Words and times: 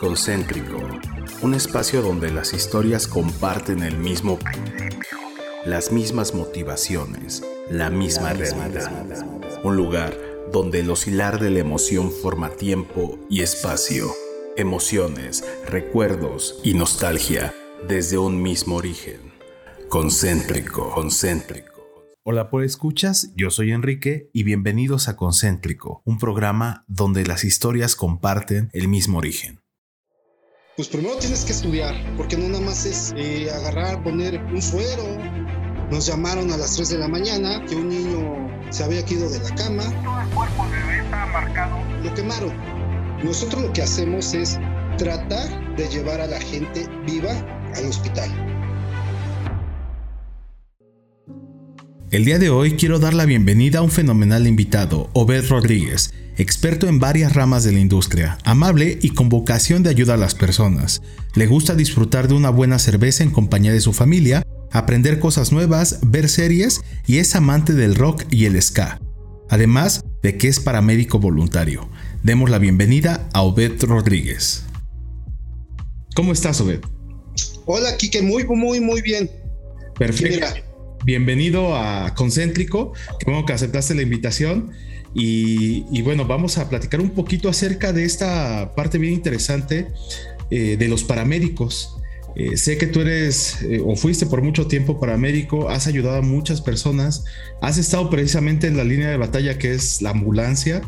Concéntrico, 0.00 0.78
un 1.42 1.54
espacio 1.54 2.02
donde 2.02 2.30
las 2.30 2.52
historias 2.52 3.06
comparten 3.06 3.82
el 3.82 3.96
mismo 3.98 4.38
las 5.64 5.92
mismas 5.92 6.34
motivaciones, 6.34 7.42
la 7.70 7.90
misma 7.90 8.32
realidad. 8.32 9.26
Un 9.64 9.76
lugar 9.76 10.16
donde 10.52 10.80
el 10.80 10.90
oscilar 10.90 11.40
de 11.40 11.50
la 11.50 11.58
emoción 11.58 12.10
forma 12.10 12.50
tiempo 12.50 13.18
y 13.28 13.42
espacio, 13.42 14.10
emociones, 14.56 15.44
recuerdos 15.66 16.60
y 16.62 16.74
nostalgia 16.74 17.54
desde 17.86 18.18
un 18.18 18.40
mismo 18.40 18.76
origen. 18.76 19.32
Concéntrico, 19.88 20.90
concéntrico. 20.90 21.77
Hola 22.30 22.50
por 22.50 22.62
escuchas, 22.62 23.32
yo 23.36 23.50
soy 23.50 23.72
Enrique 23.72 24.28
y 24.34 24.42
bienvenidos 24.42 25.08
a 25.08 25.16
Concéntrico, 25.16 26.02
un 26.04 26.18
programa 26.18 26.84
donde 26.86 27.24
las 27.24 27.42
historias 27.42 27.96
comparten 27.96 28.68
el 28.74 28.86
mismo 28.86 29.16
origen. 29.16 29.62
Pues 30.76 30.88
primero 30.88 31.16
tienes 31.16 31.46
que 31.46 31.52
estudiar, 31.52 31.94
porque 32.18 32.36
no 32.36 32.46
nada 32.48 32.62
más 32.62 32.84
es 32.84 33.14
eh, 33.16 33.50
agarrar, 33.50 34.02
poner 34.02 34.44
un 34.44 34.60
suero. 34.60 35.04
Nos 35.90 36.04
llamaron 36.04 36.52
a 36.52 36.58
las 36.58 36.76
3 36.76 36.90
de 36.90 36.98
la 36.98 37.08
mañana 37.08 37.64
que 37.64 37.76
un 37.76 37.88
niño 37.88 38.50
se 38.68 38.84
había 38.84 39.02
caído 39.06 39.30
de 39.30 39.38
la 39.38 39.54
cama. 39.54 39.84
Todo 40.04 40.20
el 40.20 40.28
cuerpo 40.28 40.64
del 40.64 40.82
bebé 40.82 40.98
estaba 41.04 41.32
marcado. 41.32 42.02
Lo 42.04 42.12
quemaron. 42.12 42.52
Nosotros 43.24 43.62
lo 43.62 43.72
que 43.72 43.80
hacemos 43.80 44.34
es 44.34 44.60
tratar 44.98 45.76
de 45.76 45.88
llevar 45.88 46.20
a 46.20 46.26
la 46.26 46.40
gente 46.42 46.86
viva 47.06 47.32
al 47.74 47.86
hospital. 47.86 48.57
El 52.10 52.24
día 52.24 52.38
de 52.38 52.48
hoy 52.48 52.72
quiero 52.72 52.98
dar 52.98 53.12
la 53.12 53.26
bienvenida 53.26 53.80
a 53.80 53.82
un 53.82 53.90
fenomenal 53.90 54.46
invitado, 54.46 55.10
Obed 55.12 55.46
Rodríguez, 55.50 56.14
experto 56.38 56.88
en 56.88 57.00
varias 57.00 57.34
ramas 57.34 57.64
de 57.64 57.72
la 57.72 57.80
industria, 57.80 58.38
amable 58.44 58.98
y 59.02 59.10
con 59.10 59.28
vocación 59.28 59.82
de 59.82 59.90
ayuda 59.90 60.14
a 60.14 60.16
las 60.16 60.34
personas. 60.34 61.02
Le 61.34 61.46
gusta 61.46 61.74
disfrutar 61.74 62.26
de 62.26 62.32
una 62.32 62.48
buena 62.48 62.78
cerveza 62.78 63.24
en 63.24 63.30
compañía 63.30 63.74
de 63.74 63.82
su 63.82 63.92
familia, 63.92 64.42
aprender 64.72 65.18
cosas 65.18 65.52
nuevas, 65.52 65.98
ver 66.00 66.30
series 66.30 66.80
y 67.06 67.18
es 67.18 67.36
amante 67.36 67.74
del 67.74 67.94
rock 67.94 68.24
y 68.30 68.46
el 68.46 68.60
ska. 68.62 69.02
Además 69.50 70.02
de 70.22 70.38
que 70.38 70.48
es 70.48 70.60
paramédico 70.60 71.18
voluntario. 71.18 71.90
Demos 72.22 72.48
la 72.48 72.58
bienvenida 72.58 73.28
a 73.34 73.42
Obed 73.42 73.84
Rodríguez. 73.84 74.64
¿Cómo 76.14 76.32
estás, 76.32 76.58
Obed? 76.62 76.80
Hola, 77.66 77.98
Kike, 77.98 78.22
muy, 78.22 78.46
muy, 78.46 78.80
muy 78.80 79.02
bien. 79.02 79.30
Perfecto 79.98 80.67
bienvenido 81.08 81.74
a 81.74 82.14
Concéntrico, 82.14 82.92
bueno 83.24 83.46
que 83.46 83.54
aceptaste 83.54 83.94
la 83.94 84.02
invitación. 84.02 84.72
Y, 85.14 86.02
bueno, 86.02 86.26
vamos 86.26 86.58
a 86.58 86.68
platicar 86.68 87.00
un 87.00 87.10
poquito 87.10 87.48
acerca 87.48 87.94
de 87.94 88.04
esta 88.04 88.74
parte 88.76 88.98
bien 88.98 89.14
interesante 89.14 89.88
eh, 90.50 90.76
de 90.76 90.86
los 90.86 91.04
paramédicos. 91.04 91.96
Eh, 92.36 92.58
sé 92.58 92.76
que 92.76 92.86
tú 92.86 93.00
eres 93.00 93.62
eh, 93.62 93.82
o 93.82 93.96
fuiste 93.96 94.26
por 94.26 94.42
mucho 94.42 94.66
tiempo 94.66 95.00
paramédico, 95.00 95.70
has 95.70 95.86
ayudado 95.86 96.18
a 96.18 96.22
muchas 96.22 96.60
personas, 96.60 97.24
has 97.62 97.78
estado 97.78 98.10
precisamente 98.10 98.66
en 98.66 98.76
la 98.76 98.84
línea 98.84 99.08
de 99.08 99.16
batalla 99.16 99.56
que 99.56 99.72
es 99.72 100.02
la 100.02 100.10
ambulancia. 100.10 100.82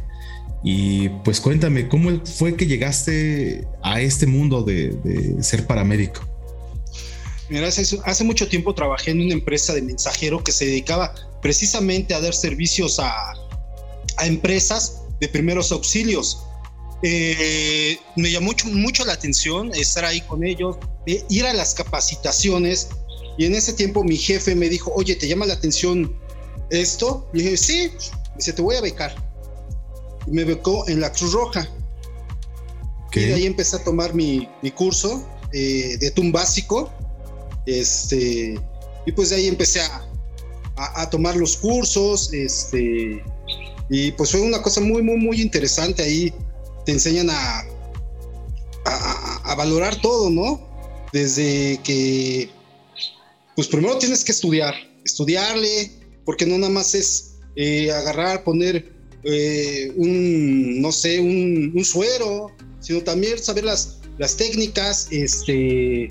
Y 0.63 1.09
pues 1.25 1.41
cuéntame, 1.41 1.89
¿cómo 1.89 2.27
fue 2.27 2.57
que 2.57 2.67
llegaste 2.67 3.67
a 3.83 4.03
este 4.03 4.27
mundo 4.27 4.63
de 4.63 5.39
ser 5.41 5.67
paramédico? 5.67 6.30
Mira, 7.51 7.67
hace, 7.67 8.25
mucho 8.25 8.47
tiempo 8.47 8.73
trabajé 8.77 9.11
en 9.11 9.21
una 9.23 9.35
empresa 9.35 9.75
de 9.75 9.83
mensajero 9.83 10.43
que 10.45 10.53
se 10.53 10.67
dedicaba 10.67 11.13
precisamente 11.43 12.15
a 12.15 12.21
dar 12.21 12.33
servicios 12.33 13.01
a, 13.01 13.35
empresas 14.21 15.03
de 15.19 15.29
primeros 15.29 15.73
auxilios. 15.73 16.45
Eh, 17.03 17.99
me 18.15 18.31
llamó 18.31 18.47
mucho, 18.47 18.69
mucho, 18.69 19.05
la 19.05 19.15
atención 19.15 19.75
estar 19.75 20.05
ahí 20.05 20.21
con 20.21 20.45
ellos, 20.45 20.77
eh, 21.07 21.25
ir 21.29 21.45
a 21.45 21.53
las 21.53 21.75
capacitaciones. 21.75 22.91
Y 23.37 23.47
en 23.47 23.55
ese 23.57 23.73
tiempo 23.73 24.05
mi 24.05 24.17
jefe 24.17 24.55
me 24.55 24.69
dijo, 24.69 24.93
oye, 24.95 25.17
¿te 25.17 25.27
llama 25.27 25.47
la 25.47 25.55
atención 25.55 26.15
esto? 26.71 27.29
Y 27.35 27.39
dije, 27.43 27.57
sí, 27.57 27.91
dice, 28.37 28.53
te 28.53 28.63
voy 28.63 28.77
a 28.77 28.81
becar. 28.81 29.13
Y 30.29 30.31
me 30.31 30.45
becó 30.45 30.87
en 30.89 31.01
la 31.01 31.11
Cruz 31.11 31.33
Roja. 31.33 31.69
Y 33.13 33.21
de 33.21 33.35
ahí 33.35 33.47
empecé 33.47 33.75
a 33.75 33.83
tomar 33.83 34.15
mi, 34.15 34.49
curso 34.77 35.27
eh, 35.53 35.97
de 35.99 36.13
TUM 36.13 36.31
básico 36.31 36.93
este, 37.67 38.59
y 39.07 39.13
pues 39.13 39.31
de 39.31 39.37
ahí 39.37 39.47
empecé 39.49 39.81
a, 39.81 40.11
a, 40.77 41.11
tomar 41.11 41.37
los 41.37 41.57
cursos, 41.57 42.33
este, 42.33 43.23
y 43.89 44.13
pues 44.13 44.31
fue 44.31 44.41
una 44.41 44.63
cosa 44.63 44.81
muy, 44.81 45.03
muy, 45.03 45.17
muy 45.17 45.41
interesante. 45.41 46.03
Ahí 46.03 46.33
te 46.87 46.93
enseñan 46.93 47.29
a, 47.31 47.65
a, 48.85 49.55
valorar 49.57 50.01
todo, 50.01 50.31
¿no? 50.31 50.61
Desde 51.13 51.81
que, 51.83 52.51
pues 53.57 53.69
primero 53.69 53.99
tienes 53.99 54.25
que 54.25 54.33
estudiar, 54.33 54.75
estudiarle, 55.05 55.91
porque 56.25 56.47
no 56.47 56.57
nada 56.57 56.73
más 56.73 56.95
es 56.95 57.35
eh, 57.57 57.91
agarrar, 57.91 58.45
poner 58.45 58.93
eh, 59.25 59.93
un, 59.97 60.81
no 60.81 60.93
sé, 60.93 61.21
un, 61.21 61.73
un, 61.75 61.85
suero, 61.85 62.47
sino 62.79 63.03
también 63.03 63.39
saber 63.39 63.65
las, 63.65 63.99
las 64.19 64.37
técnicas, 64.37 65.09
este, 65.11 66.09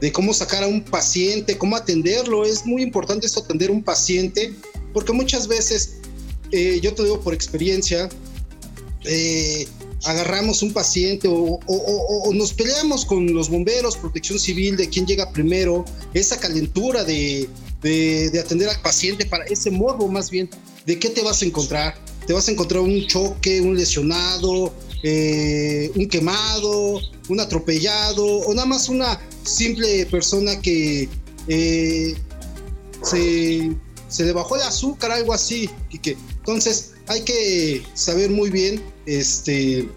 de 0.00 0.12
cómo 0.12 0.32
sacar 0.32 0.64
a 0.64 0.66
un 0.66 0.82
paciente, 0.82 1.58
cómo 1.58 1.76
atenderlo. 1.76 2.44
Es 2.44 2.64
muy 2.64 2.82
importante 2.82 3.26
esto, 3.26 3.40
atender 3.40 3.70
a 3.70 3.72
un 3.72 3.82
paciente, 3.82 4.54
porque 4.92 5.12
muchas 5.12 5.46
veces, 5.46 5.96
eh, 6.52 6.80
yo 6.82 6.94
te 6.94 7.02
digo 7.02 7.20
por 7.20 7.34
experiencia, 7.34 8.08
eh, 9.04 9.66
agarramos 10.04 10.62
un 10.62 10.72
paciente 10.72 11.28
o, 11.30 11.60
nos 12.34 12.52
peleamos 12.52 13.04
con 13.04 13.32
los 13.32 13.48
bomberos, 13.48 13.96
protección 13.96 14.38
civil, 14.38 14.76
de 14.76 14.88
quién 14.88 15.06
llega 15.06 15.30
primero, 15.32 15.84
esa 16.14 16.38
calentura 16.38 17.04
de, 17.04 17.48
atender 18.42 18.68
al 18.68 18.80
paciente 18.80 19.26
para 19.26 19.44
ese 19.44 19.70
morbo 19.70 20.08
más 20.08 20.30
bien, 20.30 20.48
de 20.86 20.98
qué 20.98 21.10
te 21.10 21.22
vas 21.22 21.42
a 21.42 21.44
encontrar. 21.44 21.94
Te 22.26 22.32
vas 22.32 22.48
a 22.48 22.52
encontrar 22.52 22.80
un 22.82 23.06
choque, 23.06 23.60
un 23.60 23.76
lesionado, 23.76 24.72
eh, 25.02 25.90
un 25.94 26.08
quemado, 26.08 27.00
un 27.28 27.40
atropellado 27.40 28.24
o 28.24 28.54
nada 28.54 28.66
más 28.66 28.88
una 28.88 29.20
simple 29.44 30.06
persona 30.06 30.60
que 30.60 31.08
eh, 31.48 32.14
se, 33.02 34.24
le 34.24 34.32
bajó 34.32 34.56
el 34.56 34.62
azúcar, 34.62 35.12
algo 35.12 35.32
así. 35.32 35.70
que 36.02 36.16
Entonces 36.38 36.92
hay 37.06 37.22
que 37.22 37.82
saber 37.94 38.30
muy 38.30 38.50
bien, 38.50 38.82
este, 39.06 39.88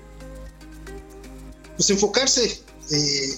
pues 1.76 1.90
enfocarse 1.90 2.62
eh, 2.92 3.34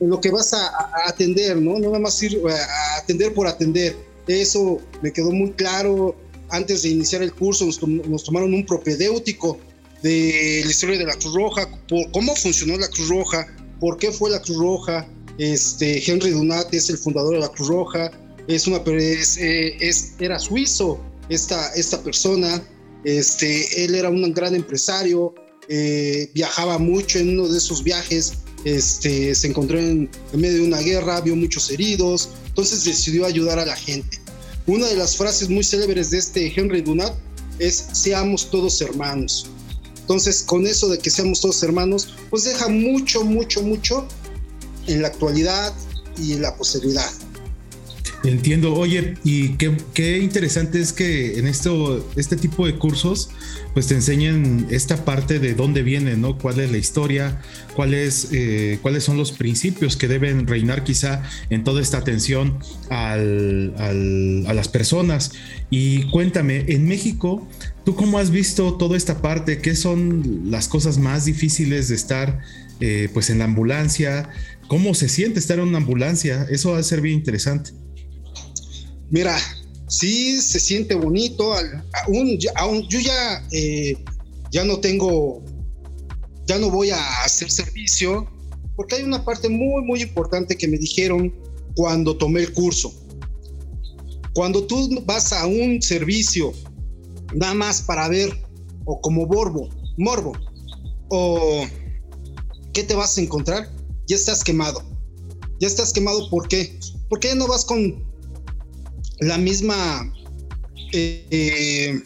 en 0.00 0.10
lo 0.10 0.20
que 0.20 0.30
vas 0.30 0.52
a, 0.52 0.72
atender, 1.06 1.56
¿no? 1.56 1.78
No 1.78 1.86
nada 1.86 2.00
más 2.00 2.22
ir 2.22 2.40
a 2.48 2.98
atender 2.98 3.32
por 3.34 3.46
atender. 3.46 3.96
Eso 4.26 4.80
me 5.00 5.12
quedó 5.12 5.30
muy 5.30 5.52
claro 5.52 6.16
antes 6.52 6.82
de 6.82 6.90
iniciar 6.90 7.22
el 7.22 7.32
curso, 7.32 7.66
nos, 7.86 8.24
tomaron 8.24 8.52
un 8.52 8.64
propedéutico 8.66 9.58
de 10.02 10.62
la 10.64 10.70
historia 10.70 10.98
de 10.98 11.04
la 11.04 11.14
Cruz 11.14 11.34
Roja, 11.34 11.68
por 11.88 12.10
cómo 12.12 12.34
funcionó 12.34 12.76
la 12.76 12.88
Cruz 12.88 13.08
Roja, 13.08 13.46
por 13.80 13.98
qué 13.98 14.10
fue 14.10 14.30
la 14.30 14.40
Cruz 14.40 14.58
Roja, 14.58 15.08
este, 15.38 16.02
Henry 16.10 16.30
Dunat 16.30 16.72
es 16.74 16.90
el 16.90 16.98
fundador 16.98 17.34
de 17.34 17.40
la 17.40 17.48
Cruz 17.48 17.68
Roja, 17.68 18.10
es 18.48 18.66
una, 18.66 18.78
es, 18.78 19.36
eh, 19.38 19.76
es, 19.80 20.12
era 20.18 20.38
suizo 20.38 21.00
esta, 21.28 21.72
esta 21.74 22.02
persona, 22.02 22.62
este, 23.04 23.84
él 23.84 23.94
era 23.94 24.08
un 24.08 24.32
gran 24.34 24.54
empresario, 24.54 25.34
eh, 25.68 26.30
viajaba 26.34 26.78
mucho 26.78 27.18
en 27.18 27.38
uno 27.38 27.48
de 27.48 27.58
esos 27.58 27.82
viajes, 27.82 28.34
este, 28.64 29.34
se 29.34 29.48
encontró 29.48 29.78
en, 29.78 30.10
medio 30.34 30.58
de 30.58 30.66
una 30.66 30.80
guerra, 30.80 31.20
vio 31.20 31.34
muchos 31.34 31.70
heridos, 31.70 32.30
entonces 32.46 32.84
decidió 32.84 33.26
ayudar 33.26 33.58
a 33.58 33.66
la 33.66 33.76
gente. 33.76 34.18
Una 34.66 34.86
de 34.86 34.96
las 34.96 35.16
frases 35.16 35.48
muy 35.48 35.64
célebres 35.64 36.10
de 36.10 36.18
este 36.18 36.52
Henry 36.54 36.82
Dunat 36.82 37.14
es 37.58 37.86
seamos 37.92 38.50
todos 38.50 38.80
hermanos. 38.80 39.46
Entonces, 40.12 40.42
con 40.42 40.66
eso 40.66 40.90
de 40.90 40.98
que 40.98 41.08
seamos 41.08 41.40
todos 41.40 41.62
hermanos, 41.62 42.14
pues 42.28 42.44
deja 42.44 42.68
mucho, 42.68 43.24
mucho, 43.24 43.62
mucho 43.62 44.06
en 44.86 45.00
la 45.00 45.08
actualidad 45.08 45.72
y 46.18 46.34
en 46.34 46.42
la 46.42 46.54
posteridad. 46.54 47.10
Entiendo, 48.22 48.74
oye, 48.74 49.14
y 49.24 49.56
qué, 49.56 50.18
interesante 50.18 50.82
es 50.82 50.92
que 50.92 51.38
en 51.38 51.46
esto, 51.46 52.06
este 52.14 52.36
tipo 52.36 52.66
de 52.66 52.76
cursos, 52.76 53.30
pues 53.72 53.86
te 53.86 53.94
enseñan 53.94 54.66
esta 54.70 55.02
parte 55.02 55.38
de 55.38 55.54
dónde 55.54 55.82
viene, 55.82 56.14
¿no? 56.18 56.36
Cuál 56.36 56.60
es 56.60 56.70
la 56.70 56.76
historia, 56.76 57.40
cuáles, 57.74 58.28
eh, 58.32 58.78
cuáles 58.82 59.04
son 59.04 59.16
los 59.16 59.32
principios 59.32 59.96
que 59.96 60.08
deben 60.08 60.46
reinar 60.46 60.84
quizá 60.84 61.22
en 61.48 61.64
toda 61.64 61.80
esta 61.80 61.96
atención 61.96 62.58
a 62.90 63.16
las 63.16 64.68
personas. 64.68 65.32
Y 65.70 66.02
cuéntame, 66.10 66.66
en 66.68 66.86
México, 66.86 67.48
¿tú 67.84 67.94
cómo 67.94 68.18
has 68.18 68.30
visto 68.30 68.74
toda 68.76 68.96
esta 68.96 69.20
parte? 69.20 69.60
¿Qué 69.60 69.74
son 69.74 70.50
las 70.50 70.68
cosas 70.68 70.98
más 70.98 71.24
difíciles 71.24 71.88
de 71.88 71.94
estar 71.94 72.40
eh, 72.80 73.08
pues 73.12 73.30
en 73.30 73.38
la 73.38 73.44
ambulancia? 73.44 74.28
¿Cómo 74.68 74.94
se 74.94 75.08
siente 75.08 75.38
estar 75.38 75.58
en 75.58 75.68
una 75.68 75.78
ambulancia? 75.78 76.46
Eso 76.50 76.72
va 76.72 76.78
a 76.78 76.82
ser 76.82 77.00
bien 77.00 77.16
interesante. 77.16 77.72
Mira, 79.10 79.38
sí 79.88 80.40
se 80.40 80.60
siente 80.60 80.94
bonito. 80.94 81.52
Aún, 82.06 82.38
yo 82.88 83.00
ya, 83.00 83.46
eh, 83.50 83.96
ya 84.50 84.64
no 84.64 84.78
tengo 84.78 85.42
ya 86.46 86.58
no 86.58 86.70
voy 86.70 86.90
a 86.90 87.22
hacer 87.24 87.50
servicio, 87.50 88.28
porque 88.76 88.96
hay 88.96 89.02
una 89.02 89.24
parte 89.24 89.48
muy, 89.48 89.82
muy 89.84 90.02
importante 90.02 90.56
que 90.56 90.68
me 90.68 90.76
dijeron 90.76 91.32
cuando 91.74 92.16
tomé 92.16 92.40
el 92.40 92.52
curso. 92.52 92.92
Cuando 94.34 94.64
tú 94.64 95.02
vas 95.04 95.32
a 95.32 95.46
un 95.46 95.80
servicio 95.82 96.52
nada 97.34 97.54
más 97.54 97.82
para 97.82 98.08
ver, 98.08 98.44
o 98.84 99.00
como 99.00 99.26
borbo, 99.26 99.68
morbo, 99.96 100.32
o 101.08 101.64
qué 102.72 102.82
te 102.82 102.94
vas 102.94 103.16
a 103.18 103.20
encontrar, 103.20 103.70
ya 104.06 104.16
estás 104.16 104.42
quemado. 104.42 104.82
Ya 105.60 105.68
estás 105.68 105.92
quemado, 105.92 106.28
¿por 106.28 106.48
qué? 106.48 106.78
Porque 107.08 107.28
ya 107.28 107.34
no 107.34 107.46
vas 107.46 107.64
con 107.64 108.04
la 109.20 109.38
misma... 109.38 110.12
Eh, 110.92 112.02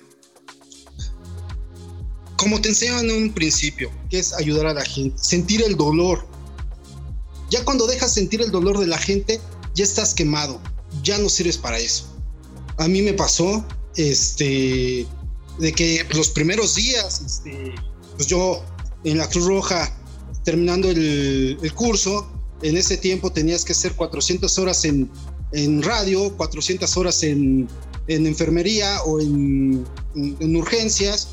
como 2.37 2.61
te 2.61 2.69
enseñan 2.69 3.09
en 3.11 3.23
un 3.23 3.33
principio, 3.33 3.91
que 4.11 4.19
es 4.19 4.33
ayudar 4.35 4.67
a 4.67 4.75
la 4.75 4.85
gente, 4.85 5.17
sentir 5.19 5.63
el 5.63 5.77
dolor. 5.77 6.27
Ya 7.51 7.65
cuando 7.65 7.87
dejas 7.87 8.13
sentir 8.13 8.43
el 8.43 8.51
dolor 8.51 8.79
de 8.79 8.87
la 8.87 8.99
gente, 8.99 9.41
ya 9.75 9.85
estás 9.85 10.15
quemado, 10.15 10.61
ya 11.03 11.19
no 11.19 11.29
sirves 11.29 11.57
para 11.57 11.79
eso. 11.79 12.15
A 12.79 12.89
mí 12.89 13.03
me 13.03 13.15
pasó, 13.15 13.65
este, 13.97 15.07
de 15.59 15.73
que 15.73 16.07
los 16.15 16.31
primeros 16.31 16.75
días, 16.75 17.23
este, 17.25 17.75
pues 18.17 18.29
yo 18.29 18.63
en 19.05 19.19
la 19.19 19.29
Cruz 19.29 19.47
Roja, 19.47 19.93
terminando 20.45 20.91
el, 20.91 21.73
curso, 21.75 22.31
en 22.63 22.77
ese 22.77 22.97
tiempo 22.97 23.31
tenías 23.31 23.65
que 23.65 23.73
hacer 23.73 23.95
400 23.95 24.59
horas 24.59 24.85
en, 24.85 25.11
en 25.53 25.83
radio, 25.83 26.37
400 26.37 26.97
horas 26.97 27.23
en, 27.23 27.69
en 28.09 28.27
enfermería 28.27 29.03
o 29.03 29.21
en, 29.21 29.85
en 30.15 30.57
urgencias, 30.57 31.29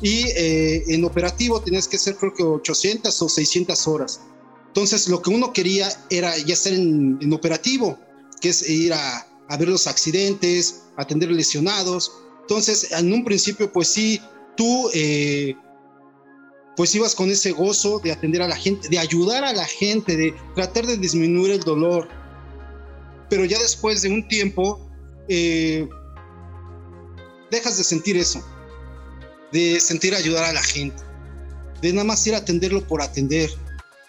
y 0.00 0.24
eh, 0.36 0.84
en 0.88 1.04
operativo 1.04 1.60
tenías 1.60 1.88
que 1.88 1.96
hacer 1.96 2.16
creo 2.16 2.32
que 2.32 2.42
800 2.42 3.22
o 3.22 3.28
600 3.28 3.88
horas. 3.88 4.20
Entonces 4.68 5.08
lo 5.08 5.20
que 5.22 5.30
uno 5.30 5.52
quería 5.52 5.88
era 6.10 6.36
ya 6.38 6.54
estar 6.54 6.72
en, 6.72 7.32
operativo, 7.32 7.98
que 8.40 8.50
es 8.50 8.68
ir 8.68 8.92
a, 8.92 9.26
a, 9.48 9.56
ver 9.56 9.68
los 9.68 9.86
accidentes, 9.86 10.82
atender 10.96 11.30
lesionados. 11.30 12.12
Entonces 12.48 12.92
en 12.92 13.12
un 13.12 13.24
principio 13.24 13.70
pues 13.72 13.88
sí, 13.88 14.20
tú 14.56 14.90
eh, 14.94 15.54
pues 16.76 16.94
ibas 16.94 17.14
con 17.14 17.30
ese 17.30 17.52
gozo 17.52 18.00
de 18.02 18.12
atender 18.12 18.40
a 18.42 18.48
la 18.48 18.56
gente, 18.56 18.88
de 18.88 18.98
ayudar 18.98 19.44
a 19.44 19.52
la 19.52 19.66
gente, 19.66 20.16
de 20.16 20.34
tratar 20.54 20.86
de 20.86 20.96
disminuir 20.96 21.52
el 21.52 21.60
dolor. 21.60 22.08
Pero 23.28 23.44
ya 23.44 23.58
después 23.58 24.00
de 24.02 24.08
un 24.08 24.26
tiempo, 24.26 24.80
eh, 25.28 25.86
dejas 27.50 27.76
de 27.76 27.84
sentir 27.84 28.16
eso 28.16 28.42
de 29.52 29.80
sentir 29.80 30.14
ayudar 30.14 30.44
a 30.44 30.52
la 30.52 30.62
gente, 30.62 31.02
de 31.80 31.92
nada 31.92 32.04
más 32.04 32.26
ir 32.26 32.34
a 32.34 32.38
atenderlo 32.38 32.86
por 32.86 33.02
atender. 33.02 33.50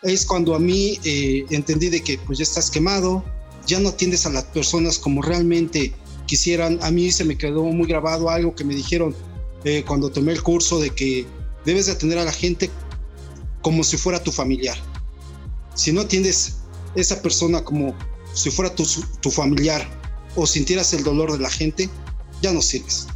Es 0.03 0.25
cuando 0.25 0.55
a 0.55 0.59
mí 0.59 0.99
eh, 1.03 1.45
entendí 1.49 1.89
de 1.89 2.01
que 2.01 2.17
pues 2.19 2.37
ya 2.39 2.43
estás 2.43 2.69
quemado, 2.69 3.23
ya 3.65 3.79
no 3.79 3.89
atiendes 3.89 4.25
a 4.25 4.29
las 4.29 4.45
personas 4.45 4.97
como 4.97 5.21
realmente 5.21 5.93
quisieran. 6.29 6.79
A 6.81 6.91
mí 6.91 7.11
se 7.11 7.25
me 7.25 7.37
quedó 7.37 7.63
muy 7.63 7.87
grabado 7.87 8.29
algo 8.29 8.55
que 8.55 8.63
me 8.63 8.75
dijeron 8.75 9.15
eh, 9.63 9.83
cuando 9.85 10.11
tomé 10.11 10.31
el 10.31 10.43
curso 10.43 10.79
de 10.79 10.91
que 10.91 11.25
debes 11.65 11.87
de 11.87 11.93
atender 11.93 12.19
a 12.19 12.23
la 12.23 12.31
gente 12.31 12.69
como 13.61 13.83
si 13.83 13.97
fuera 13.97 14.23
tu 14.23 14.31
familiar. 14.31 14.77
Si 15.73 15.91
no 15.91 16.01
atiendes 16.01 16.57
esa 16.95 17.21
persona 17.21 17.63
como 17.63 17.95
si 18.33 18.51
fuera 18.51 18.73
tu, 18.73 18.85
tu 19.21 19.31
familiar 19.31 19.87
o 20.35 20.45
sintieras 20.45 20.93
el 20.93 21.03
dolor 21.03 21.31
de 21.31 21.39
la 21.39 21.49
gente, 21.49 21.89
ya 22.41 22.53
no 22.53 22.61
sirves. 22.61 23.07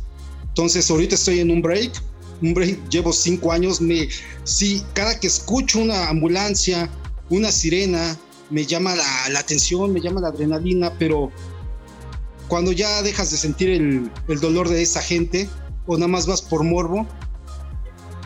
Entonces 0.48 0.90
ahorita 0.90 1.16
estoy 1.16 1.40
en 1.40 1.52
un 1.52 1.62
break 1.62 1.94
hombre, 2.42 2.78
llevo 2.90 3.14
cinco 3.14 3.52
años, 3.52 3.80
me, 3.80 4.10
sí, 4.44 4.84
cada 4.94 5.20
que 5.20 5.28
escucho 5.28 5.80
una 5.80 6.10
ambulancia, 6.10 6.90
una 7.30 7.52
sirena, 7.52 8.18
me 8.50 8.66
llama 8.66 8.96
la, 8.96 9.40
atención, 9.40 9.92
me 9.94 10.02
llama 10.02 10.22
la 10.22 10.28
adrenalina, 10.28 10.94
pero 11.00 11.32
cuando 12.54 12.72
ya 12.72 13.02
dejas 13.02 13.32
de 13.32 13.38
sentir 13.38 13.70
el, 13.70 14.12
dolor 14.40 14.70
de 14.70 14.84
esa 14.84 15.02
gente 15.02 15.50
o 15.88 15.98
nada 15.98 16.08
más 16.08 16.28
vas 16.28 16.40
por 16.40 16.64
morbo, 16.64 17.08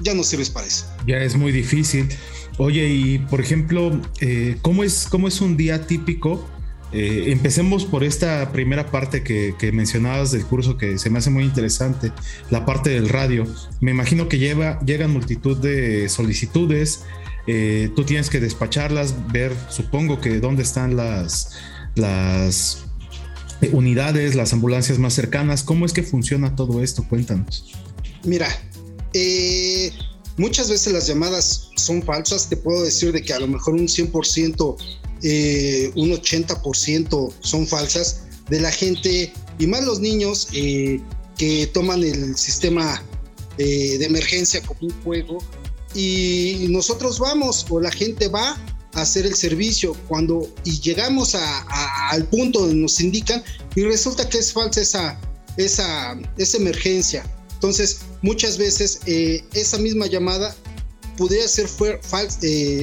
ya 0.01 0.13
no 0.13 0.21
sirves 0.21 0.49
para 0.49 0.67
eso. 0.67 0.85
Ya 1.07 1.19
es 1.19 1.37
muy 1.37 1.53
difícil. 1.53 2.09
Oye, 2.57 2.89
y 2.89 3.19
por 3.19 3.39
ejemplo, 3.39 3.97
eh, 4.19 4.57
¿cómo, 4.61 4.83
es, 4.83 5.07
¿cómo 5.09 5.29
es 5.29 5.39
un 5.39 5.55
día 5.55 5.87
típico 5.87 6.45
eh, 6.91 7.27
empecemos 7.27 7.85
por 7.85 8.03
esta 8.03 8.51
primera 8.51 8.91
parte 8.91 9.23
que, 9.23 9.71
mencionabas 9.71 10.33
del 10.33 10.43
curso 10.43 10.75
que 10.77 10.97
se 10.97 11.09
me 11.09 11.19
hace 11.19 11.29
muy 11.29 11.45
interesante, 11.45 12.11
la 12.49 12.65
parte 12.65 12.89
del 12.89 13.07
radio. 13.07 13.45
Me 13.79 13.91
imagino 13.91 14.27
que 14.27 14.39
lleva, 14.39 14.77
llegan 14.81 15.11
multitud 15.11 15.55
de 15.55 16.09
solicitudes, 16.09 17.05
eh, 17.47 17.91
tú 17.95 18.03
tienes 18.03 18.29
que 18.29 18.41
despacharlas, 18.41 19.15
ver, 19.31 19.53
supongo 19.69 20.19
que 20.19 20.41
dónde 20.41 20.63
están 20.63 20.97
las, 20.97 21.57
las 21.95 22.86
unidades, 23.71 24.35
las 24.35 24.53
ambulancias 24.53 24.99
más 24.99 25.13
cercanas. 25.13 25.63
¿Cómo 25.63 25.85
es 25.85 25.93
que 25.93 26.03
funciona 26.03 26.55
todo 26.55 26.83
esto? 26.83 27.05
Cuéntanos. 27.07 27.73
Mira, 28.23 28.47
eh, 29.13 29.91
muchas 30.37 30.69
veces 30.69 30.93
las 30.93 31.07
llamadas 31.07 31.69
son 31.75 32.03
falsas. 32.03 32.49
Te 32.49 32.57
puedo 32.57 32.83
decir 32.83 33.11
de 33.11 33.21
que 33.21 33.33
a 33.33 33.39
lo 33.39 33.47
mejor 33.47 33.73
un 33.73 33.87
100% 33.87 34.77
eh, 35.23 35.91
un 35.95 36.11
80% 36.11 37.33
son 37.39 37.67
falsas 37.67 38.21
de 38.49 38.59
la 38.59 38.71
gente 38.71 39.33
y 39.57 39.67
más 39.67 39.83
los 39.83 39.99
niños 39.99 40.47
eh, 40.53 41.01
que 41.37 41.67
toman 41.67 42.03
el 42.03 42.37
sistema 42.37 43.01
eh, 43.57 43.97
de 43.97 44.05
emergencia 44.05 44.61
como 44.61 44.79
un 44.81 45.01
juego 45.03 45.39
y 45.95 46.67
nosotros 46.69 47.17
vamos 47.17 47.65
o 47.69 47.79
la 47.79 47.91
gente 47.91 48.27
va 48.27 48.55
hacer 49.01 49.25
el 49.25 49.35
servicio 49.35 49.95
cuando 50.07 50.47
y 50.63 50.79
llegamos 50.79 51.35
al 51.35 52.25
punto 52.25 52.61
donde 52.61 52.75
nos 52.75 52.99
indican 52.99 53.43
y 53.75 53.83
resulta 53.83 54.27
que 54.27 54.39
es 54.39 54.51
falsa 54.51 54.81
esa, 54.81 55.19
esa, 55.57 56.19
esa 56.37 56.57
emergencia. 56.57 57.23
Entonces, 57.53 57.99
muchas 58.21 58.57
veces 58.57 58.99
esa 59.05 59.77
misma 59.77 60.07
llamada 60.07 60.55
podría 61.17 61.47
ser 61.47 61.67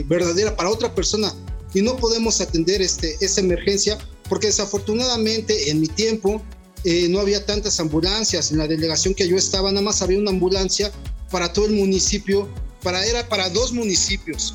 verdadera 0.06 0.56
para 0.56 0.70
otra 0.70 0.94
persona, 0.94 1.32
y 1.74 1.82
no 1.82 1.96
podemos 1.96 2.40
atender 2.40 2.80
este, 2.80 3.16
esa 3.20 3.40
emergencia 3.40 3.98
porque 4.28 4.46
desafortunadamente 4.46 5.70
en 5.70 5.80
mi 5.80 5.88
tiempo 5.88 6.40
eh, 6.84 7.08
no 7.08 7.20
había 7.20 7.44
tantas 7.44 7.78
ambulancias. 7.80 8.52
En 8.52 8.58
la 8.58 8.68
delegación 8.68 9.12
que 9.12 9.28
yo 9.28 9.36
estaba 9.36 9.70
nada 9.70 9.84
más 9.84 10.00
había 10.00 10.18
una 10.18 10.30
ambulancia 10.30 10.92
para 11.30 11.52
todo 11.52 11.66
el 11.66 11.72
municipio, 11.72 12.48
para, 12.82 13.04
era 13.04 13.28
para 13.28 13.50
dos 13.50 13.72
municipios. 13.72 14.54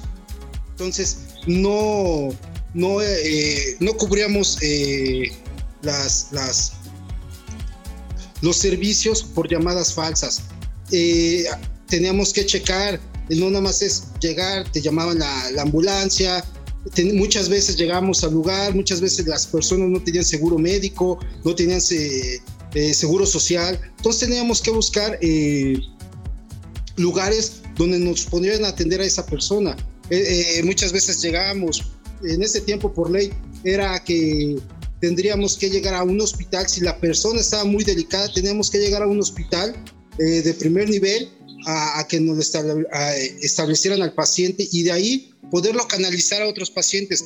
Entonces 0.71 1.17
no, 1.47 2.29
no, 2.73 3.01
eh, 3.01 3.77
no 3.79 3.93
cubríamos 3.93 4.57
eh, 4.61 5.31
las, 5.81 6.29
los 8.41 8.55
servicios 8.55 9.23
por 9.23 9.49
llamadas 9.49 9.93
falsas. 9.93 10.43
teníamos 11.87 12.33
que 12.33 12.45
checar, 12.45 12.99
no 13.29 13.49
nada 13.49 13.61
más 13.61 13.81
es 13.81 14.07
llegar, 14.21 14.69
te 14.71 14.81
llamaban 14.81 15.19
la, 15.19 15.51
la 15.51 15.61
ambulancia, 15.63 16.43
muchas 17.13 17.49
veces 17.49 17.77
llegamos 17.77 18.23
al 18.23 18.33
lugar, 18.33 18.73
muchas 18.73 19.01
veces 19.01 19.27
las 19.27 19.45
personas 19.45 19.89
no 19.89 20.01
tenían 20.01 20.23
seguro 20.23 20.57
médico, 20.57 21.19
no 21.43 21.53
tenían 21.53 21.81
eh, 21.91 22.41
eh, 22.73 22.93
seguro 22.93 23.25
social, 23.25 23.79
entonces 23.97 24.27
teníamos 24.27 24.61
que 24.61 24.71
buscar 24.71 25.17
eh, 25.21 25.79
lugares 26.95 27.61
donde 27.75 27.99
nos 27.99 28.25
pudieran 28.25 28.65
atender 28.65 29.01
a 29.01 29.05
esa 29.05 29.25
persona. 29.25 29.75
Muchas 30.63 30.91
veces 30.91 31.21
llegamos, 31.21 31.91
en 32.23 32.41
ese 32.43 32.61
tiempo 32.61 32.93
por 32.93 33.09
ley 33.09 33.31
era 33.63 34.03
que 34.03 34.57
tendríamos 34.99 35.57
que 35.57 35.69
llegar 35.69 35.93
a 35.93 36.03
un 36.03 36.19
hospital, 36.19 36.67
si 36.67 36.81
la 36.81 36.99
persona 36.99 37.39
estaba 37.39 37.63
muy 37.63 37.83
delicada, 37.83 38.31
teníamos 38.33 38.69
que 38.69 38.79
llegar 38.79 39.01
a 39.03 39.07
un 39.07 39.19
hospital 39.19 39.75
de 40.17 40.53
primer 40.59 40.89
nivel 40.89 41.29
a, 41.69 42.07
que 42.07 42.19
nos 42.19 42.37
establecieran 43.41 44.01
al 44.01 44.13
paciente 44.13 44.67
y 44.71 44.83
de 44.83 44.91
ahí 44.91 45.33
poderlo 45.51 45.87
canalizar 45.87 46.41
a 46.41 46.47
otros 46.47 46.69
pacientes, 46.69 47.23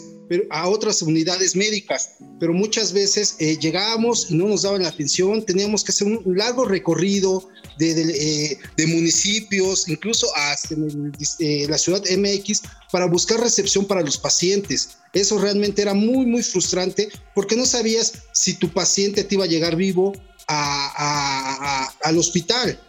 a 0.50 0.68
otras 0.70 1.02
unidades 1.02 1.56
médicas. 1.56 2.16
Pero 2.40 2.54
muchas 2.54 2.94
veces 2.94 3.36
eh, 3.40 3.58
llegábamos 3.58 4.28
y 4.30 4.36
no 4.36 4.48
nos 4.48 4.64
daban 4.64 4.84
la 4.84 4.90
atención, 4.90 5.46
teníamos 5.46 5.84
que 5.84 5.92
hacer 5.92 6.08
un 6.08 6.38
largo 6.38 6.66
recorrido 6.66 7.48
de, 7.78 8.58
eh, 8.78 8.88
municipios, 8.88 9.88
incluso 9.88 10.28
hasta 10.36 10.76
eh, 11.40 11.66
la 11.68 11.78
ciudad 11.78 12.04
MX, 12.10 12.62
para 12.92 13.06
buscar 13.06 13.40
recepción 13.40 13.86
para 13.86 14.02
los 14.02 14.18
pacientes. 14.18 14.98
Eso 15.14 15.38
realmente 15.38 15.82
era 15.82 15.94
muy, 15.94 16.26
muy 16.26 16.44
frustrante 16.44 17.10
porque 17.36 17.56
no 17.56 17.66
sabías 17.66 18.14
si 18.34 18.56
tu 18.56 18.70
paciente 18.70 19.24
te 19.24 19.36
iba 19.36 19.46
a 19.46 19.48
llegar 19.48 19.76
vivo 19.76 20.14
a, 20.48 21.94
al 22.04 22.18
hospital. 22.18 22.80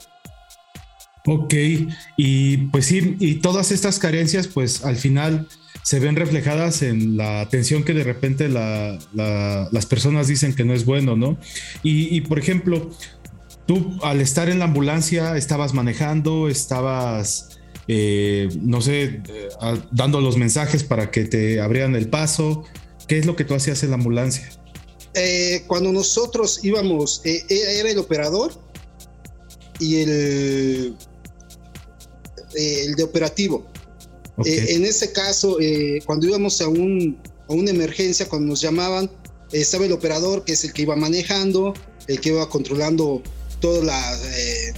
Ok, 1.26 1.54
y 2.18 2.56
pues 2.68 2.86
sí, 2.86 3.16
y 3.18 3.36
todas 3.36 3.72
estas 3.72 3.98
carencias 3.98 4.46
pues 4.46 4.84
al 4.84 4.96
final 4.96 5.48
se 5.82 5.98
ven 5.98 6.16
reflejadas 6.16 6.82
en 6.82 7.16
la 7.16 7.40
atención 7.40 7.82
que 7.82 7.94
de 7.94 8.04
repente 8.04 8.48
las 8.48 9.86
personas 9.86 10.28
dicen 10.28 10.54
que 10.54 10.64
no 10.64 10.74
es 10.74 10.84
bueno, 10.84 11.16
¿no? 11.16 11.38
Y, 11.82 12.20
por 12.22 12.38
ejemplo, 12.38 12.90
tú 13.66 13.98
al 14.02 14.20
estar 14.20 14.48
en 14.48 14.58
la 14.58 14.66
ambulancia 14.66 15.36
estabas 15.36 15.74
manejando, 15.74 16.48
estabas 16.48 17.58
eh, 17.86 18.48
no 18.62 18.80
sé, 18.80 19.22
eh, 19.28 19.48
dando 19.92 20.22
los 20.22 20.38
mensajes 20.38 20.84
para 20.84 21.10
que 21.10 21.24
te 21.24 21.60
abrieran 21.60 21.94
el 21.96 22.08
paso. 22.08 22.64
¿Qué 23.06 23.18
es 23.18 23.26
lo 23.26 23.36
que 23.36 23.44
tú 23.44 23.54
hacías 23.54 23.82
en 23.82 23.90
la 23.90 23.96
ambulancia? 23.96 24.48
cuando 25.68 25.92
nosotros 25.92 26.64
íbamos, 26.64 27.22
era 27.24 27.88
el 27.88 27.98
operador 27.98 28.52
y 29.78 29.98
el, 29.98 30.96
el 32.54 32.94
de 32.94 33.02
operativo. 33.02 33.66
en 34.44 34.84
ese 34.84 35.12
caso, 35.12 35.58
cuando 36.06 36.26
íbamos 36.26 36.60
a, 36.60 36.68
un, 36.68 37.18
a 37.48 37.52
una 37.52 37.70
emergencia, 37.70 38.28
cuando 38.28 38.48
nos 38.48 38.60
llamaban, 38.60 39.10
estaba 39.52 39.84
el 39.84 39.92
operador, 39.92 40.44
que 40.44 40.52
es 40.52 40.64
el 40.64 40.72
que 40.72 40.82
iba 40.82 40.96
manejando, 40.96 41.74
el 42.08 42.20
que 42.20 42.30
iba 42.30 42.48
controlando 42.48 43.22
toda 43.60 43.84
la, 43.84 44.20
eh, 44.36 44.74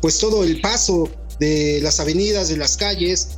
pues 0.00 0.18
todo 0.18 0.44
el 0.44 0.60
paso 0.60 1.08
de 1.38 1.80
las 1.82 2.00
avenidas, 2.00 2.48
de 2.48 2.56
las 2.56 2.76
calles. 2.76 3.30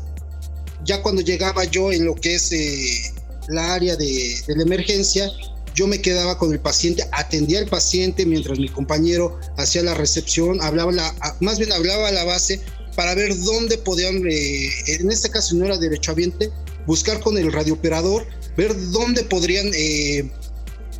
Ya 0.84 1.02
cuando 1.02 1.20
llegaba 1.20 1.64
yo 1.64 1.92
en 1.92 2.04
lo 2.04 2.14
que 2.14 2.36
es 2.36 2.52
eh, 2.52 3.12
la 3.48 3.74
área 3.74 3.96
de, 3.96 4.36
la 4.48 4.62
emergencia, 4.62 5.30
yo 5.74 5.86
me 5.86 6.00
quedaba 6.00 6.38
con 6.38 6.52
el 6.52 6.60
paciente, 6.60 7.04
atendía 7.12 7.58
al 7.58 7.66
paciente 7.66 8.24
mientras 8.24 8.58
mi 8.58 8.68
compañero 8.68 9.38
hacía 9.58 9.82
la 9.82 9.94
recepción, 9.94 10.62
hablaba 10.62 10.90
la, 10.92 11.14
más 11.40 11.58
bien 11.58 11.72
hablaba 11.72 12.08
a 12.08 12.12
la 12.12 12.24
base 12.24 12.62
para 12.96 13.14
ver 13.14 13.38
dónde 13.38 13.78
podían, 13.78 14.26
eh, 14.26 14.70
en 14.86 15.10
este 15.10 15.30
caso 15.30 15.54
no 15.54 15.66
era 15.66 15.76
derechohabiente, 15.76 16.50
buscar 16.86 17.20
con 17.20 17.36
el 17.36 17.52
radiooperador 17.52 18.26
ver 18.56 18.74
dónde 18.90 19.22
podrían 19.22 19.70
eh, 19.74 20.30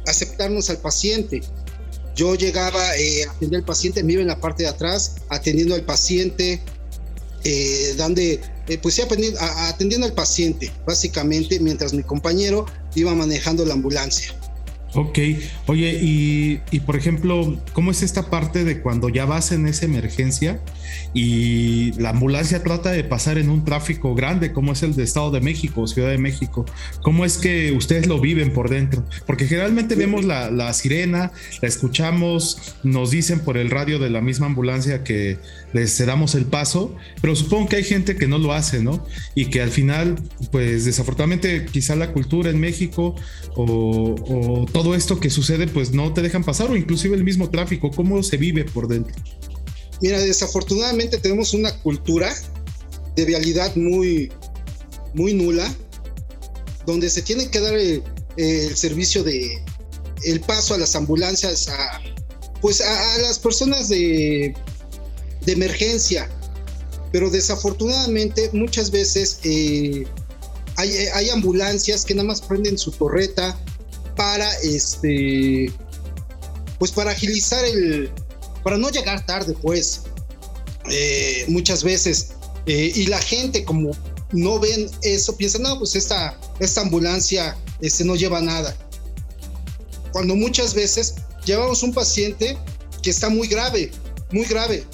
aceptarnos 0.07 0.69
al 0.69 0.77
paciente. 0.79 1.41
Yo 2.15 2.35
llegaba 2.35 2.97
eh, 2.97 3.25
a 3.25 3.31
atender 3.33 3.61
al 3.61 3.65
paciente, 3.65 4.05
me 4.05 4.13
iba 4.13 4.23
en 4.23 4.29
la 4.29 4.41
parte 4.41 4.65
de 4.65 4.69
atrás, 4.69 5.17
atendiendo 5.31 5.75
al 5.75 5.83
paciente, 5.83 6.61
dando, 7.97 8.21
pues 8.83 8.95
sí, 8.95 9.03
atendiendo 9.41 10.07
al 10.07 10.13
paciente, 10.13 10.71
básicamente, 10.87 11.61
mientras 11.61 11.95
mi 11.95 12.03
compañero 12.03 12.67
iba 12.95 13.15
manejando 13.15 13.65
la 13.65 13.75
ambulancia. 13.75 14.35
Ok, 14.95 15.19
oye, 15.67 15.99
y, 16.01 16.81
por 16.81 16.97
ejemplo, 16.97 17.61
¿cómo 17.75 17.91
es 17.91 18.03
esta 18.03 18.31
parte 18.31 18.65
de 18.65 18.81
cuando 18.81 19.09
ya 19.09 19.27
vas 19.27 19.53
en 19.53 19.67
esa 19.67 19.85
emergencia 19.85 20.61
y 21.15 21.93
la 22.01 22.11
ambulancia 22.11 22.63
trata 22.63 22.91
de 22.91 23.05
pasar 23.05 23.39
en 23.39 23.51
un 23.51 23.65
tráfico 23.65 24.15
grande 24.15 24.53
como 24.53 24.73
es 24.73 24.83
el 24.83 24.95
de 24.95 25.05
Estado 25.05 25.31
de 25.31 25.41
México, 25.41 25.87
Ciudad 25.87 26.11
de 26.11 26.19
México? 26.19 26.67
¿Cómo 27.03 27.25
es 27.25 27.39
que 27.39 27.73
ustedes 27.73 28.07
lo 28.07 28.21
viven 28.21 28.53
por 28.53 28.69
dentro? 28.69 29.05
Porque 29.27 29.47
generalmente 29.47 29.95
vemos 29.95 30.25
la, 30.25 30.51
la 30.51 30.73
sirena, 30.73 31.33
la 31.63 31.69
escuchamos, 31.69 32.77
nos 32.83 33.11
dicen 33.11 33.41
por 33.41 33.57
el 33.57 33.71
radio 33.71 33.99
de 33.99 34.11
la 34.11 34.21
misma 34.21 34.47
ambulancia 34.47 35.05
que 35.05 35.39
les 35.73 35.97
cedamos 35.97 36.35
el 36.35 36.47
paso, 36.47 36.95
pero 37.21 37.37
supongo 37.37 37.69
que 37.69 37.77
hay 37.77 37.85
gente 37.85 38.17
que 38.17 38.29
no 38.29 38.39
lo 38.39 38.53
hace, 38.53 38.83
¿no? 38.83 39.05
Y 39.35 39.47
que 39.47 39.61
al 39.61 39.71
final, 39.71 40.17
pues 40.51 40.85
desafortunadamente 40.85 41.67
quizá 41.67 41.97
la 41.97 42.13
cultura 42.13 42.51
en 42.51 42.61
México 42.61 43.15
o, 43.55 44.15
o 44.29 44.67
todo 44.67 44.95
esto 44.95 45.21
que 45.21 45.31
sucede, 45.31 45.67
pues 45.67 45.93
no 45.93 46.13
te 46.13 46.23
dejan 46.23 46.45
pasar 46.45 46.71
o 46.71 46.77
inclusive 46.77 47.17
el 47.17 47.25
mismo 47.25 47.51
tráfico, 47.51 47.91
¿cómo 47.91 48.23
se 48.23 48.37
vive 48.37 48.65
por 48.65 48.89
dentro? 48.89 49.15
Mira, 50.01 50.21
desafortunadamente 50.21 51.19
tenemos 51.19 51.55
una 51.55 51.77
cultura 51.81 52.35
de 53.15 53.25
vialidad 53.25 53.75
muy, 53.77 54.31
muy 55.15 55.35
nula, 55.35 55.73
donde 56.85 57.09
se 57.11 57.23
tiene 57.23 57.49
que 57.49 57.61
dar 57.61 57.75
el, 57.75 58.03
servicio 58.77 59.25
de 59.25 59.65
el 60.23 60.41
paso 60.41 60.75
a 60.75 60.79
las 60.79 60.95
ambulancias, 60.95 61.69
a, 61.69 62.01
pues 62.61 62.81
a, 62.81 63.19
las 63.19 63.39
personas 63.39 63.89
de, 63.89 64.55
de, 65.43 65.53
emergencia. 65.53 66.29
Pero 67.13 67.31
desafortunadamente 67.31 68.51
muchas 68.53 68.91
veces 68.91 69.39
eh, 69.45 70.07
hay, 70.77 70.91
hay 71.15 71.31
ambulancias 71.31 72.05
que 72.05 72.15
nada 72.15 72.29
más 72.29 72.43
prenden 72.43 72.77
su 72.77 72.91
torreta, 72.91 73.59
para 74.17 74.51
este 74.63 75.73
pues 76.79 76.91
para 76.91 77.13
agilizar 77.13 77.65
el 77.65 78.11
para 78.67 78.79
no 78.79 78.91
llegar 78.91 79.25
tarde 79.25 79.55
pues 79.63 80.03
eh, 80.91 81.45
muchas 81.47 81.85
veces 81.85 82.33
eh, 82.67 82.91
y 82.93 83.07
la 83.07 83.21
gente 83.21 83.65
como 83.65 83.93
no 84.33 84.59
ven 84.59 84.91
eso 85.03 85.37
piensan 85.37 85.63
no 85.63 85.79
pues 85.79 85.95
esta 85.95 86.37
esta 86.59 86.81
ambulancia 86.81 87.57
este 87.81 88.03
no 88.03 88.17
lleva 88.17 88.41
nada 88.41 88.77
cuando 90.11 90.35
muchas 90.35 90.75
veces 90.75 91.15
llevamos 91.45 91.85
un 91.85 91.95
paciente 91.95 92.59
que 93.05 93.11
está 93.11 93.29
muy 93.29 93.47
grave 93.47 93.93
muy 94.33 94.47
grave 94.47 94.85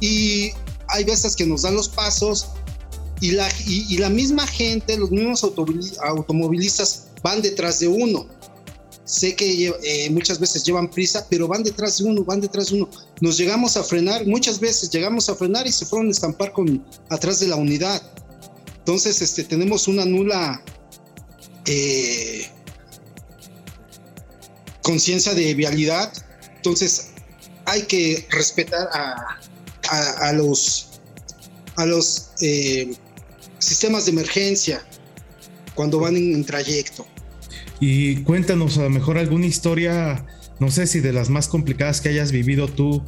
y 0.00 0.50
hay 0.88 1.04
veces 1.04 1.36
que 1.36 1.46
nos 1.46 1.62
dan 1.62 1.76
los 1.76 1.88
pasos 1.88 2.48
y 3.20 3.30
la, 3.30 3.48
y 3.64 3.96
la 3.96 4.10
misma 4.10 4.46
gente, 4.46 4.98
los 4.98 5.10
mismos 5.10 5.42
automovilistas 5.42 7.06
van 7.22 7.40
detrás 7.40 7.78
de 7.80 7.88
uno. 7.88 8.26
Sé 9.06 9.34
que 9.34 9.72
eh, 9.84 10.10
muchas 10.10 10.38
veces 10.38 10.64
llevan 10.64 10.90
prisa, 10.90 11.26
pero 11.30 11.48
van 11.48 11.62
detrás 11.62 11.98
de 11.98 12.04
uno, 12.04 12.24
van 12.24 12.40
detrás 12.40 12.70
de 12.70 12.76
uno. 12.76 12.90
Nos 13.20 13.38
llegamos 13.38 13.76
a 13.76 13.84
frenar, 13.84 14.26
muchas 14.26 14.60
veces 14.60 14.90
llegamos 14.90 15.30
a 15.30 15.36
frenar 15.36 15.66
y 15.66 15.72
se 15.72 15.86
fueron 15.86 16.08
a 16.08 16.10
estampar 16.10 16.52
con, 16.52 16.84
atrás 17.08 17.40
de 17.40 17.46
la 17.46 17.56
unidad. 17.56 18.02
Entonces, 18.78 19.22
este, 19.22 19.44
tenemos 19.44 19.88
una 19.88 20.04
nula 20.04 20.60
eh, 21.66 22.50
conciencia 24.82 25.34
de 25.34 25.54
vialidad. 25.54 26.12
Entonces, 26.56 27.12
hay 27.64 27.82
que 27.82 28.26
respetar 28.30 28.88
a, 28.92 29.38
a, 29.88 30.32
los, 30.32 31.00
a 31.76 31.86
los 31.86 32.30
eh, 32.40 32.94
sistemas 33.58 34.06
de 34.06 34.12
emergencia 34.12 34.86
cuando 35.74 36.00
van 36.00 36.16
en, 36.16 36.44
trayecto. 36.44 37.06
Y 37.80 38.16
cuéntanos 38.22 38.78
a 38.78 38.84
lo 38.84 38.90
mejor 38.90 39.18
alguna 39.18 39.46
historia, 39.46 40.24
no 40.60 40.70
sé 40.70 40.86
si 40.86 41.00
de 41.00 41.12
las 41.12 41.28
más 41.28 41.48
complicadas 41.48 42.00
que 42.00 42.08
hayas 42.08 42.32
vivido 42.32 42.68
tú 42.68 43.02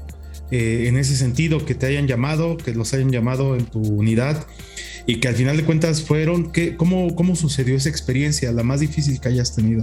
eh, 0.51 0.85
en 0.89 0.97
ese 0.97 1.17
sentido, 1.17 1.65
que 1.65 1.75
te 1.75 1.87
hayan 1.87 2.07
llamado, 2.07 2.57
que 2.57 2.73
los 2.73 2.93
hayan 2.95 3.11
llamado 3.11 3.57
en 3.57 3.65
tu 3.65 3.81
unidad 3.81 4.47
y 5.07 5.21
que 5.21 5.29
al 5.29 5.35
final 5.35 5.57
de 5.57 5.65
cuentas 5.65 6.03
fueron, 6.03 6.53
¿qué, 6.53 6.77
cómo, 6.77 7.15
¿cómo 7.15 7.35
sucedió 7.35 7.77
esa 7.77 7.89
experiencia, 7.89 8.53
la 8.53 8.63
más 8.63 8.81
difícil 8.81 9.21
que 9.21 9.29
hayas 9.29 9.55
tenido? 9.55 9.83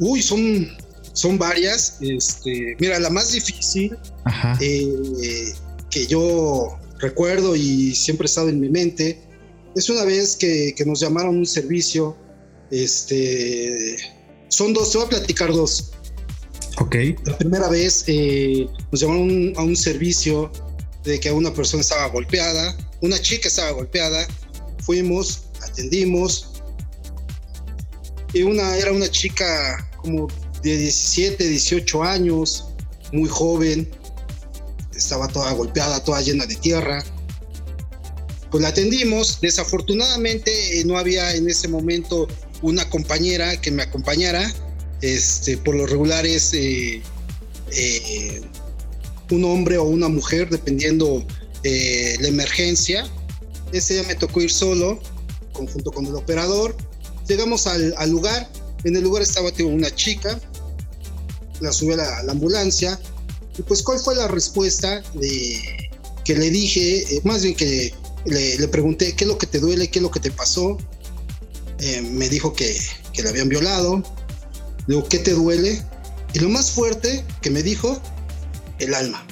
Uy, 0.00 0.22
son, 0.22 0.68
son 1.12 1.38
varias. 1.38 1.98
Este, 2.00 2.76
mira, 2.80 2.98
la 2.98 3.10
más 3.10 3.32
difícil 3.32 3.96
eh, 4.60 5.52
que 5.90 6.06
yo 6.06 6.78
recuerdo 6.98 7.54
y 7.56 7.94
siempre 7.94 8.24
ha 8.24 8.26
estado 8.26 8.48
en 8.48 8.60
mi 8.60 8.68
mente 8.68 9.20
es 9.74 9.88
una 9.88 10.04
vez 10.04 10.36
que, 10.36 10.74
nos 10.86 11.00
llamaron 11.00 11.36
un 11.36 11.46
servicio. 11.46 12.16
Este, 12.70 13.96
son 14.48 14.72
dos, 14.72 14.92
te 14.92 14.98
voy 14.98 15.06
a 15.06 15.10
platicar 15.10 15.52
dos. 15.52 15.92
Ok. 16.78 16.96
La 17.24 17.36
primera 17.38 17.68
vez 17.68 18.04
eh, 18.06 18.66
nos 18.92 19.00
llamaron 19.00 19.52
a 19.56 19.62
un 19.62 19.76
servicio 19.76 20.50
de 21.04 21.18
que 21.18 21.30
una 21.30 21.52
persona 21.52 21.80
estaba 21.80 22.06
golpeada, 22.08 22.76
una 23.00 23.20
chica 23.20 23.48
estaba 23.48 23.70
golpeada. 23.72 24.26
Fuimos, 24.84 25.44
atendimos. 25.62 26.62
Y 28.32 28.42
una, 28.42 28.76
era 28.76 28.92
una 28.92 29.08
chica 29.10 29.88
como 29.96 30.28
de 30.62 30.76
17, 30.76 31.48
18 31.48 32.02
años, 32.02 32.66
muy 33.12 33.28
joven. 33.28 33.90
Estaba 34.94 35.28
toda 35.28 35.52
golpeada, 35.52 36.02
toda 36.04 36.20
llena 36.20 36.46
de 36.46 36.56
tierra 36.56 37.04
pues 38.50 38.62
la 38.62 38.68
atendimos. 38.68 39.40
Desafortunadamente 39.40 40.80
eh, 40.80 40.84
no 40.84 40.98
había 40.98 41.34
en 41.34 41.48
ese 41.48 41.68
momento 41.68 42.28
una 42.62 42.88
compañera 42.88 43.60
que 43.60 43.70
me 43.70 43.82
acompañara. 43.82 44.52
Este, 45.00 45.56
por 45.56 45.76
lo 45.76 45.86
regular 45.86 46.26
es 46.26 46.52
eh, 46.54 47.02
eh, 47.70 48.40
un 49.30 49.44
hombre 49.44 49.78
o 49.78 49.84
una 49.84 50.08
mujer, 50.08 50.48
dependiendo 50.50 51.24
la 51.62 52.28
emergencia. 52.28 53.06
Ese 53.72 53.94
día 53.94 54.02
me 54.04 54.14
tocó 54.14 54.40
ir 54.40 54.50
solo, 54.50 54.98
conjunto 55.52 55.92
con 55.92 56.06
el 56.06 56.14
operador. 56.14 56.74
Llegamos 57.28 57.66
al, 57.66 57.92
lugar. 58.10 58.50
En 58.84 58.96
el 58.96 59.02
lugar 59.02 59.22
estaba 59.22 59.50
una 59.64 59.94
chica. 59.94 60.40
La 61.60 61.72
subí 61.72 61.92
a 61.92 61.96
la, 61.96 62.20
ambulancia. 62.30 62.98
Y 63.58 63.62
pues, 63.62 63.82
¿cuál 63.82 63.98
fue 63.98 64.14
la 64.14 64.28
respuesta 64.28 65.02
de, 65.14 65.90
que 66.24 66.34
le 66.34 66.50
dije? 66.50 67.20
más 67.24 67.42
bien 67.42 67.54
que 67.54 67.92
le, 68.24 68.68
pregunté 68.68 69.14
qué 69.14 69.24
es 69.24 69.28
lo 69.28 69.36
que 69.36 69.46
te 69.46 69.58
duele, 69.58 69.88
qué 69.88 69.98
es 69.98 70.02
lo 70.02 70.10
que 70.10 70.20
te 70.20 70.30
pasó. 70.30 70.78
Eh, 71.80 72.02
me 72.02 72.28
dijo 72.28 72.52
que, 72.52 72.76
que 73.12 73.22
le 73.22 73.28
habían 73.28 73.48
violado. 73.48 74.02
Digo, 74.86 75.06
¿qué 75.08 75.18
te 75.18 75.32
duele? 75.32 75.82
Y 76.34 76.40
lo 76.40 76.48
más 76.48 76.70
fuerte 76.70 77.24
que 77.40 77.50
me 77.50 77.62
dijo, 77.62 78.00
el 78.78 78.94
alma. 78.94 79.26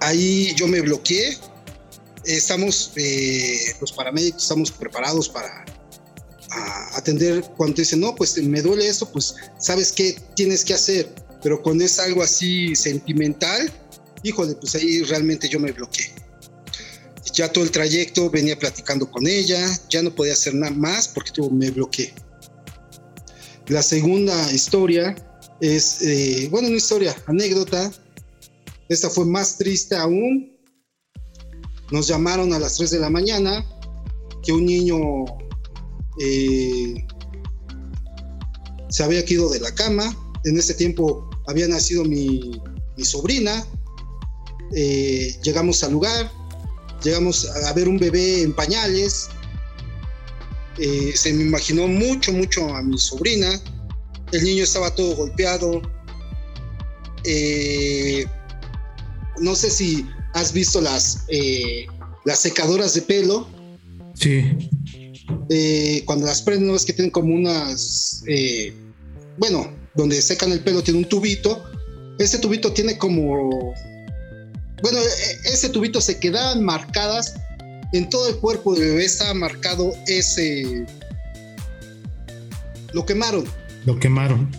Ahí 0.00 0.54
yo 0.56 0.66
me 0.66 0.80
bloqueé. 0.80 1.38
Estamos, 2.24 2.92
eh, 2.96 3.74
los 3.80 3.92
paramédicos, 3.92 4.42
estamos 4.42 4.70
preparados 4.70 5.28
para 5.28 5.64
atender 6.94 7.42
cuando 7.56 7.76
dicen, 7.76 8.00
no, 8.00 8.14
pues 8.14 8.36
me 8.38 8.62
duele 8.62 8.88
eso, 8.88 9.10
pues 9.10 9.34
sabes 9.58 9.92
qué 9.92 10.18
tienes 10.34 10.64
que 10.64 10.74
hacer. 10.74 11.12
Pero 11.42 11.62
cuando 11.62 11.84
es 11.84 11.98
algo 11.98 12.22
así 12.22 12.74
sentimental, 12.74 13.70
híjole, 14.22 14.54
pues 14.54 14.74
ahí 14.74 15.02
realmente 15.02 15.48
yo 15.48 15.60
me 15.60 15.72
bloqueé. 15.72 16.12
Ya 17.32 17.52
todo 17.52 17.64
el 17.64 17.70
trayecto 17.70 18.30
venía 18.30 18.58
platicando 18.58 19.10
con 19.10 19.26
ella, 19.26 19.66
ya 19.90 20.02
no 20.02 20.14
podía 20.14 20.32
hacer 20.32 20.54
nada 20.54 20.72
más 20.72 21.08
porque 21.08 21.32
tuvo, 21.32 21.50
me 21.50 21.70
bloqueé. 21.70 22.12
La 23.68 23.82
segunda 23.82 24.52
historia 24.52 25.14
es, 25.60 26.02
eh, 26.02 26.48
bueno, 26.50 26.68
una 26.68 26.76
historia, 26.76 27.16
anécdota. 27.26 27.92
Esta 28.88 29.10
fue 29.10 29.24
más 29.24 29.58
triste 29.58 29.96
aún. 29.96 30.56
Nos 31.90 32.06
llamaron 32.06 32.52
a 32.52 32.58
las 32.58 32.76
3 32.76 32.90
de 32.90 32.98
la 33.00 33.10
mañana 33.10 33.64
que 34.42 34.52
un 34.52 34.66
niño 34.66 35.24
eh, 36.20 37.06
se 38.88 39.02
había 39.02 39.24
quedado 39.24 39.50
de 39.50 39.60
la 39.60 39.74
cama. 39.74 40.16
En 40.44 40.58
ese 40.58 40.74
tiempo 40.74 41.28
había 41.46 41.66
nacido 41.66 42.04
mi, 42.04 42.60
sobrina. 43.02 43.66
Eh, 44.74 45.36
llegamos 45.42 45.82
al 45.82 45.92
lugar, 45.92 46.30
llegamos 47.02 47.48
a 47.48 47.72
ver 47.72 47.88
un 47.88 47.98
bebé 47.98 48.42
en 48.42 48.52
pañales. 48.52 49.28
Eh, 50.78 51.12
se 51.14 51.32
me 51.32 51.44
imaginó 51.44 51.86
mucho, 51.86 52.32
mucho 52.32 52.74
a 52.74 52.82
mi 52.82 52.98
sobrina. 52.98 53.60
El 54.32 54.44
niño 54.44 54.64
estaba 54.64 54.94
todo 54.94 55.14
golpeado. 55.16 55.82
Eh, 57.24 58.26
no 59.40 59.54
sé 59.54 59.70
si 59.70 60.06
has 60.34 60.52
visto 60.52 60.80
las, 60.80 61.24
eh, 61.28 61.86
las 62.24 62.40
secadoras 62.40 62.94
de 62.94 63.02
pelo. 63.02 63.48
Sí. 64.14 64.42
cuando 66.04 66.26
las 66.26 66.42
prenden, 66.42 66.74
es 66.74 66.84
que 66.84 66.92
tienen 66.92 67.10
como 67.10 67.34
unas. 67.34 68.22
bueno, 69.38 69.72
donde 69.94 70.20
secan 70.20 70.52
el 70.52 70.60
pelo, 70.60 70.82
tiene 70.82 71.00
un 71.00 71.08
tubito. 71.08 71.64
Ese 72.18 72.38
tubito 72.38 72.72
tiene 72.72 72.96
como 72.96 73.74
bueno, 74.82 74.98
e, 74.98 75.48
ese 75.52 75.68
tubito 75.68 76.00
se 76.00 76.18
quedaban 76.18 76.64
marcadas 76.64 77.34
en 77.92 78.08
todo 78.08 78.28
el 78.28 78.36
cuerpo 78.36 78.74
del 78.74 78.90
bebé 78.90 79.04
estaba 79.04 79.34
marcado 79.34 79.92
ese 80.06 80.86
lo 82.92 83.04
quemaron. 83.04 83.44
Lo 83.84 83.98
quemaron. 83.98 84.50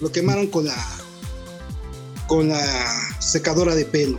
Lo 0.00 0.10
quemaron 0.10 0.46
con 0.46 0.66
la 0.66 0.98
con 2.26 2.48
la 2.48 3.10
secadora 3.20 3.74
de 3.74 3.84
pelo. 3.84 4.18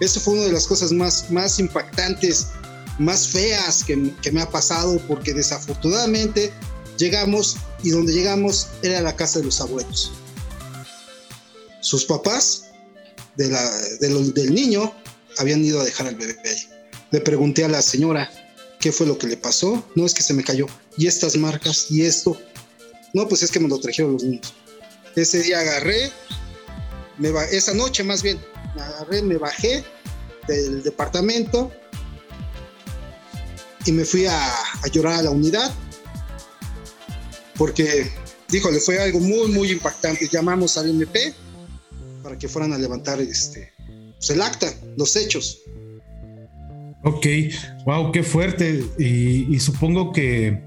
Eso 0.00 0.20
fue 0.20 0.34
una 0.34 0.42
de 0.44 0.52
las 0.52 0.66
cosas 0.66 0.92
más, 0.92 1.30
más 1.30 1.58
impactantes, 1.58 2.48
más 2.98 3.28
feas 3.28 3.84
que, 3.84 4.12
que 4.22 4.32
me 4.32 4.42
ha 4.42 4.50
pasado, 4.50 5.00
porque 5.08 5.32
desafortunadamente 5.32 6.52
llegamos 6.98 7.56
y 7.82 7.90
donde 7.90 8.12
llegamos 8.12 8.68
era 8.82 9.00
la 9.00 9.16
casa 9.16 9.38
de 9.38 9.46
los 9.46 9.60
abuelos. 9.60 10.12
Sus 11.80 12.04
papás 12.04 12.69
del 13.36 14.54
niño 14.54 14.92
habían 15.38 15.64
ido 15.64 15.80
a 15.80 15.84
dejar 15.84 16.06
al 16.06 16.16
bebé 16.16 16.36
ahí. 16.44 16.68
Le 17.10 17.20
pregunté 17.20 17.64
a 17.64 17.68
la 17.68 17.82
señora 17.82 18.30
qué 18.78 18.92
fue 18.92 19.06
lo 19.06 19.18
que 19.18 19.26
le 19.26 19.36
pasó. 19.36 19.84
No 19.94 20.06
es 20.06 20.14
que 20.14 20.22
se 20.22 20.34
me 20.34 20.44
cayó. 20.44 20.66
Y 20.96 21.06
estas 21.06 21.36
marcas 21.36 21.90
y 21.90 22.02
esto. 22.02 22.40
No, 23.14 23.28
pues 23.28 23.42
es 23.42 23.50
que 23.50 23.60
me 23.60 23.68
lo 23.68 23.78
trajeron 23.78 24.12
los 24.14 24.22
niños. 24.22 24.54
Ese 25.16 25.40
día 25.42 25.60
agarré, 25.60 26.12
me 27.18 27.32
esa 27.50 27.74
noche 27.74 28.04
más 28.04 28.22
bien, 28.22 28.40
agarré, 28.78 29.22
me 29.22 29.36
bajé 29.36 29.84
del 30.46 30.84
departamento 30.84 31.72
y 33.86 33.92
me 33.92 34.04
fui 34.04 34.26
a, 34.26 34.54
llorar 34.92 35.14
a 35.14 35.22
la 35.22 35.30
unidad 35.30 35.72
porque, 37.56 38.10
díjole, 38.48 38.78
fue 38.80 39.00
algo 39.00 39.18
muy, 39.18 39.48
muy 39.48 39.70
impactante. 39.72 40.28
Llamamos 40.28 40.78
al 40.78 40.88
MP 40.88 41.34
para 42.22 42.38
que 42.38 42.48
fueran 42.48 42.72
a 42.72 42.78
levantar 42.78 43.20
este, 43.20 43.72
pues, 44.16 44.30
el 44.30 44.42
acta, 44.42 44.72
los 44.96 45.16
hechos. 45.16 45.62
Ok, 47.02 47.26
wow, 47.86 48.12
qué 48.12 48.22
fuerte. 48.22 48.84
Y, 48.98 49.58
supongo 49.60 50.12
que, 50.12 50.62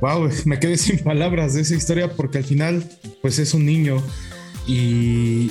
wow, 0.00 0.28
me 0.44 0.58
quedé 0.58 0.76
sin 0.76 0.98
palabras 0.98 1.54
de 1.54 1.62
esa 1.62 1.74
historia 1.74 2.12
porque 2.12 2.38
al 2.38 2.44
final, 2.44 2.84
pues 3.22 3.38
es 3.38 3.54
un 3.54 3.64
niño. 3.64 4.02
Y, 4.66 5.50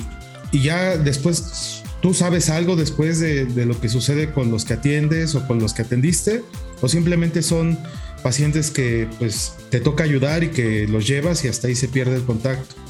ya 0.52 0.98
después, 0.98 1.82
¿tú 2.02 2.14
sabes 2.14 2.50
algo 2.50 2.76
después 2.76 3.20
de, 3.20 3.46
de, 3.46 3.66
lo 3.66 3.80
que 3.82 3.90
sucede 3.90 4.32
con 4.32 4.52
los 4.52 4.66
que 4.66 4.74
atiendes 4.74 5.34
o 5.34 5.48
con 5.48 5.60
los 5.60 5.74
que 5.74 5.82
atendiste? 5.82 6.44
¿O 6.82 6.88
simplemente 6.88 7.42
son 7.42 7.80
pacientes 8.22 8.70
que 8.70 9.08
pues 9.18 9.56
te 9.72 9.80
toca 9.80 10.04
ayudar 10.04 10.44
y 10.44 10.50
que 10.50 10.88
los 10.88 11.08
llevas 11.08 11.44
y 11.44 11.48
hasta 11.48 11.68
ahí 11.68 11.76
se 11.76 11.88
pierde 11.88 12.18
el 12.18 12.24
contacto? 12.24 12.83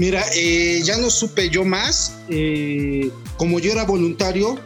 Mira, 0.00 0.24
eh, 0.34 0.80
ya 0.82 0.96
no 0.96 1.10
supe 1.10 1.50
yo 1.50 1.62
más. 1.62 2.14
Eh, 2.30 3.10
como 3.36 3.58
yo 3.58 3.70
era 3.70 3.84
voluntario, 3.84 4.58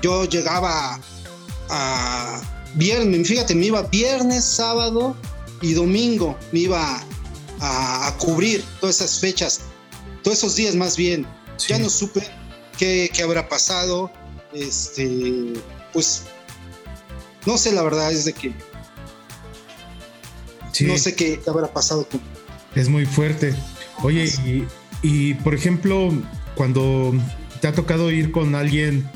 yo 0.00 0.24
llegaba 0.24 0.98
a 1.68 2.40
viernes, 2.72 3.28
fíjate, 3.28 3.54
me 3.54 3.66
iba 3.66 3.82
viernes, 3.82 4.42
sábado 4.46 5.14
y 5.60 5.74
domingo, 5.74 6.34
me 6.50 6.60
iba 6.60 7.04
a, 7.60 8.16
cubrir 8.18 8.64
todas 8.80 8.96
esas 9.02 9.20
fechas, 9.20 9.60
todos 10.22 10.38
esos 10.38 10.56
días 10.56 10.74
más 10.74 10.96
bien. 10.96 11.26
Ya 11.68 11.78
no 11.78 11.90
supe 11.90 12.26
qué, 12.78 13.10
habrá 13.22 13.50
pasado. 13.50 14.10
Este, 14.54 15.52
pues, 15.92 16.22
no 17.44 17.58
sé, 17.58 17.72
la 17.72 17.82
verdad 17.82 18.10
es 18.12 18.24
de 18.24 18.32
que 18.32 18.54
no 20.86 20.96
sé 20.96 21.14
qué 21.14 21.38
habrá 21.46 21.70
pasado. 21.70 22.08
Es 22.74 22.88
muy 22.88 23.04
fuerte. 23.04 23.54
Oye, 24.02 24.30
y, 25.02 25.34
por 25.34 25.54
ejemplo, 25.54 26.12
cuando 26.54 27.14
te 27.60 27.68
ha 27.68 27.72
tocado 27.72 28.10
ir 28.10 28.30
con 28.30 28.54
alguien 28.54 29.08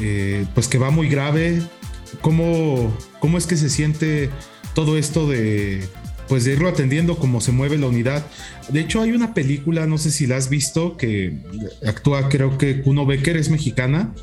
eh, 0.00 0.46
pues 0.54 0.68
que 0.68 0.78
va 0.78 0.90
muy 0.90 1.08
grave, 1.08 1.62
¿cómo, 2.20 2.96
¿cómo 3.20 3.38
es 3.38 3.46
que 3.46 3.56
se 3.56 3.68
siente 3.68 4.30
todo 4.74 4.96
esto 4.96 5.28
de 5.28 5.82
pues 6.28 6.44
de 6.44 6.52
irlo 6.52 6.68
atendiendo 6.68 7.16
cómo 7.16 7.42
se 7.42 7.52
mueve 7.52 7.76
la 7.76 7.88
unidad. 7.88 8.24
De 8.70 8.80
hecho, 8.80 9.02
hay 9.02 9.12
una 9.12 9.34
película, 9.34 9.86
no 9.86 9.98
sé 9.98 10.10
si 10.10 10.26
la 10.26 10.36
has 10.36 10.48
visto, 10.48 10.96
que 10.96 11.40
actúa, 11.86 12.30
creo 12.30 12.56
que 12.56 12.80
Kuno 12.80 13.04
Becker 13.04 13.36
es 13.36 13.50
mexicana 13.50 14.14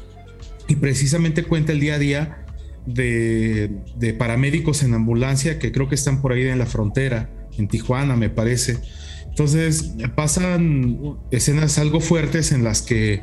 y 0.67 0.77
precisamente 0.77 1.43
cuenta 1.43 1.71
el 1.71 1.79
día 1.79 1.95
a 1.95 1.99
día 1.99 2.45
de, 2.87 3.69
de, 3.95 4.13
paramédicos 4.15 4.81
en 4.81 4.95
ambulancia 4.95 5.59
que 5.59 5.71
creo 5.71 5.87
que 5.87 5.93
están 5.93 6.19
por 6.19 6.33
ahí 6.33 6.47
en 6.47 6.57
la 6.57 6.65
frontera, 6.65 7.29
en 7.57 7.67
Tijuana, 7.67 8.15
me 8.15 8.31
parece. 8.31 8.79
Entonces 9.39 9.91
pasan 10.15 11.17
escenas 11.31 11.77
algo 11.79 12.01
fuertes 12.01 12.51
en 12.51 12.65
las 12.65 12.81
que 12.81 13.21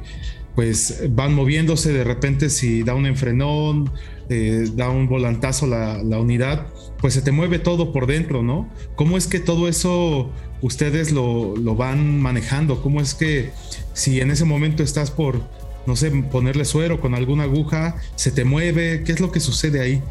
pues 0.54 1.02
van 1.10 1.34
moviéndose 1.34 1.92
de 1.92 2.04
repente 2.04 2.48
si 2.48 2.82
da 2.82 2.94
un 2.94 3.04
enfrenón, 3.04 3.92
eh, 4.30 4.66
da 4.74 4.88
un 4.88 5.10
volantazo 5.10 5.66
la, 5.66 5.98
unidad, 6.18 6.68
pues 7.02 7.12
se 7.12 7.20
te 7.20 7.32
mueve 7.32 7.58
todo 7.58 7.92
por 7.92 8.06
dentro, 8.06 8.42
¿no? 8.42 8.66
¿Cómo 8.94 9.18
es 9.18 9.26
que 9.26 9.40
todo 9.40 9.68
eso 9.68 10.30
ustedes 10.62 11.12
lo, 11.12 11.54
lo, 11.54 11.76
van 11.76 12.18
manejando? 12.18 12.80
¿Cómo 12.80 13.02
es 13.02 13.12
que 13.12 13.50
si 13.92 14.22
en 14.22 14.30
ese 14.30 14.46
momento 14.46 14.82
estás 14.82 15.10
por, 15.10 15.42
no 15.86 15.96
sé, 15.96 16.10
ponerle 16.10 16.64
suero 16.64 16.98
con 16.98 17.14
alguna 17.14 17.42
aguja, 17.42 17.96
se 18.14 18.30
te 18.30 18.46
mueve? 18.46 19.02
¿Qué 19.04 19.12
es 19.12 19.20
lo 19.20 19.30
que 19.30 19.40
sucede 19.40 19.82
ahí? 19.82 20.02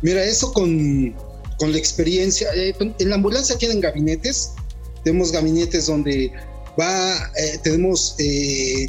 Mira, 0.00 0.24
eso 0.24 0.54
con, 0.54 1.14
con 1.58 1.72
la 1.72 1.76
experiencia, 1.76 2.48
eh, 2.54 2.74
en 2.98 3.10
la 3.10 3.16
ambulancia 3.16 3.58
tienen 3.58 3.82
gabinetes 3.82 4.54
tenemos 5.06 5.30
gabinetes 5.30 5.86
donde 5.86 6.32
va, 6.76 7.30
eh, 7.36 7.60
tenemos 7.62 8.16
eh, 8.18 8.88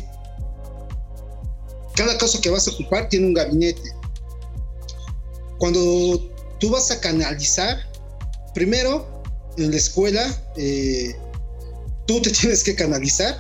cada 1.96 2.18
caso 2.18 2.42
que 2.42 2.50
vas 2.50 2.68
a 2.68 2.72
ocupar 2.72 3.08
tiene 3.08 3.28
un 3.28 3.36
gabinete. 3.36 3.94
Cuando 5.60 6.28
tú 6.60 6.72
vas 6.72 6.90
a 6.90 7.00
canalizar, 7.00 7.78
primero 8.56 9.22
en 9.60 9.70
la 9.70 9.78
escuela, 9.78 10.26
eh, 10.56 11.16
tú 12.08 12.20
te 12.20 12.32
tienes 12.42 12.64
que 12.64 12.74
canalizar 12.74 13.40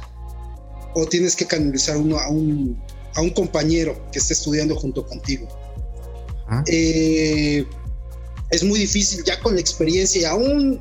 o 0.93 1.07
tienes 1.07 1.35
que 1.35 1.47
canalizar 1.47 1.97
uno 1.97 2.19
a 2.19 2.29
un, 2.29 2.79
a 3.15 3.21
un 3.21 3.31
compañero 3.31 3.99
que 4.11 4.19
esté 4.19 4.33
estudiando 4.33 4.75
junto 4.75 5.03
contigo. 5.03 5.47
Ah. 6.49 6.63
es 6.67 8.63
muy 8.63 8.79
difícil 8.79 9.21
ya 9.25 9.37
con 9.41 9.55
la 9.55 9.59
experiencia 9.59 10.21
y 10.21 10.23
aún 10.25 10.79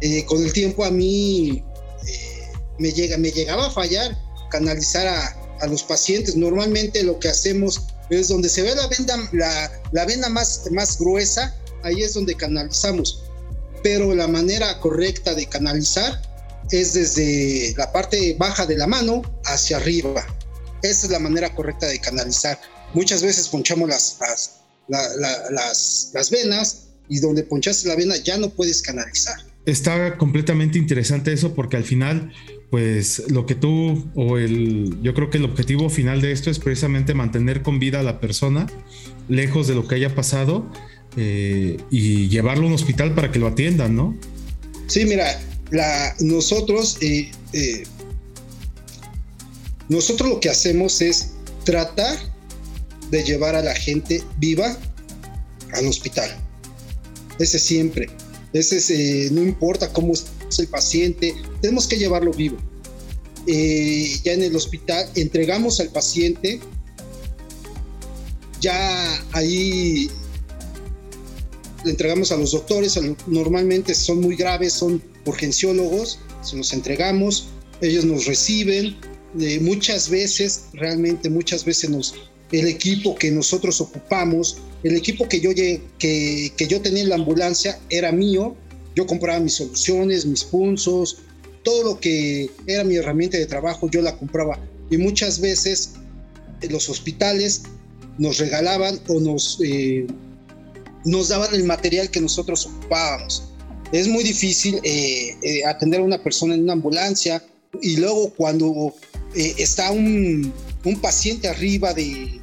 eh, 0.00 0.24
con 0.26 0.42
el 0.42 0.52
tiempo 0.52 0.84
a 0.84 0.90
mí 0.90 1.62
eh, 2.06 2.52
me, 2.78 2.92
llega, 2.92 3.18
me 3.18 3.30
llegaba 3.30 3.66
a 3.66 3.70
fallar 3.70 4.16
canalizar 4.50 5.06
a, 5.06 5.66
los 5.66 5.82
pacientes. 5.82 6.36
Normalmente 6.36 7.02
lo 7.02 7.18
que 7.18 7.28
hacemos 7.28 7.82
es 8.10 8.28
donde 8.28 8.48
se 8.48 8.62
ve 8.62 8.74
la 8.76 8.86
vena, 8.86 9.28
la, 9.90 10.04
vena 10.06 10.28
más, 10.28 10.62
más 10.70 10.98
gruesa, 10.98 11.54
ahí 11.82 12.00
es 12.00 12.14
donde 12.14 12.36
canalizamos. 12.36 13.24
Pero 13.82 14.14
la 14.14 14.28
manera 14.28 14.78
correcta 14.78 15.34
de 15.34 15.46
canalizar 15.46 16.22
es 16.70 16.94
desde 16.94 17.74
la 17.76 17.92
parte 17.92 18.36
baja 18.38 18.66
de 18.66 18.76
la 18.76 18.86
mano 18.86 19.22
hacia 19.46 19.78
arriba. 19.78 20.24
Esa 20.82 21.06
es 21.06 21.12
la 21.12 21.18
manera 21.18 21.52
correcta 21.52 21.86
de 21.86 21.98
canalizar. 21.98 22.60
Muchas 22.94 23.20
veces 23.20 23.48
ponchamos 23.48 23.88
las, 23.88 24.16
las, 24.86 26.10
las 26.12 26.30
venas 26.30 26.84
y 27.08 27.18
donde 27.18 27.42
ponchaste 27.42 27.88
la 27.88 27.96
vena 27.96 28.16
ya 28.16 28.38
no 28.38 28.48
puedes 28.50 28.80
canalizar 28.80 29.47
está 29.70 30.16
completamente 30.16 30.78
interesante 30.78 31.32
eso 31.32 31.54
porque 31.54 31.76
al 31.76 31.84
final, 31.84 32.32
pues 32.70 33.30
lo 33.30 33.44
que 33.44 33.54
tú 33.54 34.10
o 34.14 34.38
el, 34.38 34.96
yo 35.02 35.14
creo 35.14 35.28
que 35.28 35.38
el 35.38 35.44
objetivo 35.44 35.90
final 35.90 36.20
de 36.20 36.32
esto 36.32 36.50
es 36.50 36.58
precisamente 36.58 37.14
mantener 37.14 37.62
con 37.62 37.78
vida 37.78 38.00
a 38.00 38.02
la 38.02 38.18
persona, 38.18 38.66
lejos 39.28 39.66
de 39.66 39.74
lo 39.74 39.86
que 39.86 39.96
haya 39.96 40.14
pasado 40.14 40.70
eh, 41.16 41.76
y 41.90 42.28
llevarlo 42.28 42.64
a 42.64 42.68
un 42.68 42.74
hospital 42.74 43.14
para 43.14 43.30
que 43.30 43.38
lo 43.38 43.46
atiendan, 43.46 43.94
¿no? 43.94 44.16
Sí, 44.86 45.04
mira, 45.04 45.38
nosotros, 46.20 46.96
eh, 47.02 47.30
eh, 47.52 47.84
nosotros 49.90 50.30
lo 50.30 50.40
que 50.40 50.48
hacemos 50.48 51.02
es 51.02 51.32
tratar 51.64 52.16
de 53.10 53.22
llevar 53.22 53.54
a 53.54 53.62
la 53.62 53.74
gente 53.74 54.22
viva 54.38 54.78
al 55.74 55.86
hospital. 55.86 56.30
Ese 57.38 57.58
siempre. 57.58 58.08
Ese 58.58 58.76
es, 58.76 59.32
no 59.32 59.42
importa 59.42 59.92
cómo 59.92 60.12
es 60.14 60.26
el 60.58 60.66
paciente, 60.66 61.34
tenemos 61.60 61.86
que 61.86 61.96
llevarlo 61.96 62.32
vivo. 62.32 62.56
Eh, 63.46 64.18
ya 64.24 64.32
en 64.32 64.42
el 64.42 64.56
hospital 64.56 65.08
entregamos 65.14 65.78
al 65.80 65.90
paciente, 65.90 66.60
ya 68.60 69.24
ahí 69.32 70.10
le 71.84 71.90
entregamos 71.92 72.32
a 72.32 72.36
los 72.36 72.50
doctores, 72.50 72.98
normalmente 73.28 73.94
son 73.94 74.20
muy 74.20 74.34
graves, 74.34 74.72
son 74.72 75.02
urgenciólogos, 75.24 76.18
se 76.42 76.56
los 76.56 76.72
entregamos, 76.72 77.46
ellos 77.80 78.04
nos 78.04 78.26
reciben, 78.26 78.96
eh, 79.40 79.60
muchas 79.60 80.08
veces, 80.08 80.64
realmente 80.72 81.30
muchas 81.30 81.64
veces 81.64 82.14
el 82.50 82.66
equipo 82.66 83.14
que 83.14 83.30
nosotros 83.30 83.80
ocupamos, 83.80 84.58
el 84.82 84.96
equipo 84.96 85.28
que 85.28 85.40
yo, 85.40 85.50
que, 85.54 86.52
yo 86.68 86.80
tenía 86.80 87.02
en 87.02 87.08
la 87.08 87.16
ambulancia 87.16 87.78
era 87.90 88.12
mío, 88.12 88.54
yo 88.94 89.06
compraba 89.06 89.40
mis 89.40 89.54
soluciones, 89.54 90.24
mis 90.24 90.44
punzos, 90.44 91.18
todo 91.62 91.82
lo 91.82 92.00
que 92.00 92.50
era 92.66 92.84
mi 92.84 92.96
herramienta 92.96 93.38
de 93.38 93.46
trabajo, 93.46 93.90
yo 93.90 94.02
la 94.02 94.16
compraba. 94.16 94.58
Y 94.90 94.96
muchas 94.96 95.40
veces 95.40 95.94
los 96.70 96.88
hospitales 96.88 97.62
nos 98.18 98.38
regalaban 98.38 99.00
o 99.08 99.20
nos, 99.20 99.58
eh, 99.64 100.06
nos 101.04 101.28
daban 101.28 101.54
el 101.54 101.64
material 101.64 102.10
que 102.10 102.20
nosotros 102.20 102.66
ocupábamos. 102.66 103.44
Es 103.92 104.06
muy 104.06 104.22
difícil 104.22 104.80
eh, 104.82 105.36
eh, 105.42 105.64
atender 105.64 106.00
a 106.00 106.04
una 106.04 106.22
persona 106.22 106.54
en 106.54 106.62
una 106.62 106.74
ambulancia 106.74 107.42
y 107.82 107.96
luego 107.96 108.30
cuando 108.30 108.94
está 109.34 109.90
un, 109.90 110.52
un, 110.84 111.00
paciente 111.00 111.48
arriba 111.48 111.92
de, 111.92 112.37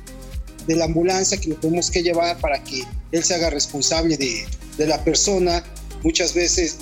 de, 0.68 0.76
la 0.76 0.86
ambulancia 0.86 1.38
que 1.38 1.50
lo 1.50 1.56
tenemos 1.56 1.92
que 1.92 2.04
llevar 2.04 2.38
para 2.40 2.64
que 2.64 2.84
él 3.12 3.24
se 3.24 3.36
haga 3.36 3.50
responsable 3.50 4.18
de, 4.18 4.46
de 4.78 4.88
la 4.88 5.04
persona, 5.04 5.64
muchas 6.04 6.34
veces, 6.34 6.78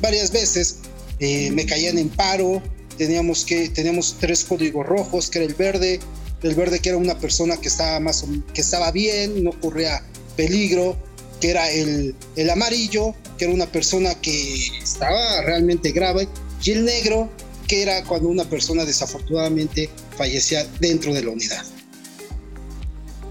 varias 0.00 0.30
veces 0.30 0.76
eh, 1.20 1.50
me 1.50 1.66
caían 1.66 1.98
en 1.98 2.08
paro, 2.08 2.62
teníamos 2.96 3.44
que, 3.44 3.68
teníamos 3.68 4.16
tres 4.20 4.44
códigos 4.44 4.86
rojos, 4.86 5.30
que 5.30 5.38
era 5.38 5.46
el 5.46 5.54
verde, 5.54 6.00
el 6.42 6.54
verde 6.54 6.78
que 6.78 6.90
era 6.90 6.98
una 6.98 7.18
persona 7.18 7.56
que 7.56 7.68
estaba 7.68 7.98
más 8.00 8.24
que 8.52 8.60
estaba 8.60 8.90
bien, 8.90 9.42
no 9.42 9.58
corría 9.60 10.02
peligro, 10.36 10.96
que 11.40 11.50
era 11.50 11.70
el, 11.70 12.14
el 12.36 12.50
amarillo, 12.50 13.14
que 13.38 13.46
era 13.46 13.54
una 13.54 13.70
persona 13.70 14.14
que 14.20 14.66
estaba 14.82 15.42
realmente 15.42 15.92
grave, 15.92 16.28
y 16.62 16.70
el 16.72 16.84
negro, 16.84 17.30
que 17.66 17.82
era 17.82 18.04
cuando 18.04 18.28
una 18.28 18.44
persona 18.44 18.84
desafortunadamente 18.84 19.90
fallecía 20.16 20.66
dentro 20.80 21.12
de 21.14 21.22
la 21.22 21.30
unidad. 21.30 21.64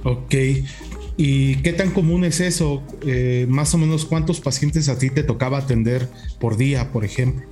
Ok, 0.04 0.36
¿Y 1.16 1.58
qué 1.62 1.74
tan 1.74 1.92
común 1.92 2.26
es 2.26 2.40
eso? 2.40 2.82
Eh, 3.06 3.46
más 3.48 3.74
o 3.74 3.78
menos 3.78 4.06
cuántos 4.06 4.40
pacientes 4.40 4.90
a 4.90 4.98
ti 4.98 5.10
te 5.10 5.24
tocaba 5.24 5.60
atender 5.60 6.10
por 6.40 6.58
día, 6.58 6.92
por 6.92 7.06
ejemplo. 7.06 7.48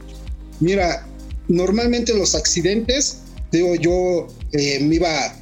Mira, 0.59 1.07
normalmente 1.47 2.13
los 2.13 2.33
accidentes, 2.33 3.19
digo, 3.51 3.75
yo 3.75 4.27
eh, 4.53 4.79
me 4.79 4.95
iba 4.95 5.09
a 5.09 5.35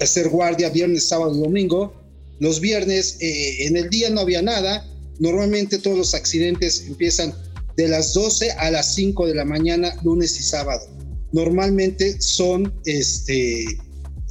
hacer 0.00 0.28
guardia 0.28 0.70
viernes, 0.70 1.08
sábado 1.08 1.32
domingo. 1.34 1.94
Los 2.40 2.60
viernes 2.60 3.18
eh, 3.20 3.66
en 3.66 3.76
el 3.76 3.88
día 3.88 4.10
no 4.10 4.20
había 4.20 4.42
nada. 4.42 4.84
Normalmente 5.20 5.78
todos 5.78 5.96
los 5.96 6.14
accidentes 6.14 6.84
empiezan 6.88 7.32
de 7.76 7.86
las 7.86 8.14
12 8.14 8.50
a 8.52 8.70
las 8.72 8.96
5 8.96 9.28
de 9.28 9.34
la 9.36 9.44
mañana, 9.44 9.94
lunes 10.02 10.38
y 10.40 10.42
sábado. 10.42 10.84
Normalmente 11.32 12.20
son 12.20 12.72
este, 12.84 13.64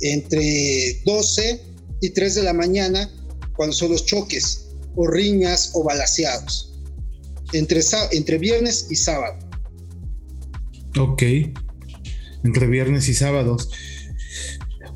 entre 0.01 1.01
12 1.05 1.72
y 2.03 2.09
3 2.09 2.35
de 2.35 2.43
la 2.43 2.53
mañana 2.53 3.09
cuando 3.55 3.73
son 3.73 3.91
los 3.91 4.05
choques 4.05 4.67
o 4.95 5.07
riñas 5.07 5.71
o 5.73 5.85
balaseados. 5.85 6.73
Entre, 7.53 7.81
entre 8.11 8.37
viernes 8.37 8.87
y 8.89 8.95
sábado. 8.95 9.39
Ok. 10.99 11.23
Entre 12.43 12.67
viernes 12.67 13.07
y 13.07 13.13
sábados. 13.13 13.69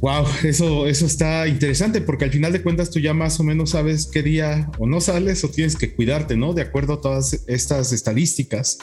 Wow, 0.01 0.25
eso, 0.43 0.85
eso 0.85 1.05
está 1.05 1.47
interesante 1.47 2.01
porque 2.01 2.25
al 2.25 2.31
final 2.31 2.51
de 2.51 2.61
cuentas 2.61 2.91
tú 2.91 2.99
ya 2.99 3.13
más 3.13 3.39
o 3.39 3.43
menos 3.43 3.71
sabes 3.71 4.05
qué 4.05 4.21
día 4.21 4.69
o 4.77 4.85
no 4.85 4.99
sales 4.99 5.43
o 5.43 5.49
tienes 5.49 5.75
que 5.75 5.95
cuidarte, 5.95 6.35
¿no? 6.35 6.53
De 6.53 6.61
acuerdo 6.61 6.95
a 6.95 7.01
todas 7.01 7.45
estas 7.47 7.93
estadísticas 7.93 8.77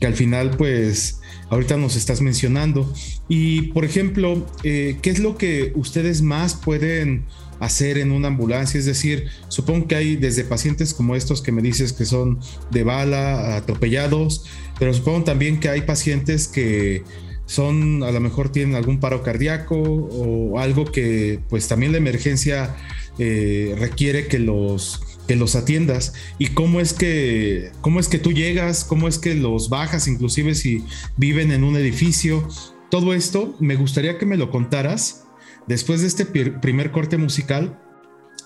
que 0.00 0.06
al 0.06 0.14
final 0.14 0.50
pues 0.56 1.20
ahorita 1.48 1.76
nos 1.76 1.94
estás 1.94 2.20
mencionando. 2.20 2.92
Y 3.28 3.72
por 3.72 3.84
ejemplo, 3.84 4.46
eh, 4.64 4.98
¿qué 5.00 5.10
es 5.10 5.20
lo 5.20 5.38
que 5.38 5.72
ustedes 5.76 6.22
más 6.22 6.54
pueden 6.54 7.26
hacer 7.60 7.98
en 7.98 8.12
una 8.12 8.28
ambulancia. 8.28 8.78
Es 8.78 8.86
decir, 8.86 9.28
supongo 9.48 9.88
que 9.88 9.96
hay 9.96 10.16
desde 10.16 10.44
pacientes 10.44 10.94
como 10.94 11.14
estos 11.14 11.42
que 11.42 11.52
me 11.52 11.62
dices 11.62 11.92
que 11.92 12.04
son 12.04 12.38
de 12.70 12.84
bala, 12.84 13.56
atropellados, 13.56 14.44
pero 14.78 14.94
supongo 14.94 15.24
también 15.24 15.60
que 15.60 15.68
hay 15.68 15.82
pacientes 15.82 16.48
que 16.48 17.02
son, 17.46 18.02
a 18.02 18.12
lo 18.12 18.20
mejor 18.20 18.52
tienen 18.52 18.76
algún 18.76 19.00
paro 19.00 19.22
cardíaco 19.22 19.76
o 19.76 20.58
algo 20.58 20.84
que 20.84 21.40
pues 21.48 21.66
también 21.66 21.92
la 21.92 21.98
emergencia 21.98 22.76
eh, 23.18 23.74
requiere 23.78 24.28
que 24.28 24.38
los 24.38 25.02
que 25.26 25.36
los 25.36 25.56
atiendas 25.56 26.14
y 26.38 26.48
cómo 26.48 26.80
es 26.80 26.94
que 26.94 27.70
cómo 27.82 28.00
es 28.00 28.08
que 28.08 28.18
tú 28.18 28.32
llegas, 28.32 28.84
cómo 28.84 29.08
es 29.08 29.18
que 29.18 29.34
los 29.34 29.68
bajas, 29.68 30.08
inclusive 30.08 30.54
si 30.54 30.84
viven 31.16 31.52
en 31.52 31.64
un 31.64 31.76
edificio. 31.76 32.46
Todo 32.90 33.12
esto 33.12 33.54
me 33.60 33.76
gustaría 33.76 34.18
que 34.18 34.24
me 34.24 34.38
lo 34.38 34.50
contaras 34.50 35.27
Después 35.68 36.00
de 36.00 36.06
este 36.06 36.24
primer 36.24 36.90
corte 36.90 37.16
musical 37.16 37.78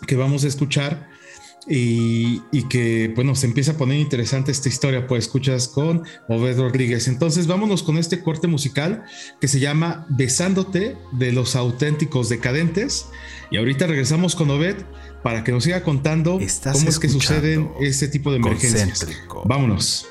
que 0.07 0.17
vamos 0.17 0.45
a 0.45 0.49
escuchar 0.49 1.09
y, 1.69 2.41
que, 2.69 3.13
bueno, 3.15 3.37
se 3.37 3.47
empieza 3.47 3.73
a 3.73 3.77
poner 3.77 4.01
interesante 4.01 4.51
esta 4.51 4.69
historia, 4.69 5.07
pues 5.07 5.27
escuchas 5.27 5.69
con 5.69 6.03
Obed 6.29 6.59
Rodríguez. 6.59 7.07
Entonces 7.07 7.47
vámonos 7.47 7.85
con 7.85 7.99
este 7.99 8.21
corte 8.23 8.49
musical 8.49 9.05
que 9.41 9.47
se 9.47 9.61
llama 9.61 10.07
Besándote 10.11 10.97
de 11.13 11.33
los 11.33 11.55
auténticos 11.55 12.29
decadentes. 12.29 13.07
Y 13.51 13.59
ahorita 13.59 13.87
regresamos 13.87 14.35
con 14.35 14.51
Obed 14.51 14.77
para 15.23 15.45
que 15.45 15.53
nos 15.53 15.65
siga 15.65 15.85
contando 15.85 16.41
cómo 16.73 16.89
es 16.89 16.99
que 16.99 17.09
suceden 17.09 17.71
ese 17.81 18.09
tipo 18.09 18.33
de 18.33 18.39
emergencias. 18.39 19.07
Vámonos. 19.45 20.09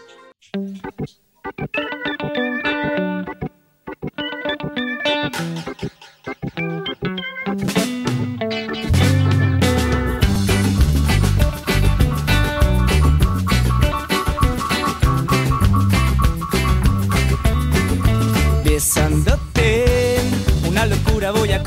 La 21.52 21.62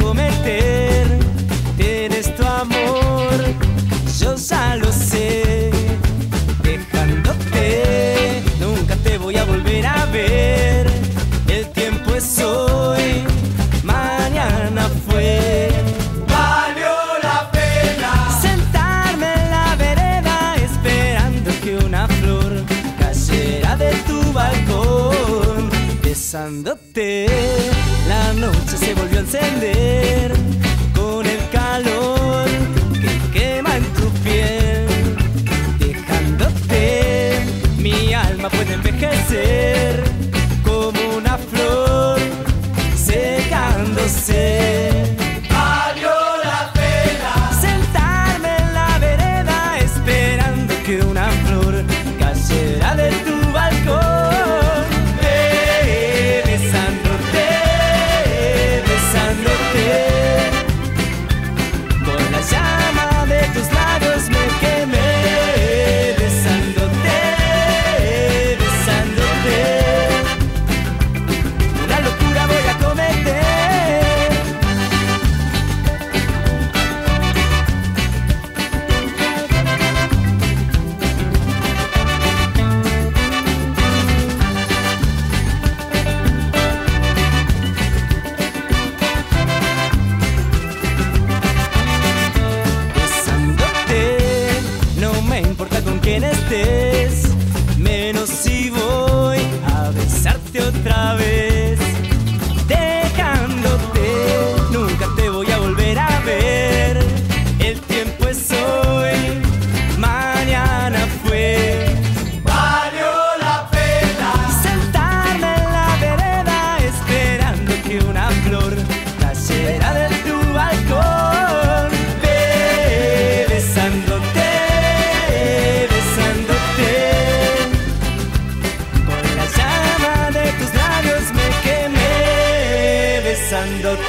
besándote, 133.44 134.00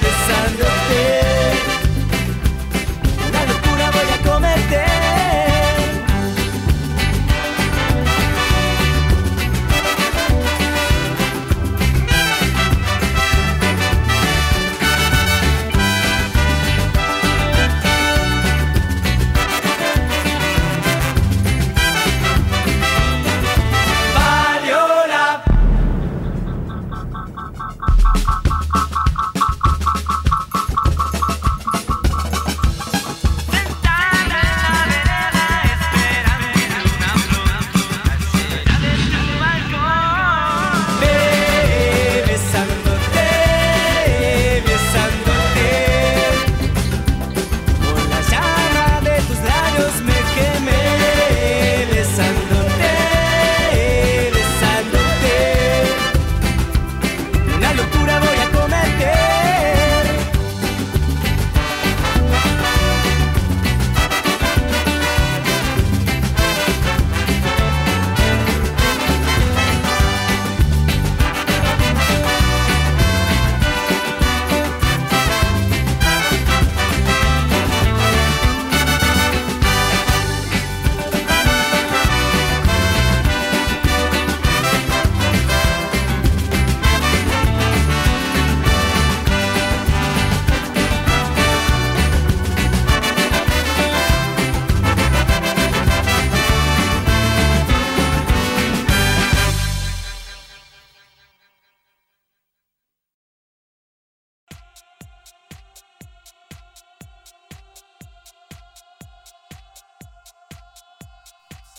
besándote. 0.00 0.71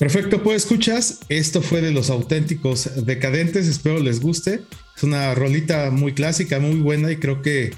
Perfecto, 0.04 0.44
pues 0.44 0.63
escuchas, 0.63 1.22
esto 1.30 1.62
fue 1.62 1.80
de 1.80 1.92
los 1.92 2.10
auténticos 2.10 3.06
decadentes, 3.06 3.70
espero 3.70 4.00
les 4.00 4.20
guste. 4.20 4.60
Es 4.98 5.04
una 5.04 5.34
rolita 5.34 5.92
muy 5.92 6.13
clásica, 6.13 6.60
muy 6.60 6.82
buena 6.82 7.10
y 7.10 7.16
creo 7.16 7.42
que 7.42 7.72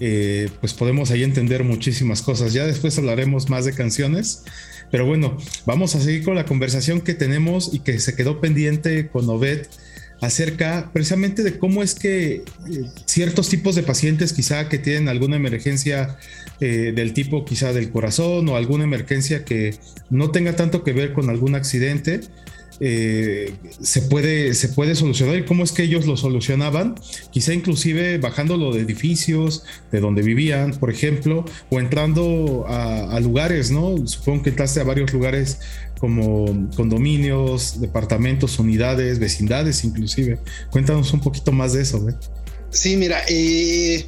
eh, 0.00 0.48
pues 0.58 0.74
podemos 0.74 1.12
ahí 1.12 1.22
entender 1.22 1.62
muchísimas 1.62 2.20
cosas. 2.22 2.52
Ya 2.52 2.66
después 2.66 2.98
hablaremos 2.98 3.48
más 3.48 3.64
de 3.64 3.74
canciones, 3.74 4.42
pero 4.90 5.06
bueno, 5.06 5.36
vamos 5.66 5.94
a 5.94 6.00
seguir 6.00 6.24
con 6.24 6.34
la 6.34 6.46
conversación 6.46 7.00
que 7.00 7.14
tenemos 7.14 7.72
y 7.72 7.78
que 7.78 8.00
se 8.00 8.16
quedó 8.16 8.40
pendiente 8.40 9.08
con 9.08 9.30
Obed 9.30 9.68
acerca 10.20 10.90
precisamente 10.92 11.42
de 11.42 11.58
cómo 11.58 11.82
es 11.82 11.94
que 11.94 12.36
eh, 12.36 12.44
ciertos 13.04 13.48
tipos 13.48 13.74
de 13.74 13.82
pacientes 13.82 14.32
quizá 14.32 14.68
que 14.68 14.78
tienen 14.78 15.08
alguna 15.08 15.36
emergencia 15.36 16.18
eh, 16.60 16.92
del 16.94 17.12
tipo 17.12 17.44
quizá 17.44 17.72
del 17.72 17.90
corazón 17.90 18.48
o 18.48 18.56
alguna 18.56 18.84
emergencia 18.84 19.44
que 19.44 19.74
no 20.10 20.30
tenga 20.30 20.56
tanto 20.56 20.82
que 20.82 20.92
ver 20.92 21.12
con 21.12 21.30
algún 21.30 21.54
accidente, 21.54 22.20
eh, 22.80 23.54
se, 23.80 24.02
puede, 24.02 24.54
se 24.54 24.68
puede 24.68 24.94
solucionar 24.94 25.36
y 25.36 25.44
cómo 25.44 25.64
es 25.64 25.72
que 25.72 25.82
ellos 25.82 26.06
lo 26.06 26.16
solucionaban, 26.16 26.94
quizá 27.32 27.52
inclusive 27.52 28.18
bajándolo 28.18 28.72
de 28.72 28.82
edificios, 28.82 29.64
de 29.90 30.00
donde 30.00 30.22
vivían, 30.22 30.72
por 30.72 30.90
ejemplo, 30.90 31.44
o 31.70 31.80
entrando 31.80 32.66
a, 32.68 33.18
lugares, 33.20 33.72
¿no? 33.72 34.06
Supongo 34.06 34.44
que 34.44 34.50
entraste 34.50 34.80
a 34.80 34.84
varios 34.84 35.12
lugares 35.12 35.58
como 35.98 36.68
condominios, 36.76 37.80
departamentos, 37.80 38.58
unidades, 38.58 39.18
vecindades 39.18 39.84
inclusive. 39.84 40.38
Cuéntanos 40.70 41.12
un 41.12 41.20
poquito 41.20 41.52
más 41.52 41.72
de 41.72 41.82
eso. 41.82 42.08
¿eh? 42.08 42.14
Sí, 42.70 42.96
mira, 42.96 43.20
eh, 43.28 44.06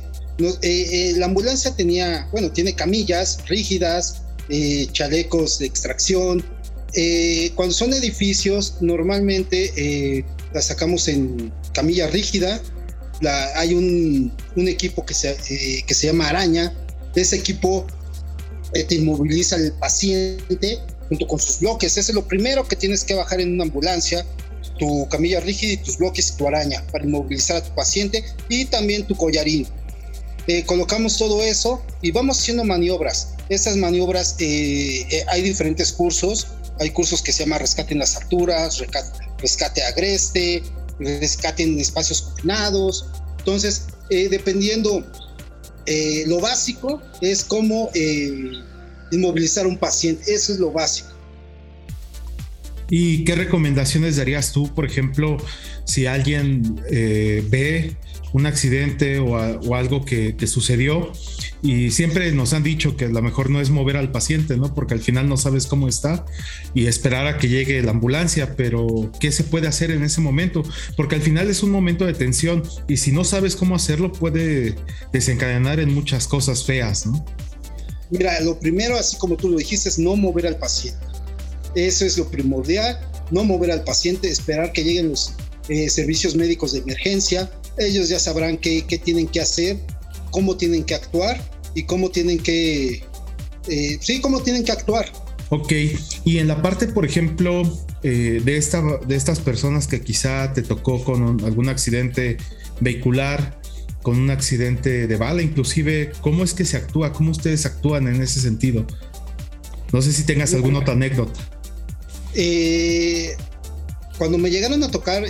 la 1.16 1.26
ambulancia 1.26 1.74
tenía, 1.74 2.28
bueno, 2.32 2.50
tiene 2.50 2.74
camillas 2.74 3.44
rígidas, 3.48 4.22
chalecos 4.92 5.58
de 5.58 5.66
extracción, 5.66 6.42
eh, 6.94 7.52
cuando 7.54 7.74
son 7.74 7.92
edificios, 7.92 8.76
normalmente 8.80 9.72
eh, 9.76 10.24
las 10.52 10.66
sacamos 10.66 11.06
en 11.08 11.52
camilla 11.72 12.08
rígida. 12.08 12.60
hay 13.54 13.74
un, 13.74 14.32
equipo 14.56 15.04
que 15.04 15.14
se, 15.14 15.30
eh, 15.30 15.84
que 15.86 15.94
se 15.94 16.08
llama 16.08 16.28
araña. 16.28 16.72
Ese 17.14 17.36
equipo 17.36 17.86
te 18.72 18.94
inmoviliza 18.94 19.56
al 19.56 19.72
paciente 19.72 20.78
junto 21.10 21.26
con 21.26 21.38
sus 21.38 21.60
bloques. 21.60 21.98
Ese 21.98 22.12
es 22.12 22.14
lo 22.14 22.26
primero 22.26 22.66
que 22.66 22.76
tienes 22.76 23.04
que 23.04 23.12
bajar 23.14 23.42
en 23.42 23.52
una 23.52 23.64
ambulancia. 23.64 24.24
Tu 24.78 25.06
camilla 25.10 25.40
rígida 25.40 25.72
y 25.72 25.76
tus 25.76 25.98
bloques 25.98 26.30
y 26.30 26.36
tu 26.38 26.48
araña 26.48 26.82
para 26.90 27.04
inmovilizar 27.04 27.58
a 27.58 27.62
tu 27.62 27.74
paciente 27.74 28.24
y 28.48 28.64
también 28.64 29.06
tu 29.06 29.14
collarín. 29.14 29.66
colocamos 30.64 31.18
todo 31.18 31.42
eso 31.42 31.82
y 32.00 32.10
vamos 32.12 32.38
haciendo 32.38 32.64
maniobras. 32.64 33.34
Esas 33.50 33.76
maniobras, 33.76 34.36
hay 34.38 35.42
diferentes 35.42 35.92
cursos 35.92 36.46
hay 36.80 36.90
cursos 36.90 37.22
que 37.22 37.30
se 37.30 37.44
llama 37.44 37.58
rescate 37.58 37.92
en 37.92 37.98
las 37.98 38.16
alturas, 38.16 38.82
rescate, 39.38 39.82
agreste, 39.82 40.62
rescate 40.98 41.62
en 41.62 41.78
espacios 41.78 42.22
confinados. 42.22 43.06
Entonces, 43.38 43.84
eh, 44.08 44.28
dependiendo, 44.30 45.04
eh, 45.84 46.24
lo 46.26 46.40
básico 46.40 47.02
es 47.20 47.44
cómo 47.44 47.90
eh, 47.92 48.50
inmovilizar 49.12 49.66
un 49.66 49.78
paciente. 49.78 50.32
Eso 50.32 50.52
es 50.52 50.58
lo 50.58 50.72
básico. 50.72 51.08
¿Y 52.88 53.24
qué 53.24 53.36
recomendaciones 53.36 54.16
darías 54.16 54.52
tú, 54.52 54.74
por 54.74 54.84
ejemplo, 54.84 55.36
si 55.84 56.06
alguien 56.06 56.80
ve 56.90 57.96
un 58.32 58.46
accidente 58.46 59.18
o, 59.18 59.36
algo 59.74 60.04
que, 60.04 60.34
sucedió 60.46 61.12
y 61.62 61.90
siempre 61.90 62.32
nos 62.32 62.52
han 62.52 62.62
dicho 62.62 62.96
que 62.96 63.08
lo 63.08 63.22
mejor 63.22 63.50
no 63.50 63.60
es 63.60 63.70
mover 63.70 63.96
al 63.96 64.10
paciente, 64.10 64.56
¿no? 64.56 64.74
Porque 64.74 64.94
al 64.94 65.00
final 65.00 65.28
no 65.28 65.36
sabes 65.36 65.66
cómo 65.66 65.88
está 65.88 66.24
y 66.74 66.86
esperar 66.86 67.26
a 67.26 67.38
que 67.38 67.48
llegue 67.48 67.82
la 67.82 67.90
ambulancia, 67.90 68.56
pero 68.56 69.10
¿qué 69.20 69.30
se 69.32 69.44
puede 69.44 69.68
hacer 69.68 69.90
en 69.90 70.02
ese 70.02 70.20
momento? 70.20 70.62
Porque 70.96 71.16
al 71.16 71.22
final 71.22 71.50
es 71.50 71.62
un 71.62 71.70
momento 71.70 72.06
de 72.06 72.14
tensión 72.14 72.62
y 72.88 72.96
si 72.96 73.12
no 73.12 73.24
sabes 73.24 73.56
cómo 73.56 73.74
hacerlo 73.74 74.12
puede 74.12 74.76
desencadenar 75.12 75.80
en 75.80 75.92
muchas 75.92 76.26
cosas 76.26 76.64
feas, 76.64 77.06
¿no? 77.06 77.24
Mira, 78.10 78.40
lo 78.40 78.58
primero, 78.58 78.96
así 78.96 79.16
como 79.16 79.36
tú 79.36 79.48
lo 79.48 79.58
dijiste, 79.58 79.88
es 79.88 79.98
no 79.98 80.16
mover 80.16 80.46
al 80.46 80.56
paciente. 80.56 81.00
Eso 81.74 82.04
es 82.04 82.18
lo 82.18 82.28
primordial, 82.28 82.98
no 83.30 83.44
mover 83.44 83.70
al 83.70 83.84
paciente, 83.84 84.28
esperar 84.28 84.72
que 84.72 84.82
lleguen 84.82 85.10
los 85.10 85.34
eh, 85.68 85.88
servicios 85.88 86.34
médicos 86.34 86.72
de 86.72 86.80
emergencia, 86.80 87.50
ellos 87.78 88.08
ya 88.08 88.18
sabrán 88.18 88.58
qué, 88.58 88.82
tienen 89.02 89.28
que 89.28 89.40
hacer, 89.40 89.78
cómo 90.30 90.56
tienen 90.56 90.84
que 90.84 90.94
actuar 90.94 91.40
y 91.74 91.84
cómo 91.84 92.10
tienen 92.10 92.38
que, 92.38 93.04
eh, 93.68 93.98
sí, 94.00 94.20
cómo 94.20 94.42
tienen 94.42 94.64
que 94.64 94.72
actuar. 94.72 95.10
Ok, 95.50 95.72
y 96.24 96.38
en 96.38 96.48
la 96.48 96.60
parte, 96.62 96.88
por 96.88 97.04
ejemplo, 97.04 97.62
eh, 98.02 98.40
de, 98.44 98.56
esta, 98.56 98.82
de 99.06 99.16
estas 99.16 99.40
personas 99.40 99.86
que 99.86 100.00
quizá 100.00 100.52
te 100.52 100.62
tocó 100.62 101.04
con 101.04 101.44
algún 101.44 101.68
accidente 101.68 102.36
vehicular, 102.80 103.59
con 104.02 104.18
un 104.18 104.30
accidente 104.30 105.06
de 105.06 105.16
bala, 105.16 105.42
inclusive, 105.42 106.12
¿cómo 106.20 106.44
es 106.44 106.54
que 106.54 106.64
se 106.64 106.76
actúa? 106.76 107.12
¿Cómo 107.12 107.30
ustedes 107.30 107.66
actúan 107.66 108.08
en 108.08 108.22
ese 108.22 108.40
sentido? 108.40 108.86
No 109.92 110.00
sé 110.00 110.12
si 110.12 110.24
tengas 110.24 110.54
alguna 110.54 110.78
otra 110.80 110.94
anécdota. 110.94 111.40
Eh, 112.34 113.36
cuando 114.18 114.38
me 114.38 114.50
llegaron 114.50 114.82
a 114.82 114.90
tocar 114.90 115.24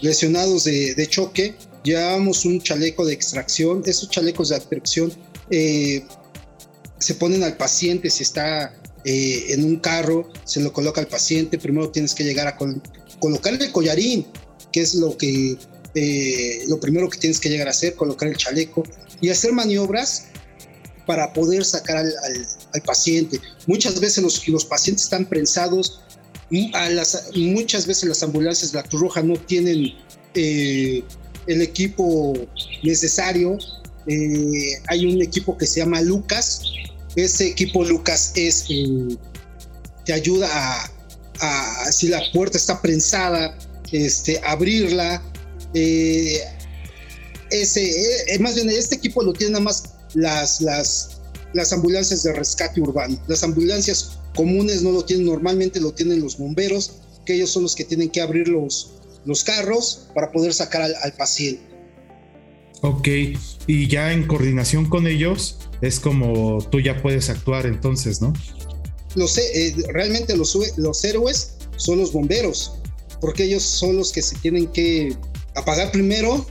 lesionados 0.00 0.64
de, 0.64 1.06
choque, 1.08 1.54
llevamos 1.82 2.44
un 2.44 2.60
chaleco 2.60 3.04
de 3.04 3.12
extracción. 3.12 3.82
Esos 3.86 4.10
chalecos 4.10 4.50
de 4.50 4.56
extracción 4.56 5.12
eh, 5.50 6.04
se 6.98 7.14
ponen 7.14 7.42
al 7.42 7.56
paciente 7.56 8.10
si 8.10 8.22
está 8.22 8.74
eh, 9.04 9.46
en 9.48 9.64
un 9.64 9.76
carro, 9.76 10.30
se 10.44 10.60
lo 10.60 10.72
coloca 10.72 11.00
al 11.00 11.08
paciente. 11.08 11.58
Primero 11.58 11.90
tienes 11.90 12.14
que 12.14 12.24
llegar 12.24 12.46
a 12.46 12.56
colocar 13.18 13.54
el 13.54 13.72
collarín, 13.72 14.26
que 14.72 14.80
es 14.80 14.94
lo 14.94 15.16
que 15.16 15.56
eh, 15.96 16.64
lo 16.68 16.78
primero 16.78 17.10
que 17.10 17.18
tienes 17.18 17.40
que 17.40 17.48
llegar 17.48 17.66
a 17.66 17.72
hacer, 17.72 17.96
colocar 17.96 18.28
el 18.28 18.36
chaleco 18.36 18.84
y 19.20 19.30
hacer 19.30 19.52
maniobras 19.52 20.26
para 21.06 21.32
poder 21.32 21.64
sacar 21.64 21.96
al, 21.96 22.82
paciente. 22.84 23.40
Muchas 23.66 23.98
veces 23.98 24.22
los, 24.22 24.46
los 24.48 24.64
pacientes 24.64 25.04
están 25.04 25.24
prensados 25.24 26.00
las, 26.50 27.30
muchas 27.34 27.86
veces 27.86 28.08
las 28.08 28.22
ambulancias 28.22 28.72
de 28.72 28.78
la 28.78 28.84
Cruz 28.84 29.02
Roja 29.02 29.22
no 29.22 29.36
tienen 29.36 29.94
eh, 30.34 31.02
el 31.46 31.62
equipo 31.62 32.34
necesario. 32.82 33.58
Eh, 34.06 34.80
hay 34.86 35.06
un 35.06 35.20
equipo 35.22 35.56
que 35.56 35.66
se 35.66 35.80
llama 35.80 36.00
Lucas. 36.02 36.62
Ese 37.16 37.48
equipo 37.48 37.84
Lucas 37.84 38.32
es 38.36 38.66
eh, 38.68 39.16
te 40.04 40.12
ayuda 40.12 40.48
a, 41.40 41.92
si 41.92 42.08
la 42.08 42.22
puerta 42.32 42.56
está 42.56 42.80
prensada, 42.80 43.58
este, 43.92 44.40
abrirla. 44.44 45.22
Ese, 47.50 48.38
más 48.40 48.54
bien, 48.54 48.70
este 48.70 48.96
equipo 48.96 49.22
lo 49.22 49.32
tienen 49.32 49.52
nada 49.52 49.64
más 49.64 49.94
las, 50.14 50.60
las, 50.60 51.20
las 51.52 51.72
ambulancias 51.72 52.22
de 52.22 52.32
rescate 52.32 52.80
urbano. 52.80 53.18
Las 53.26 53.42
ambulancias 53.42 54.18
comunes 54.34 54.82
no 54.82 54.92
lo 54.92 55.04
tienen, 55.04 55.26
normalmente 55.26 55.80
lo 55.80 55.92
tienen 55.92 56.20
los 56.20 56.38
bomberos, 56.38 56.92
que 57.24 57.34
ellos 57.34 57.50
son 57.50 57.64
los 57.64 57.74
que 57.74 57.84
tienen 57.84 58.10
que 58.10 58.20
abrir 58.20 58.48
los, 58.48 58.92
los 59.24 59.44
carros 59.44 60.08
para 60.14 60.30
poder 60.32 60.54
sacar 60.54 60.82
al, 60.82 61.12
paciente. 61.14 61.62
Ok, 62.82 63.08
y 63.66 63.88
ya 63.88 64.12
en 64.12 64.26
coordinación 64.26 64.88
con 64.88 65.06
ellos 65.06 65.58
es 65.80 65.98
como 65.98 66.58
tú 66.70 66.80
ya 66.80 67.02
puedes 67.02 67.30
actuar 67.30 67.66
entonces, 67.66 68.20
¿no? 68.20 68.32
Los, 69.14 69.38
eh, 69.38 69.74
realmente 69.92 70.36
los, 70.36 70.56
los 70.76 71.04
héroes 71.04 71.54
son 71.76 71.98
los 71.98 72.12
bomberos, 72.12 72.74
porque 73.20 73.44
ellos 73.44 73.62
son 73.62 73.96
los 73.96 74.12
que 74.12 74.22
se 74.22 74.36
tienen 74.36 74.66
que 74.68 75.16
apagar 75.56 75.90
primero 75.90 76.46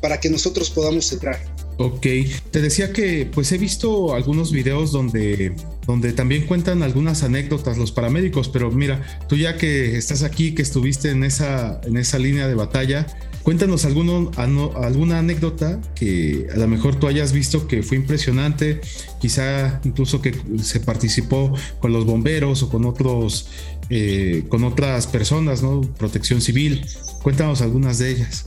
para 0.00 0.20
que 0.20 0.30
nosotros 0.30 0.70
podamos 0.70 1.10
entrar. 1.12 1.54
Ok, 1.76 2.06
te 2.52 2.60
decía 2.60 2.92
que 2.92 3.26
pues 3.26 3.50
he 3.50 3.58
visto 3.58 4.14
algunos 4.14 4.52
videos 4.52 4.92
donde, 4.92 5.56
donde 5.86 6.12
también 6.12 6.46
cuentan 6.46 6.84
algunas 6.84 7.24
anécdotas 7.24 7.78
los 7.78 7.90
paramédicos, 7.90 8.48
pero 8.48 8.70
mira, 8.70 9.02
tú 9.28 9.36
ya 9.36 9.56
que 9.56 9.96
estás 9.96 10.22
aquí, 10.22 10.54
que 10.54 10.62
estuviste 10.62 11.10
en 11.10 11.24
esa, 11.24 11.80
en 11.84 11.96
esa 11.96 12.20
línea 12.20 12.46
de 12.46 12.54
batalla, 12.54 13.06
cuéntanos 13.42 13.84
alguno, 13.84 14.30
alguna 14.36 15.18
anécdota 15.18 15.80
que 15.96 16.46
a 16.54 16.56
lo 16.58 16.68
mejor 16.68 16.94
tú 16.94 17.08
hayas 17.08 17.32
visto 17.32 17.66
que 17.66 17.82
fue 17.82 17.96
impresionante, 17.96 18.80
quizá 19.20 19.80
incluso 19.84 20.22
que 20.22 20.32
se 20.62 20.78
participó 20.78 21.52
con 21.80 21.92
los 21.92 22.04
bomberos 22.04 22.62
o 22.62 22.68
con 22.68 22.84
otros, 22.84 23.48
eh, 23.90 24.44
con 24.48 24.62
otras 24.62 25.08
personas, 25.08 25.62
¿no? 25.62 25.80
Protección 25.80 26.40
civil. 26.40 26.86
Cuéntanos 27.24 27.62
algunas 27.62 27.96
de 27.98 28.10
ellas. 28.10 28.44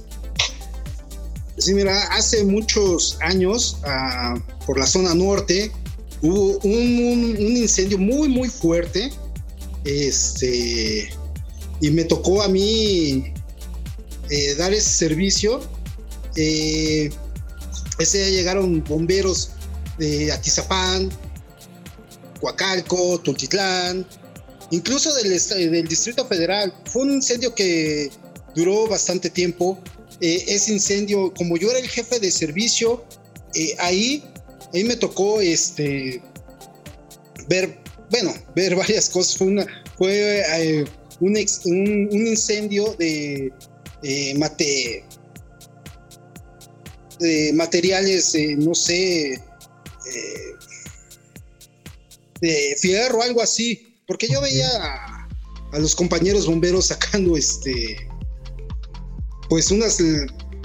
Sí, 1.57 1.73
mira, 1.73 1.99
hace 2.13 2.43
muchos 2.43 3.17
años, 3.21 3.79
ah, 3.83 4.35
por 4.67 4.77
la 4.77 4.85
zona 4.85 5.15
norte, 5.15 5.71
hubo 6.21 6.59
un, 6.59 7.57
incendio 7.57 7.97
muy, 7.97 8.29
muy 8.29 8.49
fuerte. 8.49 9.11
Este, 9.83 11.09
y 11.81 11.89
me 11.89 12.03
tocó 12.03 12.43
a 12.43 12.47
mí 12.49 13.33
eh, 14.29 14.55
dar 14.59 14.71
ese 14.73 14.91
servicio. 14.91 15.59
Eh, 16.35 17.09
ese 17.97 18.19
día 18.19 18.29
llegaron 18.29 18.83
bomberos 18.83 19.53
de 19.97 20.31
Atizapán, 20.31 21.09
Coacalco, 22.39 23.19
Tultitlán, 23.21 24.05
incluso 24.69 25.11
del, 25.15 25.31
del 25.71 25.87
Distrito 25.87 26.27
Federal. 26.27 26.71
Fue 26.85 27.01
un 27.01 27.13
incendio 27.13 27.55
que 27.55 28.11
duró 28.57 28.87
bastante 28.87 29.29
tiempo. 29.29 29.79
Eh, 30.19 30.43
ese 30.47 30.73
incendio, 30.73 31.31
como 31.35 31.57
yo 31.57 31.69
era 31.69 31.79
el 31.79 31.87
jefe 31.87 32.19
de 32.19 32.31
servicio, 32.31 33.05
eh, 33.53 33.75
ahí, 33.77 34.23
ahí 34.73 34.83
me 34.83 34.95
tocó 34.95 35.39
este, 35.39 36.21
ver, 37.47 37.79
bueno, 38.09 38.33
ver 38.55 38.75
varias 38.83 39.09
cosas. 39.09 39.37
Fue, 39.37 39.47
una, 39.47 39.65
fue 39.95 40.41
eh, 40.59 40.85
un, 41.19 41.37
un, 41.37 42.27
incendio 42.27 42.95
de, 42.97 43.53
mate, 44.37 45.05
de 47.19 47.51
materiales, 47.53 48.35
no 48.57 48.73
sé, 48.73 49.39
de 52.41 52.75
fierro, 52.79 53.21
algo 53.21 53.41
así, 53.41 53.99
porque 54.07 54.27
yo 54.27 54.41
veía 54.41 54.69
a, 54.81 55.29
a, 55.73 55.79
los 55.79 55.95
compañeros 55.95 56.47
bomberos 56.47 56.87
sacando 56.87 57.35
este, 57.35 57.97
pues 59.49 59.71
unas 59.71 59.97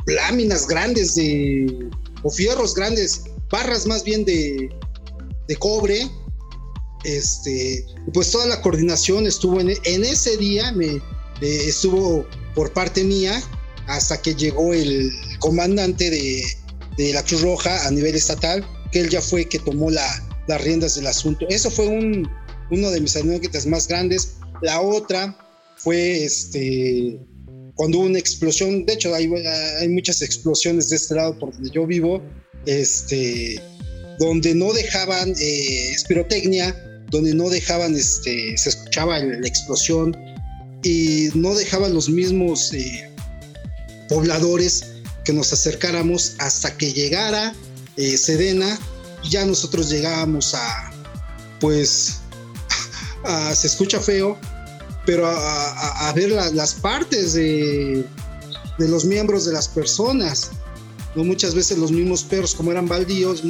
láminas 0.06 0.66
grandes 0.66 1.14
de, 1.14 1.88
o 2.22 2.30
fierros 2.30 2.74
grandes, 2.74 3.22
barras 3.50 3.86
más 3.86 4.02
bien 4.04 4.24
de, 4.24 4.70
de 5.48 5.56
cobre, 5.56 6.10
este, 7.04 7.84
pues 8.12 8.30
toda 8.30 8.46
la 8.46 8.60
coordinación 8.60 9.26
estuvo 9.26 9.60
en, 9.60 9.70
en 9.70 10.04
ese 10.04 10.36
día, 10.36 10.72
me, 10.72 11.00
estuvo 11.40 12.26
por 12.54 12.72
parte 12.72 13.02
mía 13.04 13.42
hasta 13.88 14.20
que 14.20 14.34
llegó 14.34 14.72
el 14.72 15.10
comandante 15.40 16.10
de, 16.10 16.42
de, 16.96 17.12
la 17.12 17.24
Cruz 17.24 17.42
Roja 17.42 17.86
a 17.86 17.90
nivel 17.90 18.14
estatal, 18.14 18.64
que 18.92 19.00
él 19.00 19.10
ya 19.10 19.20
fue 19.20 19.46
que 19.46 19.58
tomó 19.58 19.90
la, 19.90 20.06
las 20.46 20.62
riendas 20.62 20.94
del 20.94 21.06
asunto. 21.06 21.46
Eso 21.48 21.70
fue 21.70 21.88
un, 21.88 22.28
uno 22.70 22.90
de 22.90 23.00
mis 23.00 23.16
anécdotas 23.16 23.66
más 23.66 23.88
grandes. 23.88 24.34
La 24.62 24.80
otra 24.80 25.36
fue 25.76 26.24
este, 26.24 27.18
cuando 27.82 27.98
hubo 27.98 28.06
una 28.06 28.20
explosión, 28.20 28.86
de 28.86 28.92
hecho 28.92 29.12
hay, 29.12 29.26
muchas 29.88 30.22
explosiones 30.22 30.88
de 30.90 30.94
este 30.94 31.16
lado 31.16 31.36
por 31.36 31.52
donde 31.52 31.68
yo 31.70 31.84
vivo, 31.84 32.22
este, 32.64 33.60
donde 34.20 34.54
no 34.54 34.72
dejaban 34.72 35.30
eh, 35.30 35.90
espirotecnia, 35.90 36.76
donde 37.10 37.34
no 37.34 37.50
dejaban, 37.50 37.96
este, 37.96 38.56
se 38.56 38.68
escuchaba 38.68 39.18
la 39.18 39.48
explosión 39.48 40.16
y 40.84 41.30
no 41.34 41.56
dejaban 41.56 41.92
los 41.92 42.08
mismos 42.08 42.72
eh, 42.72 43.10
pobladores 44.08 44.84
que 45.24 45.32
nos 45.32 45.52
acercáramos 45.52 46.36
hasta 46.38 46.78
que 46.78 46.92
llegara 46.92 47.52
eh, 47.96 48.16
Sedena 48.16 48.78
y 49.24 49.30
ya 49.30 49.44
nosotros 49.44 49.90
llegábamos 49.90 50.54
a, 50.54 50.92
pues, 51.58 52.18
se 53.56 53.66
escucha 53.66 53.98
feo, 53.98 54.38
pero 55.04 55.26
a, 55.26 56.12
ver 56.14 56.30
las 56.30 56.74
partes 56.74 57.32
de, 57.32 58.04
de, 58.78 58.88
los 58.88 59.04
miembros 59.04 59.44
de 59.44 59.52
las 59.52 59.68
personas. 59.68 60.50
¿no? 61.14 61.24
Muchas 61.24 61.54
veces 61.54 61.78
los 61.78 61.90
mismos 61.90 62.22
perros, 62.24 62.54
como 62.54 62.70
eran 62.70 62.86
baldíos, 62.86 63.42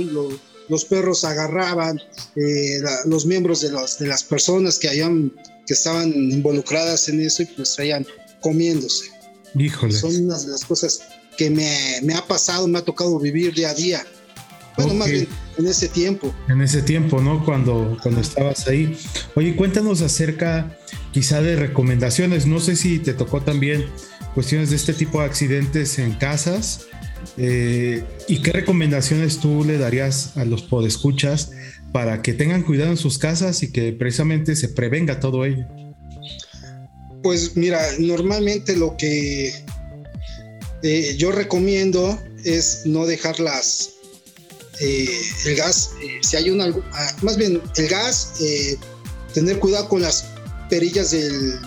los 0.69 0.85
perros 0.85 1.25
agarraban 1.25 2.01
eh, 2.37 2.81
los 3.07 3.27
miembros 3.27 3.61
de, 3.61 3.71
los, 3.71 3.99
de 3.99 4.07
las 4.07 4.23
personas 4.23 4.79
que, 4.79 4.89
hayan, 4.89 5.33
que 5.67 5.75
estaban 5.75 6.13
involucradas 6.13 7.09
en 7.09 7.21
eso 7.21 7.43
y 7.43 7.47
pues 7.47 7.75
traían 7.75 8.07
comiéndose. 8.41 9.11
Híjole. 9.55 9.93
Son 9.93 10.17
unas 10.25 10.47
de 10.47 10.53
las 10.53 10.65
cosas 10.65 11.01
que 11.37 11.51
me, 11.51 12.01
me 12.03 12.15
ha 12.15 12.27
pasado, 12.27 12.67
me 12.69 12.79
ha 12.79 12.85
tocado 12.85 13.19
vivir 13.19 13.55
día 13.55 13.71
a 13.71 13.75
día. 13.75 14.07
Bueno, 14.77 14.95
más 14.95 15.11
bien 15.11 15.29
en 15.59 15.67
ese 15.67 15.89
tiempo. 15.89 16.35
En 16.49 16.61
ese 16.61 16.83
tiempo, 16.83 17.21
¿no? 17.21 17.45
Cuando, 17.45 17.99
cuando 18.03 18.21
estabas 18.21 18.67
ahí. 18.69 18.97
Oye, 19.35 19.55
cuéntanos 19.57 20.01
acerca 20.03 20.79
quizá 21.13 21.43
de 21.43 21.57
recomendaciones. 21.57 22.47
No 22.47 22.61
sé 22.61 22.77
si 22.77 22.99
te 22.99 23.15
tocó 23.15 23.43
también 23.43 23.87
cuestiones 24.35 24.71
de 24.71 24.77
este 24.77 24.95
tipo 24.95 25.21
de 25.21 25.27
accidentes 25.27 25.99
en 25.99 26.13
casas. 26.15 26.87
Eh, 27.37 28.05
¿Y 28.29 28.43
qué 28.43 28.53
recomendaciones 28.53 29.39
tú 29.39 29.65
le 29.65 29.79
darías 29.79 30.37
a 30.37 30.45
los 30.45 30.63
podescuchas 30.63 31.53
para 31.93 32.23
que 32.23 32.33
tengan 32.33 32.63
cuidado 32.63 32.91
en 32.91 32.97
sus 32.97 33.19
casas 33.19 33.63
y 33.63 33.71
que 33.71 33.93
precisamente 33.93 34.57
se 34.57 34.69
prevenga 34.69 35.21
todo 35.21 35.45
ello? 35.45 35.67
Pues 37.23 37.57
mira, 37.57 37.81
normalmente 38.01 38.77
lo 38.77 38.97
que 38.97 39.53
eh, 40.83 41.15
yo 41.17 41.31
recomiendo 41.31 42.19
es 42.45 42.83
no 42.87 43.07
dejarlas 43.07 43.93
eh, 44.81 45.23
el 45.45 45.57
gas, 45.57 45.91
eh, 46.03 46.19
si 46.23 46.37
hay 46.37 46.51
una, 46.51 46.75
ah, 46.93 47.17
más 47.23 47.37
bien 47.37 47.61
el 47.77 47.89
gas, 47.89 48.35
eh, 48.41 48.79
tener 49.35 49.59
cuidado 49.59 49.89
con 49.89 50.03
las 50.03 50.27
perillas 50.71 51.11
del, 51.11 51.61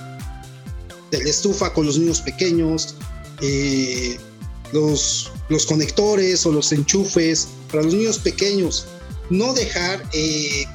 de 1.11 1.29
estufa 1.29 1.71
con 1.71 1.85
los 1.85 1.97
niños 1.97 2.21
pequeños, 2.21 2.95
los, 4.71 5.31
los 5.49 5.65
conectores 5.65 6.45
o 6.45 6.51
los 6.51 6.71
enchufes 6.71 7.47
para 7.71 7.83
los 7.83 7.93
niños 7.93 8.17
pequeños. 8.17 8.87
No 9.29 9.53
dejar 9.53 10.03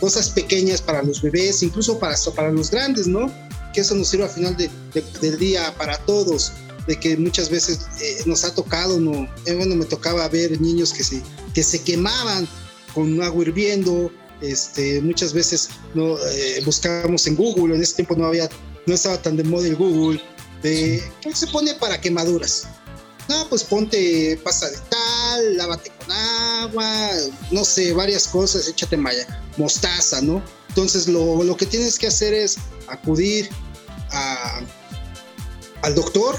cosas 0.00 0.30
pequeñas 0.30 0.80
para 0.80 1.02
los 1.02 1.22
bebés, 1.22 1.62
incluso 1.62 1.98
para, 1.98 2.16
para 2.34 2.50
los 2.50 2.70
grandes, 2.70 3.06
¿no? 3.06 3.32
Que 3.72 3.82
eso 3.82 3.94
nos 3.94 4.08
sirva 4.08 4.26
al 4.26 4.32
final 4.32 4.56
del 4.56 5.38
día 5.38 5.74
para 5.76 5.98
todos 5.98 6.52
de 6.86 6.98
que 6.98 7.16
muchas 7.16 7.50
veces 7.50 7.80
nos 8.26 8.44
ha 8.44 8.54
tocado, 8.54 8.98
no, 8.98 9.28
bueno, 9.44 9.76
me 9.76 9.84
tocaba 9.84 10.28
ver 10.28 10.60
niños 10.60 10.92
que 10.92 11.04
se 11.04 11.22
que 11.54 11.62
se 11.62 11.82
quemaban 11.82 12.48
con 12.94 13.20
agua 13.22 13.42
hirviendo. 13.42 14.10
Este, 14.40 15.02
muchas 15.02 15.34
veces 15.34 15.68
no, 15.92 16.16
eh, 16.16 16.62
buscábamos 16.64 17.26
en 17.26 17.36
Google, 17.36 17.74
en 17.74 17.82
ese 17.82 17.96
tiempo 17.96 18.16
no 18.16 18.24
había, 18.24 18.48
no 18.86 18.94
estaba 18.94 19.20
tan 19.20 19.36
de 19.36 19.44
moda 19.44 19.66
el 19.66 19.76
Google, 19.76 20.18
de 20.62 21.02
¿qué 21.20 21.34
se 21.34 21.46
pone 21.48 21.74
para 21.74 22.00
quemaduras? 22.00 22.66
No, 23.28 23.46
pues 23.50 23.62
ponte 23.62 24.40
pasta 24.42 24.70
de 24.70 24.78
tal, 24.88 25.56
lávate 25.58 25.92
con 25.98 26.10
agua, 26.10 27.10
no 27.50 27.66
sé, 27.66 27.92
varias 27.92 28.26
cosas, 28.28 28.66
échate 28.66 28.96
malla, 28.96 29.26
mostaza, 29.58 30.22
¿no? 30.22 30.42
Entonces 30.70 31.06
lo, 31.06 31.44
lo 31.44 31.54
que 31.54 31.66
tienes 31.66 31.98
que 31.98 32.06
hacer 32.06 32.32
es 32.32 32.56
acudir 32.88 33.50
a, 34.10 34.62
al 35.82 35.94
doctor 35.94 36.34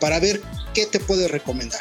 para 0.00 0.18
ver 0.18 0.40
qué 0.74 0.86
te 0.86 0.98
puede 0.98 1.28
recomendar. 1.28 1.80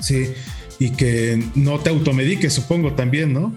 Sí, 0.00 0.32
y 0.78 0.90
que 0.92 1.42
no 1.54 1.78
te 1.78 1.90
automediques, 1.90 2.52
supongo 2.52 2.94
también, 2.94 3.32
¿no? 3.32 3.56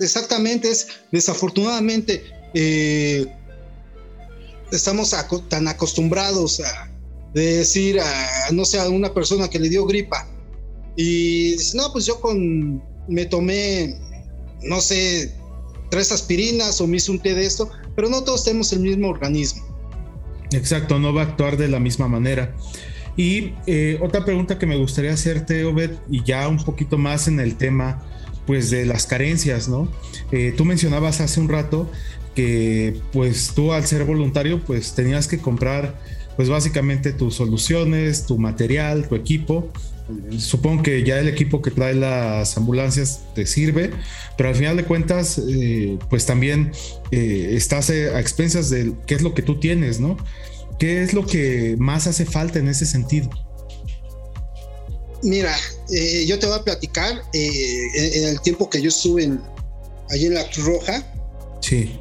Exactamente, 0.00 0.70
es 0.70 0.88
desafortunadamente 1.12 2.24
eh, 2.54 3.26
estamos 4.72 5.14
tan 5.48 5.68
acostumbrados 5.68 6.60
a 6.60 6.90
decir 7.34 8.00
a, 8.00 8.50
no 8.52 8.64
sé, 8.64 8.78
a 8.80 8.88
una 8.88 9.12
persona 9.12 9.48
que 9.48 9.58
le 9.58 9.68
dio 9.68 9.84
gripa 9.84 10.26
y 10.96 11.52
dice, 11.52 11.76
no, 11.76 11.92
pues 11.92 12.06
yo 12.06 12.20
con, 12.20 12.82
me 13.08 13.26
tomé, 13.26 13.96
no 14.62 14.80
sé, 14.80 15.34
tres 15.90 16.12
aspirinas 16.12 16.80
o 16.80 16.86
me 16.86 16.96
hice 16.96 17.10
un 17.10 17.20
té 17.20 17.34
de 17.34 17.44
esto, 17.44 17.70
pero 17.96 18.08
no 18.08 18.22
todos 18.22 18.44
tenemos 18.44 18.72
el 18.72 18.80
mismo 18.80 19.08
organismo. 19.08 19.64
Exacto, 20.52 20.98
no 20.98 21.12
va 21.12 21.22
a 21.22 21.24
actuar 21.24 21.56
de 21.56 21.68
la 21.68 21.80
misma 21.80 22.06
manera. 22.06 22.54
Y 23.16 23.52
eh, 23.66 23.98
otra 24.02 24.24
pregunta 24.24 24.58
que 24.58 24.66
me 24.66 24.76
gustaría 24.76 25.12
hacerte, 25.12 25.64
Obed, 25.64 25.92
y 26.10 26.24
ya 26.24 26.48
un 26.48 26.62
poquito 26.62 26.98
más 26.98 27.28
en 27.28 27.38
el 27.38 27.56
tema, 27.56 28.02
pues 28.46 28.70
de 28.70 28.84
las 28.86 29.06
carencias, 29.06 29.68
¿no? 29.68 29.88
Eh, 30.32 30.52
tú 30.56 30.64
mencionabas 30.64 31.20
hace 31.20 31.40
un 31.40 31.48
rato 31.48 31.90
que, 32.34 33.00
pues 33.12 33.52
tú 33.54 33.72
al 33.72 33.86
ser 33.86 34.04
voluntario, 34.04 34.60
pues 34.64 34.94
tenías 34.94 35.28
que 35.28 35.38
comprar, 35.38 36.00
pues 36.36 36.48
básicamente 36.48 37.12
tus 37.12 37.34
soluciones, 37.36 38.26
tu 38.26 38.38
material, 38.38 39.08
tu 39.08 39.14
equipo. 39.14 39.70
Supongo 40.36 40.82
que 40.82 41.02
ya 41.04 41.18
el 41.18 41.28
equipo 41.28 41.62
que 41.62 41.70
trae 41.70 41.94
las 41.94 42.58
ambulancias 42.58 43.22
te 43.34 43.46
sirve, 43.46 43.90
pero 44.36 44.50
al 44.50 44.54
final 44.54 44.76
de 44.76 44.84
cuentas, 44.84 45.40
eh, 45.48 45.98
pues 46.10 46.26
también 46.26 46.72
estás 47.10 47.88
a 47.88 48.20
expensas 48.20 48.68
de 48.68 48.92
qué 49.06 49.14
es 49.14 49.22
lo 49.22 49.32
que 49.32 49.40
tú 49.40 49.60
tienes, 49.60 50.00
¿no? 50.00 50.18
¿Qué 50.78 51.02
es 51.02 51.12
lo 51.12 51.24
que 51.26 51.76
más 51.78 52.06
hace 52.06 52.24
falta 52.24 52.58
en 52.58 52.68
ese 52.68 52.86
sentido? 52.86 53.30
Mira, 55.22 55.56
eh, 55.90 56.26
yo 56.26 56.38
te 56.38 56.46
voy 56.46 56.58
a 56.58 56.62
platicar 56.62 57.22
eh, 57.32 58.18
en, 58.18 58.24
el 58.24 58.40
tiempo 58.42 58.68
que 58.68 58.82
yo 58.82 58.88
estuve 58.88 59.24
en, 59.24 59.40
allí 60.10 60.26
en 60.26 60.34
la 60.34 60.48
Cruz 60.50 60.66
Roja. 60.66 61.14
Sí. 61.60 61.98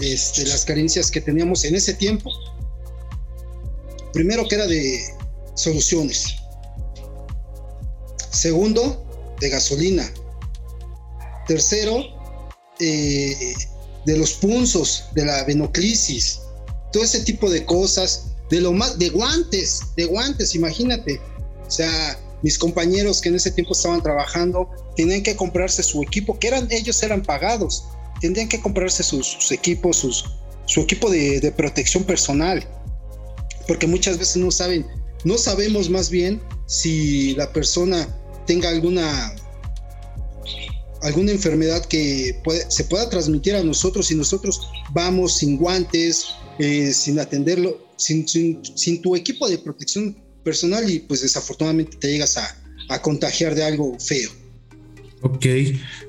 Este, 0.00 0.44
las 0.46 0.64
carencias 0.64 1.10
que 1.10 1.20
teníamos 1.20 1.64
en 1.64 1.76
ese 1.76 1.94
tiempo. 1.94 2.30
Primero 4.12 4.46
que 4.48 4.56
era 4.56 4.66
de 4.66 5.00
soluciones. 5.54 6.34
Segundo, 8.30 9.02
de 9.40 9.48
gasolina. 9.48 10.12
Tercero, 11.46 12.04
eh, 12.80 13.54
de 14.04 14.16
los 14.18 14.34
punzos, 14.34 15.04
de 15.14 15.24
la 15.24 15.44
venoclisis 15.44 16.41
todo 16.92 17.02
ese 17.02 17.20
tipo 17.20 17.50
de 17.50 17.64
cosas, 17.64 18.28
de 18.50 18.60
lo 18.60 18.72
más, 18.72 18.98
de 18.98 19.08
guantes, 19.08 19.80
de 19.96 20.04
guantes, 20.04 20.54
imagínate. 20.54 21.20
O 21.66 21.70
sea, 21.70 22.18
mis 22.42 22.58
compañeros 22.58 23.20
que 23.20 23.28
en 23.28 23.36
ese 23.36 23.50
tiempo 23.50 23.72
estaban 23.72 24.02
trabajando 24.02 24.68
tenían 24.96 25.22
que 25.22 25.36
comprarse 25.36 25.82
su 25.82 26.02
equipo, 26.02 26.38
que 26.38 26.48
eran 26.48 26.68
ellos 26.70 27.02
eran 27.02 27.22
pagados, 27.22 27.84
tendrían 28.20 28.48
que 28.48 28.60
comprarse 28.60 29.02
sus, 29.02 29.50
equipos, 29.50 29.96
sus, 29.96 30.24
su 30.66 30.80
equipo 30.80 31.10
de, 31.10 31.52
protección 31.56 32.04
personal, 32.04 32.66
porque 33.66 33.86
muchas 33.86 34.18
veces 34.18 34.36
no 34.36 34.50
saben, 34.50 34.86
no 35.24 35.38
sabemos 35.38 35.88
más 35.88 36.10
bien 36.10 36.42
si 36.66 37.34
la 37.36 37.52
persona 37.52 38.08
tenga 38.46 38.68
alguna 38.68 39.34
alguna 41.02 41.32
enfermedad 41.32 41.84
que 41.86 42.40
se 42.68 42.84
pueda 42.84 43.10
transmitir 43.10 43.56
a 43.56 43.64
nosotros 43.64 44.06
si 44.06 44.14
nosotros 44.14 44.68
vamos 44.92 45.38
sin 45.38 45.58
guantes, 45.58 46.28
eh, 46.62 46.92
sin 46.92 47.18
atenderlo, 47.18 47.88
sin, 47.96 48.28
sin, 48.28 49.02
tu 49.02 49.16
equipo 49.16 49.48
de 49.48 49.58
protección 49.58 50.16
personal 50.44 50.88
y 50.88 51.00
pues 51.00 51.22
desafortunadamente 51.22 51.96
te 51.96 52.08
llegas 52.08 52.36
a, 52.36 52.56
a 52.88 53.02
contagiar 53.02 53.56
de 53.56 53.64
algo 53.64 53.98
feo. 53.98 54.30
Ok, 55.22 55.44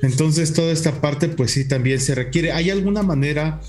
entonces 0.04 0.54
toda 0.54 0.72
esta 0.72 1.02
parte 1.02 1.28
pues 1.28 1.50
sí 1.50 1.68
también 1.68 2.00
se 2.00 2.14
requiere. 2.14 2.52
¿Hay 2.52 2.70
alguna 2.70 3.02
manera 3.02 3.62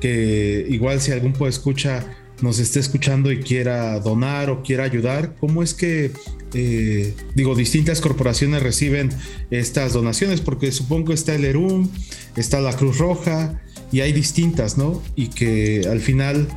que 0.00 0.66
igual 0.68 1.00
si 1.00 1.12
algún 1.12 1.32
puede 1.32 1.50
escucha 1.50 2.04
nos 2.40 2.58
esté 2.58 2.80
escuchando 2.80 3.30
y 3.30 3.38
quiera 3.38 4.00
donar 4.00 4.50
o 4.50 4.64
quiera 4.64 4.82
ayudar, 4.82 5.36
¿cómo 5.38 5.62
es 5.62 5.74
que, 5.74 6.10
eh, 6.54 7.14
digo, 7.36 7.54
distintas 7.54 8.00
corporaciones 8.00 8.64
reciben 8.64 9.10
estas 9.52 9.92
donaciones? 9.92 10.40
Porque 10.40 10.72
supongo 10.72 11.06
que 11.06 11.14
está 11.14 11.36
el 11.36 11.44
ERUM, 11.44 11.88
está 12.34 12.60
la 12.60 12.76
Cruz 12.76 12.98
Roja 12.98 13.62
y 13.92 14.00
hay 14.00 14.12
distintas, 14.12 14.78
¿no? 14.78 15.00
Y 15.14 15.28
que 15.28 15.86
al 15.88 16.00
final, 16.00 16.48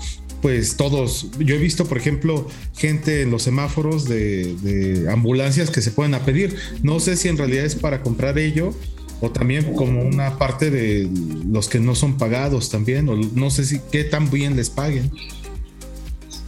pues 0.42 0.78
todos, 0.78 1.28
yo 1.38 1.56
he 1.56 1.58
visto, 1.58 1.86
por 1.86 1.98
ejemplo, 1.98 2.48
gente 2.78 3.22
en 3.22 3.30
los 3.30 3.44
semáforos 3.44 4.06
de, 4.06 5.06
ambulancias 5.12 5.70
que 5.70 5.82
se 5.82 5.92
pueden 5.92 6.16
a 6.16 6.24
pedir. 6.24 6.56
No 6.82 7.00
sé 7.00 7.18
si 7.18 7.28
en 7.28 7.38
realidad 7.38 7.66
es 7.66 7.76
para 7.76 8.02
comprar 8.02 8.40
ello 8.40 8.74
o 9.22 9.30
también 9.32 9.76
como 9.76 10.02
una 10.02 10.38
parte 10.38 10.72
de 10.72 11.10
los 11.46 11.68
que 11.68 11.80
no 11.80 11.96
son 11.96 12.18
pagados 12.18 12.70
también, 12.70 13.08
o 13.10 13.16
no 13.16 13.50
sé 13.50 13.66
si 13.66 13.80
qué 13.92 14.04
tan 14.04 14.30
bien 14.30 14.56
les 14.56 14.70
paguen. 14.70 15.12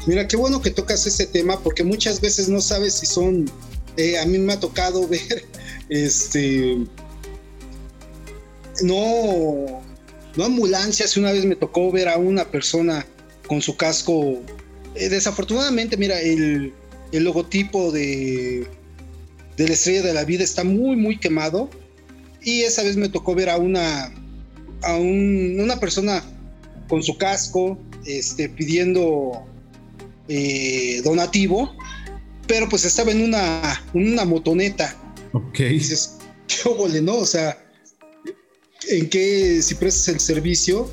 Mira, 0.05 0.27
qué 0.27 0.37
bueno 0.37 0.61
que 0.61 0.71
tocas 0.71 1.05
ese 1.05 1.27
tema 1.27 1.59
porque 1.61 1.83
muchas 1.83 2.21
veces 2.21 2.47
no 2.47 2.61
sabes 2.61 2.93
si 2.93 3.05
son, 3.05 3.49
eh, 3.97 4.17
a 4.19 4.25
mí 4.25 4.37
me 4.37 4.53
ha 4.53 4.59
tocado 4.59 5.07
ver, 5.09 5.45
este, 5.89 6.77
no, 8.83 9.81
no 10.35 10.45
ambulancias, 10.45 11.17
una 11.17 11.31
vez 11.31 11.45
me 11.45 11.55
tocó 11.55 11.91
ver 11.91 12.07
a 12.09 12.17
una 12.17 12.45
persona 12.45 13.05
con 13.47 13.61
su 13.61 13.75
casco, 13.75 14.41
eh, 14.95 15.09
desafortunadamente, 15.09 15.97
mira, 15.97 16.19
el, 16.19 16.73
el 17.11 17.23
logotipo 17.23 17.91
de, 17.91 18.67
de 19.55 19.67
la 19.67 19.73
estrella 19.73 20.01
de 20.03 20.13
la 20.13 20.25
vida 20.25 20.43
está 20.43 20.63
muy, 20.63 20.95
muy 20.95 21.17
quemado 21.17 21.69
y 22.41 22.61
esa 22.61 22.83
vez 22.83 22.97
me 22.97 23.09
tocó 23.09 23.35
ver 23.35 23.49
a 23.49 23.57
una, 23.57 24.11
a 24.83 24.95
un, 24.95 25.59
una 25.59 25.79
persona 25.79 26.23
con 26.87 27.03
su 27.03 27.17
casco, 27.17 27.77
este, 28.05 28.49
pidiendo 28.49 29.45
eh, 30.27 31.01
donativo, 31.03 31.71
pero 32.47 32.69
pues 32.69 32.85
estaba 32.85 33.11
en 33.11 33.21
una, 33.21 33.83
una 33.93 34.23
motoneta. 34.25 34.95
Ok. 35.33 35.59
Y 35.59 35.73
dices, 35.73 36.17
qué 36.47 36.69
óvole, 36.69 37.01
¿no? 37.01 37.15
O 37.15 37.25
sea, 37.25 37.57
en 38.89 39.09
qué, 39.09 39.61
si 39.61 39.75
prestas 39.75 40.07
el 40.09 40.19
servicio, 40.19 40.89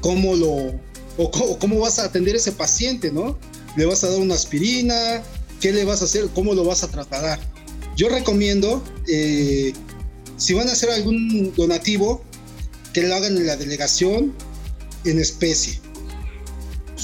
cómo 0.00 0.34
lo, 0.36 0.74
o 1.16 1.30
cómo, 1.30 1.58
cómo, 1.58 1.80
vas 1.80 1.98
a 1.98 2.04
atender 2.04 2.34
a 2.34 2.38
ese 2.38 2.52
paciente, 2.52 3.10
¿no? 3.10 3.38
¿Le 3.76 3.84
vas 3.86 4.04
a 4.04 4.10
dar 4.10 4.20
una 4.20 4.34
aspirina? 4.34 5.22
¿Qué 5.60 5.72
le 5.72 5.84
vas 5.84 6.02
a 6.02 6.04
hacer? 6.04 6.28
¿Cómo 6.34 6.54
lo 6.54 6.64
vas 6.64 6.84
a 6.84 6.88
tratar? 6.88 7.40
Yo 7.96 8.08
recomiendo, 8.08 8.82
eh, 9.08 9.72
si 10.36 10.54
van 10.54 10.68
a 10.68 10.72
hacer 10.72 10.90
algún 10.90 11.52
donativo, 11.54 12.22
que 12.92 13.02
lo 13.02 13.14
hagan 13.14 13.36
en 13.36 13.46
la 13.46 13.56
delegación 13.56 14.32
en 15.04 15.18
especie 15.18 15.84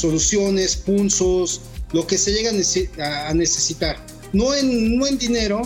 soluciones, 0.01 0.77
punzos, 0.77 1.61
lo 1.93 2.07
que 2.07 2.19
se 2.19 2.33
llega 2.33 2.51
a 2.51 3.35
necesitar. 3.35 3.97
No 4.33 4.55
en, 4.55 4.97
no 4.97 5.07
en 5.07 5.19
dinero, 5.19 5.63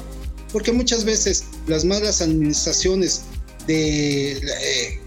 porque 0.53 0.73
muchas 0.73 1.05
veces 1.05 1.45
las 1.67 1.85
malas 1.85 2.21
administraciones 2.21 3.23
de, 3.67 4.33
eh, 4.33 5.01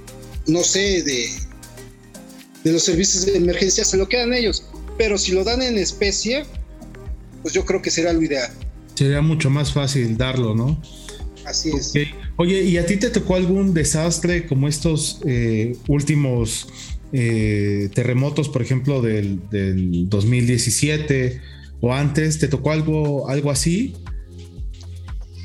no 0.47 0.63
sé, 0.63 1.03
de, 1.03 1.29
de 2.63 2.71
los 2.71 2.83
servicios 2.83 3.25
de 3.25 3.37
emergencia 3.37 3.83
se 3.83 3.97
lo 3.97 4.07
quedan 4.07 4.33
ellos. 4.33 4.65
Pero 4.97 5.17
si 5.17 5.31
lo 5.31 5.43
dan 5.43 5.61
en 5.61 5.77
especie, 5.77 6.45
pues 7.41 7.53
yo 7.53 7.65
creo 7.65 7.81
que 7.81 7.91
será 7.91 8.13
lo 8.13 8.21
ideal. 8.21 8.51
Sería 8.95 9.21
mucho 9.21 9.49
más 9.49 9.71
fácil 9.71 10.17
darlo, 10.17 10.55
¿no? 10.55 10.81
Así 11.45 11.69
es. 11.69 11.93
Oye, 12.35 12.63
¿y 12.63 12.77
a 12.77 12.85
ti 12.85 12.97
te 12.97 13.09
tocó 13.09 13.35
algún 13.35 13.73
desastre 13.73 14.45
como 14.47 14.67
estos 14.67 15.21
eh, 15.25 15.77
últimos 15.87 16.67
eh, 17.13 17.89
terremotos, 17.93 18.49
por 18.49 18.61
ejemplo, 18.61 19.01
del, 19.01 19.39
del, 19.49 20.09
2017 20.09 21.41
o 21.79 21.93
antes? 21.93 22.39
¿Te 22.39 22.47
tocó 22.47 22.71
algo, 22.71 23.29
algo 23.29 23.49
así? 23.49 23.93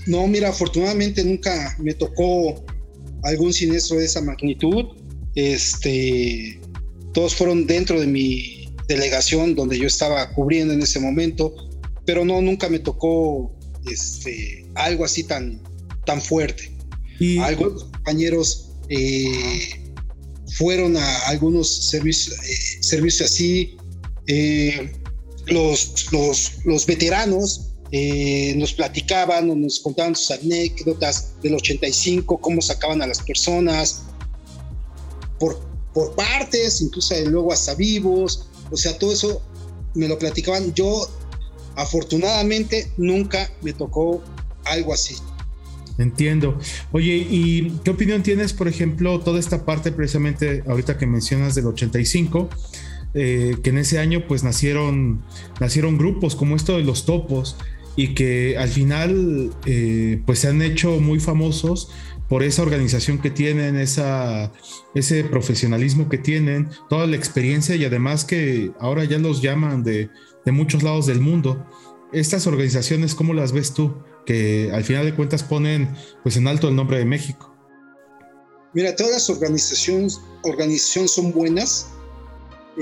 No, 0.06 0.26
mira, 0.26 0.48
afortunadamente 0.48 1.24
nunca 1.24 1.76
me 1.78 1.94
tocó 1.94 2.64
algún 3.22 3.52
siniestro 3.52 3.98
de 3.98 4.04
esa 4.04 4.20
magnitud. 4.20 4.86
Este, 5.34 6.60
todos 7.12 7.34
fueron 7.34 7.66
dentro 7.66 8.00
de 8.00 8.06
mi 8.06 8.68
delegación 8.88 9.54
donde 9.54 9.78
yo 9.78 9.86
estaba 9.86 10.30
cubriendo 10.32 10.74
en 10.74 10.82
ese 10.82 11.00
momento, 11.00 11.54
pero 12.04 12.24
no, 12.24 12.40
nunca 12.40 12.68
me 12.68 12.78
tocó 12.78 13.56
este, 13.90 14.66
algo 14.74 15.04
así 15.04 15.24
tan, 15.24 15.62
tan 16.04 16.20
fuerte. 16.20 16.72
¿Y? 17.18 17.38
Algunos 17.38 17.84
compañeros 17.84 18.72
eh, 18.88 19.92
fueron 20.56 20.96
a 20.96 21.18
algunos 21.28 21.86
servicios, 21.86 22.36
eh, 22.38 22.82
servicios 22.82 23.30
así. 23.30 23.76
Eh, 24.26 24.92
los, 25.46 26.12
los, 26.12 26.64
los, 26.64 26.86
veteranos 26.86 27.71
eh, 27.94 28.54
nos 28.56 28.72
platicaban 28.72 29.50
o 29.50 29.54
nos 29.54 29.78
contaban 29.78 30.16
sus 30.16 30.30
anécdotas 30.30 31.34
del 31.42 31.56
85, 31.56 32.38
cómo 32.38 32.62
sacaban 32.62 33.02
a 33.02 33.06
las 33.06 33.20
personas 33.20 34.04
por, 35.38 35.60
por 35.92 36.14
partes, 36.14 36.80
incluso 36.80 37.14
luego 37.26 37.52
hasta 37.52 37.74
vivos. 37.74 38.46
O 38.70 38.78
sea, 38.78 38.96
todo 38.96 39.12
eso 39.12 39.42
me 39.94 40.08
lo 40.08 40.18
platicaban. 40.18 40.72
Yo, 40.72 41.06
afortunadamente, 41.76 42.90
nunca 42.96 43.50
me 43.60 43.74
tocó 43.74 44.22
algo 44.64 44.94
así. 44.94 45.16
Entiendo. 45.98 46.58
Oye, 46.92 47.26
¿y 47.28 47.72
qué 47.84 47.90
opinión 47.90 48.22
tienes, 48.22 48.54
por 48.54 48.68
ejemplo, 48.68 49.20
toda 49.20 49.38
esta 49.38 49.66
parte 49.66 49.92
precisamente 49.92 50.64
ahorita 50.66 50.96
que 50.96 51.06
mencionas 51.06 51.54
del 51.54 51.66
85? 51.66 52.48
Eh, 53.14 53.56
que 53.62 53.68
en 53.68 53.76
ese 53.76 53.98
año 53.98 54.26
pues 54.26 54.42
nacieron, 54.42 55.22
nacieron 55.60 55.98
grupos 55.98 56.34
como 56.34 56.56
esto 56.56 56.78
de 56.78 56.84
los 56.84 57.04
topos 57.04 57.56
y 57.96 58.14
que 58.14 58.56
al 58.58 58.68
final 58.68 59.50
eh, 59.66 60.22
pues 60.26 60.40
se 60.40 60.48
han 60.48 60.62
hecho 60.62 61.00
muy 61.00 61.20
famosos 61.20 61.90
por 62.28 62.42
esa 62.42 62.62
organización 62.62 63.18
que 63.18 63.30
tienen, 63.30 63.76
ese 63.76 65.24
profesionalismo 65.24 66.08
que 66.08 66.18
tienen, 66.18 66.70
toda 66.88 67.06
la 67.06 67.16
experiencia 67.16 67.76
y 67.76 67.84
además 67.84 68.24
que 68.24 68.72
ahora 68.80 69.04
ya 69.04 69.18
los 69.18 69.42
llaman 69.42 69.82
de, 69.82 70.08
de 70.44 70.52
muchos 70.52 70.82
lados 70.82 71.06
del 71.06 71.20
mundo. 71.20 71.66
Estas 72.12 72.46
organizaciones, 72.46 73.14
¿cómo 73.14 73.34
las 73.34 73.52
ves 73.52 73.74
tú? 73.74 73.94
que 74.24 74.70
al 74.72 74.84
final 74.84 75.04
de 75.04 75.14
cuentas 75.14 75.42
ponen 75.42 75.94
pues 76.22 76.36
en 76.36 76.46
alto 76.46 76.68
el 76.68 76.76
nombre 76.76 76.98
de 76.98 77.04
México. 77.04 77.54
Mira, 78.74 78.94
todas 78.96 79.12
las 79.12 79.30
organizaciones, 79.30 80.20
organizaciones 80.44 81.12
son 81.12 81.32
buenas, 81.32 81.88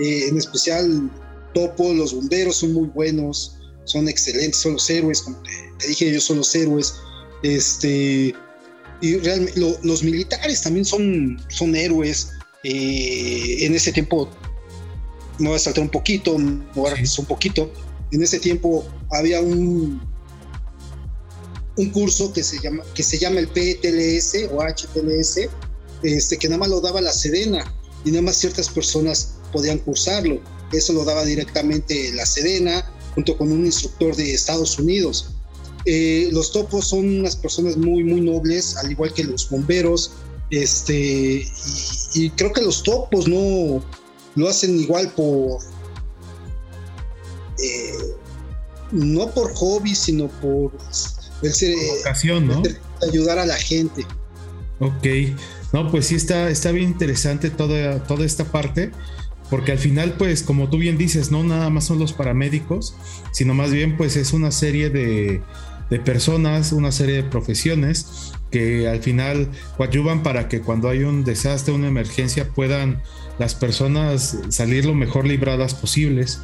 eh, 0.00 0.28
en 0.28 0.38
especial 0.38 1.10
Topo, 1.52 1.92
los 1.92 2.14
bomberos 2.14 2.56
son 2.56 2.74
muy 2.74 2.88
buenos, 2.88 3.58
son 3.84 4.08
excelentes, 4.08 4.60
son 4.60 4.74
los 4.74 4.88
héroes, 4.88 5.22
como 5.22 5.42
te, 5.78 5.88
dije, 5.88 6.08
ellos 6.08 6.24
son 6.24 6.38
los 6.38 6.54
héroes. 6.54 6.94
Este, 7.42 8.34
y 9.00 9.16
realmente 9.16 9.58
los 9.82 10.02
militares 10.02 10.62
también 10.62 10.84
son, 10.84 11.42
son 11.48 11.74
héroes. 11.74 12.30
Eh, 12.62 13.64
en 13.64 13.74
ese 13.74 13.92
tiempo, 13.92 14.28
me 15.38 15.48
voy 15.48 15.56
a 15.56 15.58
saltar 15.58 15.82
un 15.82 15.90
poquito, 15.90 16.36
me 16.38 16.62
voy 16.74 16.90
a 16.90 16.94
un 16.94 17.26
poquito. 17.26 17.72
En 18.12 18.22
ese 18.22 18.38
tiempo 18.38 18.86
había 19.10 19.40
un, 19.40 20.00
un 21.76 21.90
curso 21.90 22.32
que 22.32 22.42
se 22.42 22.58
llama, 22.60 22.82
que 22.94 23.02
se 23.02 23.18
llama 23.18 23.40
el 23.40 23.48
PTLS 23.48 24.50
o 24.52 24.62
HTLS, 24.62 25.48
este, 26.02 26.36
que 26.36 26.48
nada 26.48 26.58
más 26.58 26.68
lo 26.68 26.80
daba 26.80 27.00
la 27.00 27.12
Sedena 27.12 27.74
y 28.04 28.10
nada 28.10 28.22
más 28.22 28.36
ciertas 28.36 28.68
personas 28.68 29.36
podían 29.52 29.78
cursarlo. 29.78 30.40
Eso 30.72 30.92
lo 30.92 31.04
daba 31.04 31.24
directamente 31.24 32.12
la 32.12 32.26
Sedena 32.26 32.84
junto 33.14 33.36
con 33.36 33.50
un 33.50 33.64
instructor 33.64 34.14
de 34.16 34.34
Estados 34.34 34.78
Unidos. 34.78 35.30
Eh, 35.86 36.28
los 36.32 36.52
topos 36.52 36.88
son 36.88 37.20
unas 37.20 37.36
personas 37.36 37.76
muy, 37.76 38.04
muy 38.04 38.20
nobles, 38.20 38.76
al 38.76 38.90
igual 38.90 39.12
que 39.14 39.24
los 39.24 39.48
bomberos. 39.48 40.12
Este, 40.50 41.46
y, 42.14 42.30
creo 42.30 42.52
que 42.52 42.62
los 42.62 42.82
topos 42.82 43.28
no 43.28 43.82
lo 44.34 44.48
hacen 44.48 44.78
igual 44.78 45.12
por. 45.14 45.60
Eh, 47.62 47.98
no 48.90 49.30
por 49.32 49.52
hobby, 49.54 49.94
sino 49.94 50.28
por 50.28 50.72
el 51.42 51.52
ser, 51.52 51.74
ocasión, 52.00 52.48
¿no? 52.48 52.62
ayudar 53.08 53.38
a 53.38 53.46
la 53.46 53.56
gente. 53.56 54.04
Ok, 54.80 55.06
no, 55.72 55.90
pues 55.90 56.06
sí 56.06 56.16
está, 56.16 56.50
está 56.50 56.72
bien 56.72 56.88
interesante 56.88 57.50
toda, 57.50 58.02
toda 58.04 58.24
esta 58.24 58.44
parte. 58.44 58.90
Porque 59.50 59.72
al 59.72 59.78
final, 59.78 60.14
pues, 60.16 60.42
como 60.42 60.70
tú 60.70 60.78
bien 60.78 60.96
dices, 60.96 61.30
no 61.30 61.42
nada 61.42 61.68
más 61.70 61.84
son 61.84 61.98
los 61.98 62.12
paramédicos, 62.12 62.94
sino 63.32 63.52
más 63.52 63.72
bien, 63.72 63.96
pues, 63.96 64.16
es 64.16 64.32
una 64.32 64.52
serie 64.52 64.90
de, 64.90 65.42
de 65.90 65.98
personas, 65.98 66.72
una 66.72 66.92
serie 66.92 67.16
de 67.16 67.22
profesiones 67.24 68.32
que 68.50 68.88
al 68.88 69.00
final 69.00 69.48
coadyuvan 69.76 70.22
para 70.22 70.48
que 70.48 70.60
cuando 70.60 70.88
hay 70.88 71.02
un 71.02 71.24
desastre, 71.24 71.74
una 71.74 71.88
emergencia, 71.88 72.48
puedan 72.48 73.02
las 73.38 73.54
personas 73.54 74.38
salir 74.48 74.84
lo 74.84 74.94
mejor 74.94 75.26
libradas 75.26 75.74
posibles 75.74 76.40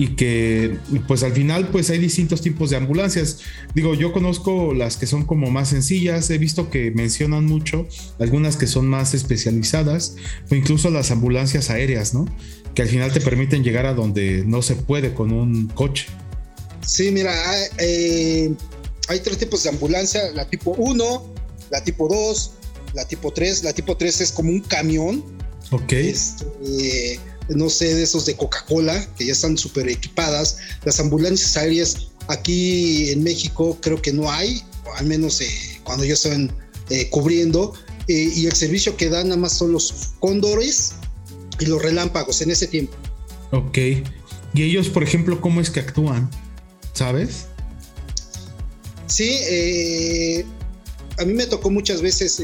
y 0.00 0.16
que 0.16 0.78
pues 1.06 1.22
al 1.22 1.34
final 1.34 1.68
pues 1.68 1.90
hay 1.90 1.98
distintos 1.98 2.40
tipos 2.40 2.70
de 2.70 2.78
ambulancias. 2.78 3.40
Digo, 3.74 3.92
yo 3.94 4.14
conozco 4.14 4.72
las 4.72 4.96
que 4.96 5.06
son 5.06 5.26
como 5.26 5.50
más 5.50 5.68
sencillas, 5.68 6.30
he 6.30 6.38
visto 6.38 6.70
que 6.70 6.90
mencionan 6.90 7.44
mucho 7.44 7.86
algunas 8.18 8.56
que 8.56 8.66
son 8.66 8.88
más 8.88 9.12
especializadas 9.12 10.16
o 10.50 10.54
incluso 10.54 10.88
las 10.88 11.10
ambulancias 11.10 11.68
aéreas, 11.68 12.14
¿no? 12.14 12.24
Que 12.74 12.80
al 12.80 12.88
final 12.88 13.12
te 13.12 13.20
permiten 13.20 13.62
llegar 13.62 13.84
a 13.84 13.92
donde 13.92 14.42
no 14.46 14.62
se 14.62 14.74
puede 14.74 15.12
con 15.12 15.32
un 15.32 15.66
coche. 15.66 16.06
Sí, 16.80 17.10
mira, 17.10 17.34
eh, 17.76 18.54
hay 19.08 19.20
tres 19.20 19.36
tipos 19.36 19.62
de 19.64 19.68
ambulancia, 19.68 20.30
la 20.32 20.48
tipo 20.48 20.70
1, 20.78 21.34
la 21.70 21.84
tipo 21.84 22.08
2, 22.08 22.52
la 22.94 23.04
tipo 23.04 23.32
3. 23.32 23.64
La 23.64 23.74
tipo 23.74 23.98
3 23.98 24.22
es 24.22 24.32
como 24.32 24.48
un 24.48 24.60
camión. 24.60 25.22
Ok. 25.70 25.92
Este, 25.92 27.20
no 27.56 27.68
sé, 27.68 27.94
de 27.94 28.02
esos 28.02 28.26
de 28.26 28.36
Coca-Cola, 28.36 29.06
que 29.16 29.26
ya 29.26 29.32
están 29.32 29.58
súper 29.58 29.88
equipadas. 29.88 30.58
Las 30.84 31.00
ambulancias 31.00 31.56
aéreas 31.56 32.08
aquí 32.28 33.10
en 33.10 33.22
México 33.22 33.76
creo 33.80 34.00
que 34.00 34.12
no 34.12 34.30
hay, 34.30 34.62
al 34.96 35.06
menos 35.06 35.40
eh, 35.40 35.80
cuando 35.84 36.04
ya 36.04 36.14
están 36.14 36.52
eh, 36.88 37.08
cubriendo. 37.10 37.74
Eh, 38.08 38.32
y 38.34 38.46
el 38.46 38.54
servicio 38.54 38.96
que 38.96 39.08
dan 39.08 39.28
nada 39.28 39.40
más 39.40 39.52
son 39.52 39.72
los 39.72 40.12
cóndores 40.18 40.92
y 41.58 41.66
los 41.66 41.82
relámpagos 41.82 42.40
en 42.40 42.50
ese 42.50 42.66
tiempo. 42.66 42.96
Ok. 43.52 43.78
¿Y 44.54 44.62
ellos, 44.62 44.88
por 44.88 45.02
ejemplo, 45.02 45.40
cómo 45.40 45.60
es 45.60 45.70
que 45.70 45.80
actúan? 45.80 46.30
¿Sabes? 46.92 47.46
Sí, 49.06 50.44
a 51.18 51.24
mí 51.24 51.34
me 51.34 51.46
tocó 51.46 51.70
muchas 51.70 52.00
veces 52.00 52.40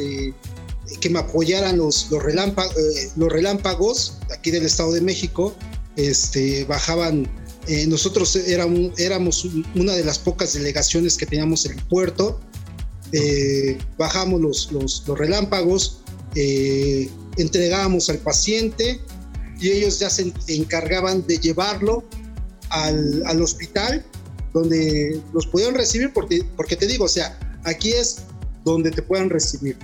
que 1.00 1.10
me 1.10 1.18
apoyaran 1.18 1.78
los, 1.78 2.10
los, 2.10 2.22
eh, 2.24 3.10
los 3.16 3.32
relámpagos 3.32 4.18
aquí 4.32 4.50
del 4.50 4.64
Estado 4.64 4.92
de 4.92 5.00
México. 5.00 5.54
Este, 5.96 6.64
bajaban, 6.64 7.28
eh, 7.66 7.86
nosotros 7.86 8.36
éramos, 8.36 8.98
éramos 8.98 9.48
una 9.74 9.94
de 9.94 10.04
las 10.04 10.18
pocas 10.18 10.52
delegaciones 10.52 11.16
que 11.16 11.26
teníamos 11.26 11.64
en 11.66 11.78
el 11.78 11.84
puerto. 11.86 12.40
Eh, 13.12 13.78
bajamos 13.96 14.40
los, 14.40 14.72
los, 14.72 15.04
los 15.06 15.18
relámpagos, 15.18 16.00
entregábamos 17.38 18.10
al 18.10 18.18
paciente 18.18 19.00
y 19.58 19.70
ellos 19.70 19.98
ya 20.00 20.10
se 20.10 20.32
encargaban 20.48 21.26
de 21.26 21.38
llevarlo 21.38 22.04
al, 22.68 23.22
al 23.24 23.40
hospital 23.40 24.04
donde 24.52 25.20
los 25.32 25.46
pudieron 25.46 25.74
recibir 25.74 26.12
porque, 26.12 26.44
porque 26.56 26.76
te 26.76 26.86
digo, 26.86 27.04
o 27.04 27.08
sea, 27.08 27.38
aquí 27.64 27.92
es 27.92 28.18
donde 28.64 28.90
te 28.90 29.02
puedan 29.02 29.30
recibir 29.30 29.78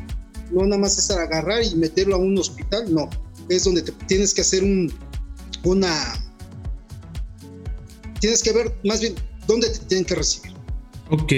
no 0.53 0.65
nada 0.65 0.79
más 0.79 0.99
es 0.99 1.11
agarrar 1.11 1.63
y 1.65 1.75
meterlo 1.75 2.17
a 2.17 2.19
un 2.19 2.39
hospital, 2.39 2.93
no, 2.93 3.09
es 3.49 3.65
donde 3.65 3.83
te 3.83 3.93
tienes 4.07 4.35
que 4.35 4.43
hacer 4.43 4.63
un, 4.63 4.93
una, 5.65 6.15
tienes 8.21 8.43
que 8.43 8.53
ver 8.53 8.73
más 8.85 9.01
bien 9.01 9.15
dónde 9.47 9.69
te 9.69 9.79
tienen 9.81 10.05
que 10.05 10.15
recibir. 10.15 10.53
Ok, 11.11 11.33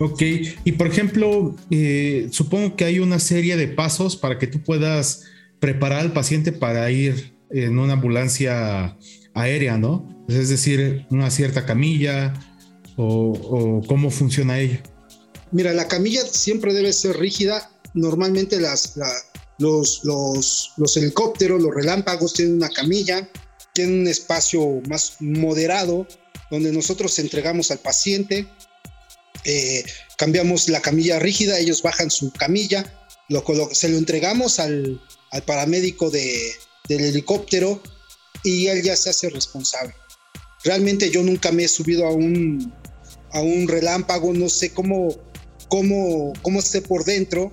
ok. 0.00 0.22
Y 0.64 0.72
por 0.72 0.86
ejemplo, 0.86 1.56
eh, 1.70 2.28
supongo 2.30 2.76
que 2.76 2.84
hay 2.84 2.98
una 2.98 3.18
serie 3.18 3.56
de 3.56 3.68
pasos 3.68 4.16
para 4.16 4.38
que 4.38 4.46
tú 4.46 4.62
puedas 4.62 5.22
preparar 5.60 6.00
al 6.00 6.12
paciente 6.12 6.52
para 6.52 6.90
ir 6.90 7.34
en 7.50 7.78
una 7.78 7.94
ambulancia 7.94 8.98
aérea, 9.32 9.78
¿no? 9.78 10.26
Es 10.28 10.48
decir, 10.50 11.06
una 11.10 11.30
cierta 11.30 11.64
camilla 11.64 12.34
o, 12.96 13.32
o 13.32 13.86
cómo 13.86 14.10
funciona 14.10 14.58
ella. 14.58 14.82
Mira, 15.52 15.72
la 15.72 15.88
camilla 15.88 16.22
siempre 16.26 16.74
debe 16.74 16.92
ser 16.92 17.16
rígida 17.16 17.70
normalmente 17.94 18.58
los, 19.58 20.06
helicópteros, 20.96 21.62
los 21.62 21.74
relámpagos 21.74 22.34
tienen 22.34 22.56
una 22.56 22.68
camilla, 22.68 23.30
tienen 23.72 24.00
un 24.00 24.08
espacio 24.08 24.82
más 24.88 25.16
moderado 25.20 26.06
donde 26.50 26.72
nosotros 26.72 27.18
entregamos 27.18 27.70
al 27.70 27.78
paciente, 27.78 28.46
eh, 29.44 29.84
cambiamos 30.18 30.68
la 30.68 30.80
camilla 30.80 31.18
rígida, 31.18 31.58
ellos 31.58 31.82
bajan 31.82 32.10
su 32.10 32.30
camilla, 32.32 32.84
lo, 33.28 33.44
se 33.72 33.88
lo 33.88 33.96
entregamos 33.96 34.60
al, 34.60 35.00
paramédico 35.46 36.10
de, 36.10 36.52
del 36.88 37.00
helicóptero 37.06 37.82
y 38.44 38.68
él 38.68 38.82
ya 38.82 38.94
se 38.94 39.10
hace 39.10 39.30
responsable. 39.30 39.94
Realmente 40.62 41.10
yo 41.10 41.22
nunca 41.24 41.50
me 41.50 41.64
he 41.64 41.68
subido 41.68 42.06
a 42.06 42.12
un, 42.12 42.72
a 43.32 43.40
un 43.40 43.66
relámpago, 43.66 44.32
no 44.32 44.48
sé 44.48 44.72
cómo, 44.72 45.08
cómo, 45.68 46.32
cómo 46.42 46.60
esté 46.60 46.82
por 46.82 47.04
dentro, 47.04 47.52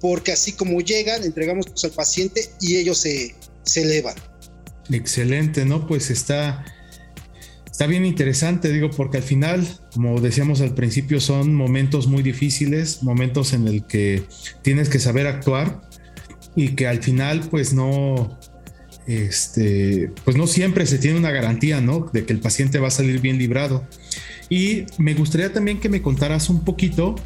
porque 0.00 0.32
así 0.32 0.52
como 0.52 0.80
llegan, 0.80 1.24
entregamos 1.24 1.66
al 1.84 1.90
paciente 1.90 2.48
y 2.60 2.76
ellos 2.76 2.98
se, 2.98 3.34
se 3.62 3.82
elevan. 3.82 4.14
Excelente, 4.90 5.64
¿no? 5.64 5.86
Pues 5.86 6.10
está, 6.10 6.64
está 7.70 7.86
bien 7.86 8.04
interesante, 8.04 8.72
digo, 8.72 8.90
porque 8.90 9.18
al 9.18 9.22
final, 9.22 9.66
como 9.92 10.20
decíamos 10.20 10.60
al 10.60 10.74
principio, 10.74 11.20
son 11.20 11.54
momentos 11.54 12.06
muy 12.06 12.22
difíciles, 12.22 13.02
momentos 13.02 13.52
en 13.52 13.66
el 13.66 13.86
que 13.86 14.22
tienes 14.62 14.88
que 14.88 14.98
saber 14.98 15.26
actuar 15.26 15.82
y 16.54 16.70
que 16.70 16.86
al 16.86 17.02
final, 17.02 17.40
pues 17.50 17.72
no, 17.72 18.38
este, 19.06 20.12
pues 20.24 20.36
no 20.36 20.46
siempre 20.46 20.86
se 20.86 20.98
tiene 20.98 21.18
una 21.18 21.30
garantía, 21.30 21.80
¿no? 21.80 22.10
De 22.12 22.24
que 22.24 22.32
el 22.32 22.40
paciente 22.40 22.78
va 22.78 22.88
a 22.88 22.92
salir 22.92 23.20
bien 23.20 23.38
librado. 23.38 23.86
Y 24.48 24.84
me 24.98 25.14
gustaría 25.14 25.52
también 25.52 25.80
que 25.80 25.88
me 25.88 26.02
contaras 26.02 26.48
un 26.48 26.64
poquito 26.64 27.16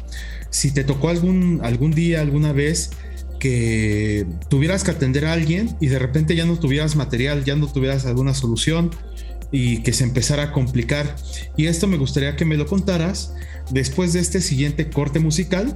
si 0.51 0.71
te 0.71 0.83
tocó 0.83 1.09
algún, 1.09 1.59
algún 1.63 1.91
día, 1.91 2.21
alguna 2.21 2.53
vez, 2.53 2.91
que 3.39 4.27
tuvieras 4.49 4.83
que 4.83 4.91
atender 4.91 5.25
a 5.25 5.33
alguien 5.33 5.75
y 5.79 5.87
de 5.87 5.97
repente 5.97 6.35
ya 6.35 6.45
no 6.45 6.59
tuvieras 6.59 6.95
material, 6.95 7.43
ya 7.43 7.55
no 7.55 7.65
tuvieras 7.65 8.05
alguna 8.05 8.35
solución 8.35 8.91
y 9.51 9.81
que 9.81 9.93
se 9.93 10.03
empezara 10.03 10.43
a 10.43 10.51
complicar. 10.51 11.15
Y 11.57 11.65
esto 11.65 11.87
me 11.87 11.97
gustaría 11.97 12.35
que 12.35 12.45
me 12.45 12.55
lo 12.55 12.67
contaras 12.67 13.33
después 13.71 14.13
de 14.13 14.19
este 14.19 14.41
siguiente 14.41 14.91
corte 14.91 15.19
musical 15.19 15.75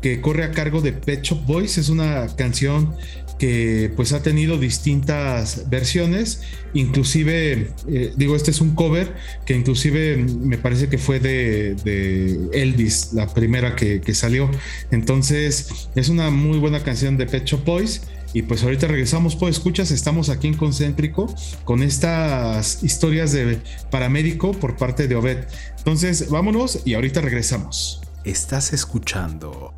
que 0.00 0.20
corre 0.20 0.44
a 0.44 0.52
cargo 0.52 0.80
de 0.80 0.92
Pet 0.92 1.22
Shop 1.22 1.44
Boys. 1.44 1.76
Es 1.76 1.88
una 1.88 2.26
canción 2.36 2.94
que 3.42 3.92
pues 3.96 4.12
ha 4.12 4.22
tenido 4.22 4.56
distintas 4.56 5.68
versiones, 5.68 6.42
inclusive, 6.74 7.72
eh, 7.88 8.12
digo, 8.16 8.36
este 8.36 8.52
es 8.52 8.60
un 8.60 8.76
cover 8.76 9.16
que 9.44 9.56
inclusive 9.56 10.16
me 10.16 10.58
parece 10.58 10.88
que 10.88 10.96
fue 10.96 11.18
de, 11.18 12.38
Elvis, 12.52 13.14
la 13.14 13.26
primera 13.26 13.74
que, 13.74 14.14
salió. 14.14 14.48
Entonces, 14.92 15.88
es 15.96 16.08
una 16.08 16.30
muy 16.30 16.60
buena 16.60 16.84
canción 16.84 17.16
de 17.16 17.26
Pet 17.26 17.50
Boys. 17.64 18.02
Y 18.32 18.42
pues 18.42 18.62
ahorita 18.62 18.86
regresamos, 18.86 19.34
pues 19.34 19.56
escuchas, 19.56 19.90
estamos 19.90 20.28
aquí 20.28 20.46
en 20.46 20.54
Concéntrico 20.54 21.34
con 21.64 21.82
estas 21.82 22.84
historias 22.84 23.32
de 23.32 23.58
paramédico 23.90 24.52
por 24.52 24.76
parte 24.76 25.08
de 25.08 25.16
Obed. 25.16 25.38
Entonces, 25.78 26.30
vámonos 26.30 26.82
y 26.84 26.94
ahorita 26.94 27.20
regresamos. 27.20 28.02
Estás 28.22 28.72
escuchando 28.72 29.74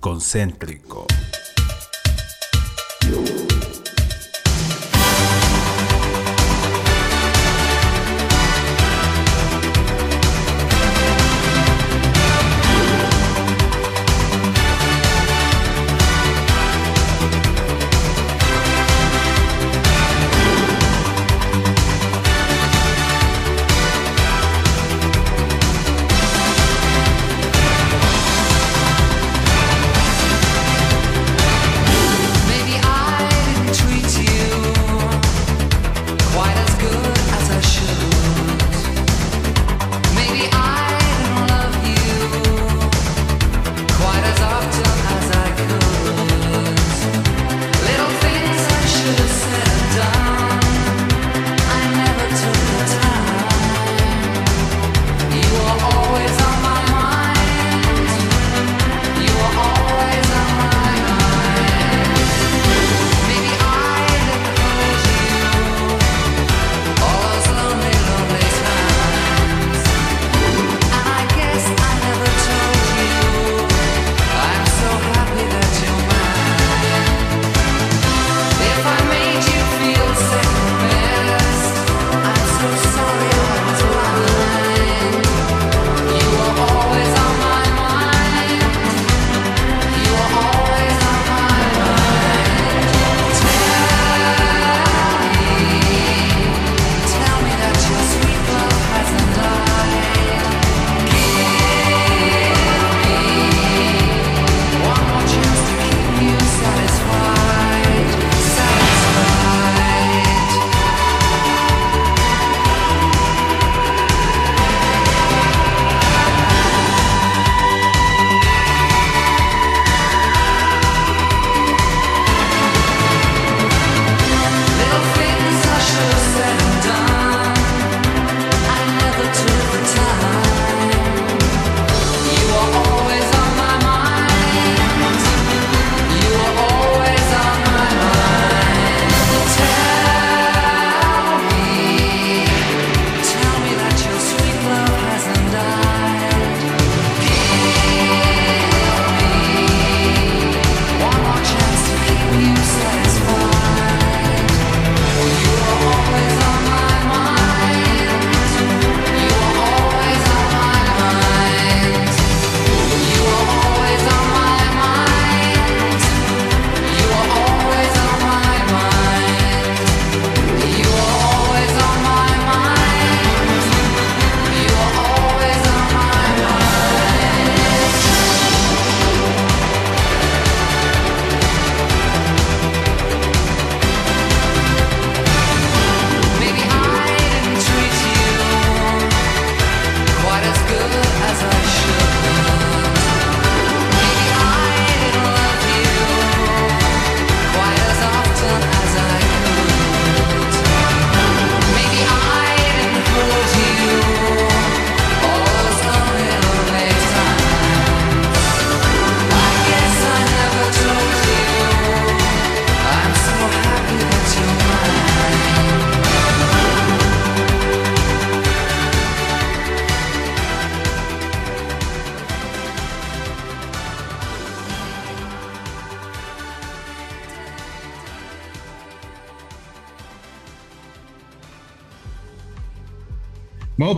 Concéntrico. 0.00 1.06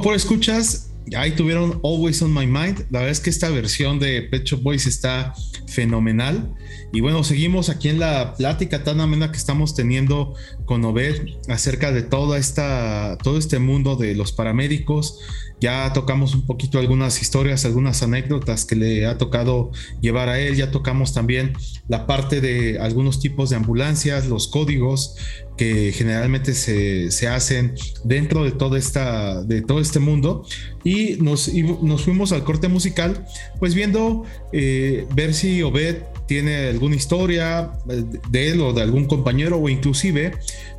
Por 0.02 0.14
escuchas, 0.14 0.90
ahí 1.16 1.32
tuvieron 1.32 1.80
Always 1.82 2.22
on 2.22 2.32
My 2.32 2.46
Mind. 2.46 2.86
La 2.90 3.00
verdad 3.00 3.10
es 3.10 3.20
que 3.20 3.30
esta 3.30 3.48
versión 3.48 3.98
de 3.98 4.22
Pet 4.22 4.44
Shop 4.44 4.62
Boys 4.62 4.86
está 4.86 5.34
fenomenal. 5.68 6.54
Y 6.92 7.00
bueno, 7.00 7.22
seguimos 7.24 7.68
aquí 7.68 7.88
en 7.88 8.00
la 8.00 8.34
plática 8.34 8.82
tan 8.84 9.00
amena 9.00 9.30
que 9.30 9.36
estamos 9.36 9.74
teniendo 9.74 10.34
con 10.64 10.84
Obed 10.84 11.26
acerca 11.48 11.92
de 11.92 12.02
toda 12.02 12.38
esta, 12.38 13.18
todo 13.22 13.38
este 13.38 13.58
mundo 13.58 13.96
de 13.96 14.14
los 14.14 14.32
paramédicos. 14.32 15.18
Ya 15.60 15.92
tocamos 15.92 16.34
un 16.34 16.46
poquito 16.46 16.78
algunas 16.78 17.20
historias, 17.20 17.64
algunas 17.64 18.02
anécdotas 18.02 18.64
que 18.64 18.76
le 18.76 19.06
ha 19.06 19.18
tocado 19.18 19.72
llevar 20.00 20.28
a 20.28 20.38
él. 20.38 20.56
Ya 20.56 20.70
tocamos 20.70 21.12
también 21.12 21.52
la 21.88 22.06
parte 22.06 22.40
de 22.40 22.78
algunos 22.78 23.20
tipos 23.20 23.50
de 23.50 23.56
ambulancias, 23.56 24.28
los 24.28 24.46
códigos 24.48 25.16
que 25.56 25.92
generalmente 25.92 26.54
se, 26.54 27.10
se 27.10 27.26
hacen 27.26 27.74
dentro 28.04 28.44
de, 28.44 28.52
toda 28.52 28.78
esta, 28.78 29.42
de 29.42 29.60
todo 29.60 29.80
este 29.80 29.98
mundo. 29.98 30.46
Y 30.84 31.16
nos, 31.16 31.52
nos 31.52 32.02
fuimos 32.02 32.30
al 32.30 32.44
corte 32.44 32.68
musical, 32.68 33.26
pues 33.58 33.74
viendo, 33.74 34.24
eh, 34.52 35.06
ver 35.14 35.34
si 35.34 35.57
Obed 35.62 36.02
tiene 36.26 36.68
alguna 36.68 36.96
historia 36.96 37.72
de 37.86 38.50
él 38.50 38.60
o 38.60 38.72
de 38.72 38.82
algún 38.82 39.06
compañero 39.06 39.58
o 39.58 39.68
inclusive 39.68 40.32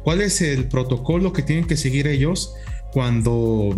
cuál 0.03 0.21
es 0.21 0.41
el 0.41 0.67
protocolo 0.67 1.33
que 1.33 1.41
tienen 1.41 1.65
que 1.65 1.77
seguir 1.77 2.07
ellos 2.07 2.53
cuando 2.91 3.75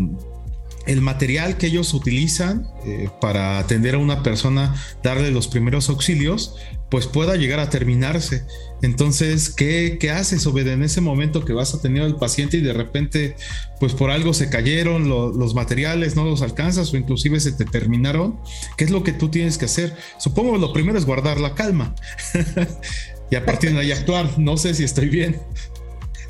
el 0.87 1.01
material 1.01 1.57
que 1.57 1.67
ellos 1.67 1.93
utilizan 1.93 2.67
eh, 2.85 3.09
para 3.19 3.59
atender 3.59 3.95
a 3.95 3.99
una 3.99 4.23
persona, 4.23 4.75
darle 5.03 5.31
los 5.31 5.47
primeros 5.47 5.89
auxilios, 5.89 6.55
pues 6.89 7.07
pueda 7.07 7.35
llegar 7.35 7.59
a 7.59 7.69
terminarse. 7.69 8.43
Entonces, 8.81 9.49
¿qué, 9.49 9.97
qué 9.99 10.09
haces, 10.11 10.45
Obed, 10.45 10.67
en 10.67 10.83
ese 10.83 10.99
momento 10.99 11.45
que 11.45 11.53
vas 11.53 11.73
a 11.73 11.81
tener 11.81 12.03
al 12.03 12.17
paciente 12.17 12.57
y 12.57 12.61
de 12.61 12.73
repente, 12.73 13.35
pues 13.79 13.93
por 13.93 14.11
algo 14.11 14.33
se 14.33 14.49
cayeron 14.49 15.07
los 15.07 15.53
materiales, 15.53 16.15
no 16.15 16.25
los 16.25 16.41
alcanzas 16.41 16.93
o 16.93 16.97
inclusive 16.97 17.39
se 17.39 17.53
te 17.53 17.65
terminaron? 17.65 18.39
¿Qué 18.75 18.83
es 18.83 18.91
lo 18.91 19.03
que 19.03 19.13
tú 19.13 19.29
tienes 19.29 19.57
que 19.57 19.65
hacer? 19.65 19.95
Supongo 20.17 20.57
lo 20.57 20.73
primero 20.73 20.97
es 20.97 21.05
guardar 21.05 21.39
la 21.39 21.55
calma 21.55 21.95
y 23.31 23.35
a 23.35 23.45
partir 23.45 23.71
de 23.71 23.79
ahí 23.79 23.91
actuar. 23.91 24.37
No 24.37 24.57
sé 24.57 24.73
si 24.73 24.83
estoy 24.83 25.07
bien. 25.07 25.39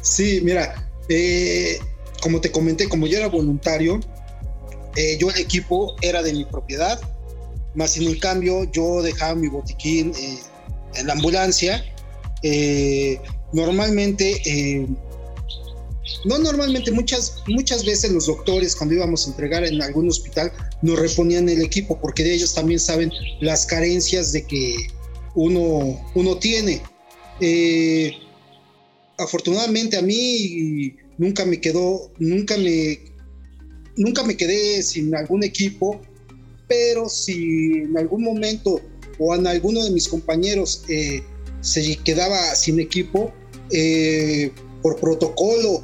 Sí, 0.02 0.41
mira, 0.43 0.88
eh, 1.10 1.80
como 2.22 2.39
te 2.39 2.52
comenté, 2.52 2.88
como 2.88 3.08
yo 3.08 3.18
era 3.18 3.28
voluntario, 3.28 3.99
eh, 4.96 5.18
yo 5.20 5.30
el 5.30 5.38
equipo 5.39 5.96
era 6.02 6.22
de 6.22 6.34
mi 6.34 6.46
propiedad, 6.46 7.00
más 7.76 7.92
sin 7.92 8.08
el 8.08 8.20
cambio 8.20 8.70
yo 8.72 9.02
dejaba 9.02 9.36
mi 9.36 9.48
botiquín 9.48 10.14
eh, 10.18 10.39
en 10.96 11.08
la 11.08 11.14
ambulancia. 11.14 11.86
Eh, 12.44 13.20
normalmente, 13.54 14.88
no 16.26 16.39
normalmente, 16.39 16.92
muchas, 16.92 17.36
muchas 17.48 17.86
veces 17.86 18.12
los 18.12 18.28
doctores 18.28 18.76
cuando 18.76 18.96
íbamos 18.96 19.26
a 19.26 19.32
entregar 19.32 19.64
en 19.64 19.82
algún 19.82 20.10
hospital 20.10 20.52
nos 20.82 21.00
reponían 21.00 21.48
el 21.48 21.62
equipo 21.62 22.00
porque 22.02 22.24
de 22.24 22.34
ellos 22.34 22.54
también 22.54 22.80
saben 22.80 23.12
las 23.39 23.66
carencias 23.66 24.32
de 24.32 24.46
que 24.46 24.76
uno, 25.36 26.02
uno 26.16 26.38
tiene. 26.38 26.82
afortunadamente 29.18 29.98
a 29.98 30.02
mí 30.02 30.96
nunca 31.18 31.46
me 31.46 31.62
quedó, 31.62 32.12
nunca 32.18 32.58
me 32.58 33.11
nunca 33.98 34.24
me 34.24 34.38
quedé 34.38 34.82
sin 34.84 35.16
algún 35.16 35.44
equipo, 35.44 36.02
pero 36.68 37.10
si 37.10 37.84
en 37.84 37.98
algún 37.98 38.24
momento 38.24 38.82
o 39.20 39.36
en 39.36 39.46
alguno 39.46 39.84
de 39.84 39.92
mis 39.92 40.08
compañeros 40.08 40.84
eh, 40.88 41.22
se 41.62 41.96
quedaba 41.98 42.56
sin 42.56 42.80
equipo, 42.80 43.34
eh, 43.72 44.52
por 44.82 45.00
protocolo 45.00 45.84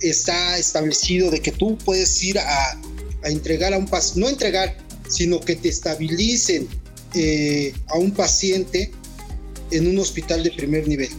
está 0.00 0.58
establecido 0.58 1.30
de 1.30 1.40
que 1.40 1.52
tú 1.52 1.78
puedes 1.78 2.22
ir 2.22 2.38
a, 2.38 2.80
entregar 3.24 3.72
a 3.72 3.78
un 3.78 3.86
paciente, 3.86 4.20
no 4.20 4.28
entregar, 4.28 4.76
sino 5.08 5.40
que 5.40 5.54
te 5.54 5.68
estabilicen 5.68 6.66
eh, 7.14 7.72
a 7.86 7.98
un 7.98 8.10
paciente 8.10 8.90
en 9.70 9.86
un 9.86 9.98
hospital 9.98 10.42
de 10.42 10.50
primer 10.50 10.88
nivel. 10.88 11.10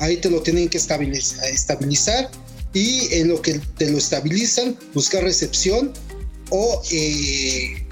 Ahí 0.00 0.16
te 0.16 0.28
lo 0.28 0.42
tienen 0.42 0.68
que 0.68 0.78
estabilizar, 0.78 1.44
estabilizar 1.50 2.30
y 2.72 3.12
en 3.14 3.28
lo 3.28 3.42
que 3.42 3.60
te 3.76 3.90
lo 3.90 3.98
estabilizan, 3.98 4.76
buscar 4.94 5.22
recepción 5.22 5.92
o, 6.50 6.82
eh, 6.90 7.86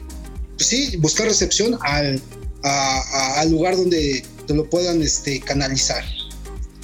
pues 0.56 0.66
sí, 0.66 0.96
buscar 0.98 1.26
recepción 1.26 1.78
al, 1.82 2.20
al, 2.62 3.50
lugar 3.50 3.76
donde 3.76 4.24
te 4.46 4.54
lo 4.54 4.68
puedan 4.68 5.02
este, 5.02 5.40
canalizar. 5.40 6.04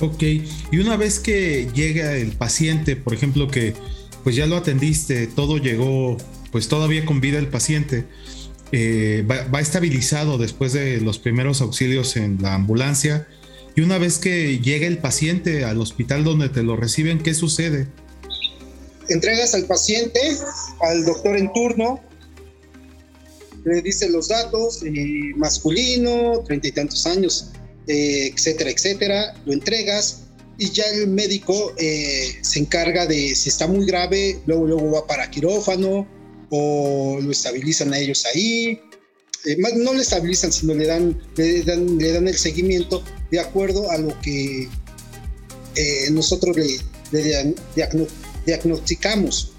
Ok, 0.00 0.22
y 0.22 0.78
una 0.78 0.96
vez 0.96 1.18
que 1.18 1.68
llega 1.74 2.14
el 2.16 2.32
paciente, 2.32 2.96
por 2.96 3.14
ejemplo, 3.14 3.48
que 3.48 3.74
pues 4.22 4.36
ya 4.36 4.46
lo 4.46 4.56
atendiste, 4.56 5.26
todo 5.26 5.58
llegó, 5.58 6.16
pues 6.52 6.68
todavía 6.68 7.04
con 7.06 7.20
vida 7.20 7.38
el 7.38 7.48
paciente, 7.48 8.04
eh, 8.72 9.24
va, 9.30 9.44
va, 9.44 9.60
estabilizado 9.60 10.38
después 10.38 10.72
de 10.72 11.00
los 11.00 11.18
primeros 11.18 11.60
auxilios 11.60 12.16
en 12.16 12.42
la 12.42 12.54
ambulancia 12.54 13.28
y 13.76 13.82
una 13.82 13.98
vez 13.98 14.18
que 14.18 14.58
llega 14.58 14.86
el 14.86 14.98
paciente 14.98 15.64
al 15.64 15.80
hospital 15.80 16.24
donde 16.24 16.48
te 16.48 16.62
lo 16.62 16.76
reciben, 16.76 17.22
¿qué 17.22 17.34
sucede? 17.34 17.86
Entregas 19.10 19.54
al 19.54 19.66
paciente, 19.66 20.18
al 20.80 21.04
doctor 21.04 21.36
en 21.36 21.52
turno, 21.52 22.00
le 23.66 23.82
dice 23.82 24.08
los 24.08 24.28
datos, 24.28 24.82
eh, 24.82 25.32
masculino, 25.36 26.42
treinta 26.46 26.68
y 26.68 26.72
tantos 26.72 27.06
años, 27.06 27.50
eh, 27.86 28.32
etcétera, 28.34 28.70
etcétera, 28.70 29.34
lo 29.44 29.52
entregas 29.52 30.22
y 30.56 30.70
ya 30.70 30.84
el 30.94 31.08
médico 31.08 31.74
eh, 31.76 32.34
se 32.40 32.60
encarga 32.60 33.06
de 33.06 33.34
si 33.34 33.50
está 33.50 33.66
muy 33.66 33.84
grave, 33.84 34.40
luego, 34.46 34.66
luego 34.66 34.90
va 34.92 35.06
para 35.06 35.30
quirófano 35.30 36.08
o 36.48 37.18
lo 37.20 37.30
estabilizan 37.30 37.92
a 37.92 37.98
ellos 37.98 38.24
ahí, 38.24 38.80
eh, 39.46 39.56
no 39.76 39.94
le 39.94 40.02
estabilizan, 40.02 40.52
sino 40.52 40.74
le 40.74 40.86
dan, 40.86 41.16
le 41.36 41.62
dan, 41.62 41.98
le 41.98 42.12
dan 42.12 42.26
el 42.26 42.36
seguimiento 42.36 43.02
de 43.30 43.38
acuerdo 43.38 43.90
a 43.90 43.98
lo 43.98 44.20
que 44.20 44.68
eh, 45.76 46.10
nosotros 46.10 46.56
le, 46.56 47.54
diagnosticamos. 48.44 49.52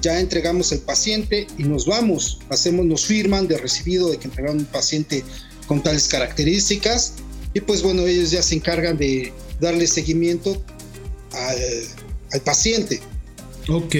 Ya 0.00 0.18
entregamos 0.18 0.72
el 0.72 0.80
paciente 0.80 1.46
y 1.58 1.64
nos 1.64 1.86
vamos, 1.86 2.40
hacemos, 2.48 2.86
nos 2.86 3.04
firman 3.04 3.46
de 3.46 3.58
recibido 3.58 4.10
de 4.10 4.16
que 4.16 4.28
entregaron 4.28 4.58
un 4.58 4.64
paciente 4.64 5.22
con 5.66 5.82
tales 5.82 6.08
características 6.08 7.14
y 7.54 7.60
pues 7.60 7.82
bueno, 7.82 8.06
ellos 8.06 8.30
ya 8.30 8.42
se 8.42 8.54
encargan 8.54 8.96
de 8.96 9.32
darle 9.60 9.86
seguimiento 9.86 10.60
al, 11.32 11.58
al 12.32 12.40
paciente. 12.40 13.00
Ok, 13.68 13.94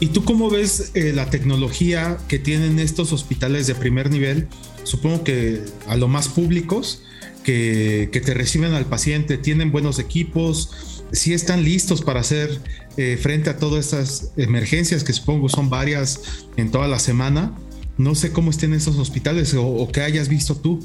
¿y 0.00 0.06
tú 0.06 0.24
cómo 0.24 0.48
ves 0.48 0.92
eh, 0.94 1.12
la 1.12 1.28
tecnología 1.30 2.18
que 2.28 2.38
tienen 2.38 2.78
estos 2.78 3.12
hospitales 3.12 3.66
de 3.66 3.74
primer 3.74 4.10
nivel? 4.10 4.48
Supongo 4.84 5.24
que 5.24 5.62
a 5.86 5.96
lo 5.96 6.08
más 6.08 6.28
públicos, 6.28 7.02
que, 7.42 8.10
te 8.12 8.34
reciben 8.34 8.74
al 8.74 8.86
paciente, 8.86 9.38
tienen 9.38 9.72
buenos 9.72 9.98
equipos, 9.98 10.70
si 11.12 11.32
están 11.32 11.64
listos 11.64 12.02
para 12.02 12.20
hacer 12.20 12.60
eh, 12.96 13.18
frente 13.20 13.50
a 13.50 13.56
todas 13.56 13.86
estas 13.86 14.32
emergencias, 14.36 15.02
que 15.02 15.12
supongo 15.12 15.48
son 15.48 15.70
varias 15.70 16.20
en 16.56 16.70
toda 16.70 16.86
la 16.86 16.98
semana. 16.98 17.58
No 17.96 18.14
sé 18.14 18.30
cómo 18.30 18.50
estén 18.50 18.74
esos 18.74 18.96
hospitales 18.98 19.54
o, 19.54 19.66
o 19.66 19.90
que 19.90 20.02
hayas 20.02 20.28
visto 20.28 20.54
tú. 20.54 20.84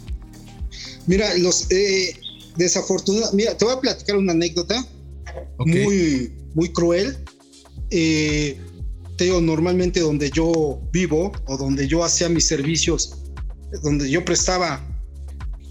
Mira, 1.06 1.38
los 1.38 1.70
eh, 1.70 2.18
desafortunados, 2.56 3.34
mira, 3.34 3.58
te 3.58 3.66
voy 3.66 3.74
a 3.76 3.80
platicar 3.80 4.16
una 4.16 4.32
anécdota 4.32 4.88
muy, 5.58 6.34
muy 6.56 6.72
cruel 6.72 7.18
eh, 7.94 8.60
normalmente 9.42 10.00
donde 10.00 10.30
yo 10.32 10.82
vivo 10.92 11.32
o 11.46 11.58
donde 11.58 11.88
yo 11.88 12.04
hacía 12.04 12.30
mis 12.30 12.48
servicios, 12.48 13.18
donde 13.84 14.10
yo 14.10 14.24
prestaba 14.26 14.86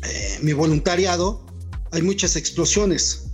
eh, 0.04 0.38
mi 0.42 0.52
voluntariado, 0.52 1.44
hay 1.90 2.02
muchas 2.02 2.36
explosiones. 2.36 3.26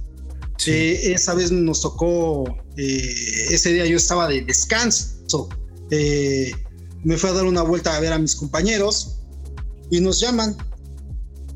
Eh, 0.66 1.12
esa 1.12 1.34
vez 1.34 1.52
nos 1.52 1.82
tocó, 1.82 2.44
eh, 2.76 3.14
ese 3.50 3.72
día 3.72 3.86
yo 3.86 3.96
estaba 3.96 4.26
de 4.28 4.42
descanso, 4.42 5.48
me 7.04 7.16
fui 7.16 7.30
a 7.30 7.32
dar 7.32 7.44
una 7.44 7.62
vuelta 7.62 7.96
a 7.96 8.00
ver 8.00 8.12
a 8.12 8.18
mis 8.18 8.34
compañeros 8.34 9.20
y 9.90 10.00
nos 10.00 10.20
llaman 10.20 10.56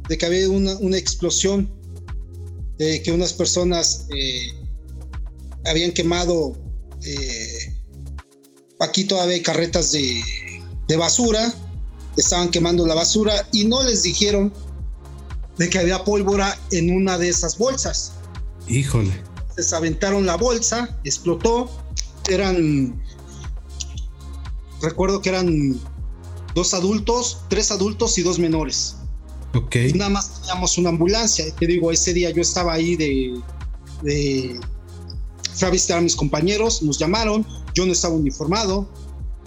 de 0.08 0.16
que 0.16 0.24
había 0.24 0.48
una, 0.48 0.76
una 0.78 0.96
explosión, 0.96 1.68
de 2.78 3.02
que 3.02 3.10
unas 3.10 3.32
personas 3.32 4.06
habían 5.64 5.92
quemado 5.92 6.61
eh, 7.04 7.74
aquí 8.80 9.04
todavía 9.04 9.34
hay 9.34 9.42
carretas 9.42 9.92
de, 9.92 10.22
basura, 10.96 11.54
estaban 12.18 12.50
quemando 12.50 12.86
la 12.86 12.94
basura 12.94 13.48
y 13.50 13.64
no 13.64 13.82
les 13.82 14.02
dijeron 14.02 14.52
de 15.56 15.70
que 15.70 15.78
había 15.78 16.04
pólvora 16.04 16.58
en 16.70 16.94
una 16.94 17.16
de 17.16 17.30
esas 17.30 17.56
bolsas. 17.56 18.12
Híjole. 18.68 19.10
Se 19.56 19.74
aventaron 19.74 20.26
la 20.26 20.36
bolsa, 20.36 20.98
explotó, 21.04 21.70
eran, 22.28 23.02
recuerdo 24.82 25.22
que 25.22 25.30
eran 25.30 25.80
dos 26.54 26.74
adultos, 26.74 27.38
tres 27.48 27.70
adultos 27.70 28.18
y 28.18 28.22
dos 28.22 28.38
menores. 28.38 28.96
Ok. 29.54 29.76
Y 29.76 29.92
nada 29.94 30.10
más 30.10 30.40
teníamos 30.40 30.76
una 30.76 30.90
ambulancia. 30.90 31.44
Te 31.54 31.66
digo, 31.66 31.90
ese 31.90 32.12
día 32.12 32.30
yo 32.30 32.42
estaba 32.42 32.74
ahí 32.74 32.96
de, 32.96 33.40
de 34.02 34.60
fui 35.54 35.68
a 35.68 35.70
visitar 35.70 35.98
a 35.98 36.00
mis 36.00 36.16
compañeros, 36.16 36.82
nos 36.82 36.98
llamaron, 36.98 37.46
yo 37.74 37.86
no 37.86 37.92
estaba 37.92 38.14
uniformado, 38.14 38.88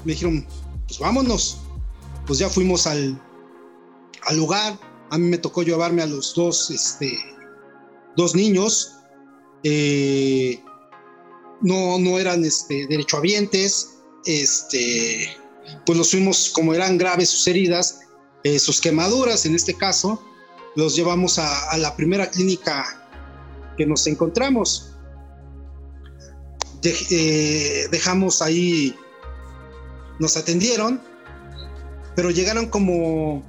me 0.04 0.14
dijeron, 0.14 0.46
pues 0.88 1.00
vámonos. 1.00 1.58
Pues 2.26 2.40
ya 2.40 2.50
fuimos 2.50 2.88
al, 2.88 3.22
al 4.24 4.38
lugar, 4.38 4.80
a 5.12 5.18
mí 5.18 5.28
me 5.30 5.38
tocó 5.38 5.62
llevarme 5.62 6.02
a 6.02 6.08
los 6.08 6.34
dos, 6.34 6.72
este, 6.72 7.18
dos 8.16 8.34
niños, 8.34 8.94
eh, 9.64 10.60
no, 11.62 12.00
no 12.00 12.18
eran 12.18 12.44
este, 12.44 12.88
derechohabientes, 12.88 13.96
este, 14.26 15.30
pues 15.86 15.98
los 15.98 16.12
fuimos, 16.12 16.50
como 16.50 16.74
eran 16.74 16.98
graves 16.98 17.30
sus 17.30 17.48
heridas, 17.48 18.00
eh, 18.44 18.60
sus 18.60 18.82
quemaduras 18.82 19.46
en 19.46 19.56
este 19.56 19.76
caso, 19.76 20.22
los 20.76 20.96
llevamos 20.96 21.40
a, 21.40 21.78
la 21.78 21.96
primera 21.96 22.30
clínica 22.30 23.08
que 23.78 23.86
nos 23.86 24.06
encontramos. 24.08 24.92
Eh, 26.86 27.88
dejamos 27.92 28.42
ahí, 28.42 28.96
nos 30.20 30.38
atendieron, 30.38 31.02
pero 32.16 32.30
llegaron 32.30 32.68
como 32.68 33.44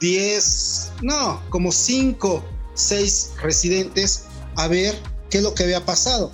10, 0.00 0.92
no, 1.02 1.42
como 1.50 1.70
5, 1.70 2.44
6 2.74 3.32
residentes 3.42 4.24
a 4.56 4.66
ver 4.68 4.98
qué 5.28 5.38
es 5.38 5.44
lo 5.44 5.54
que 5.54 5.64
había 5.64 5.84
pasado. 5.84 6.32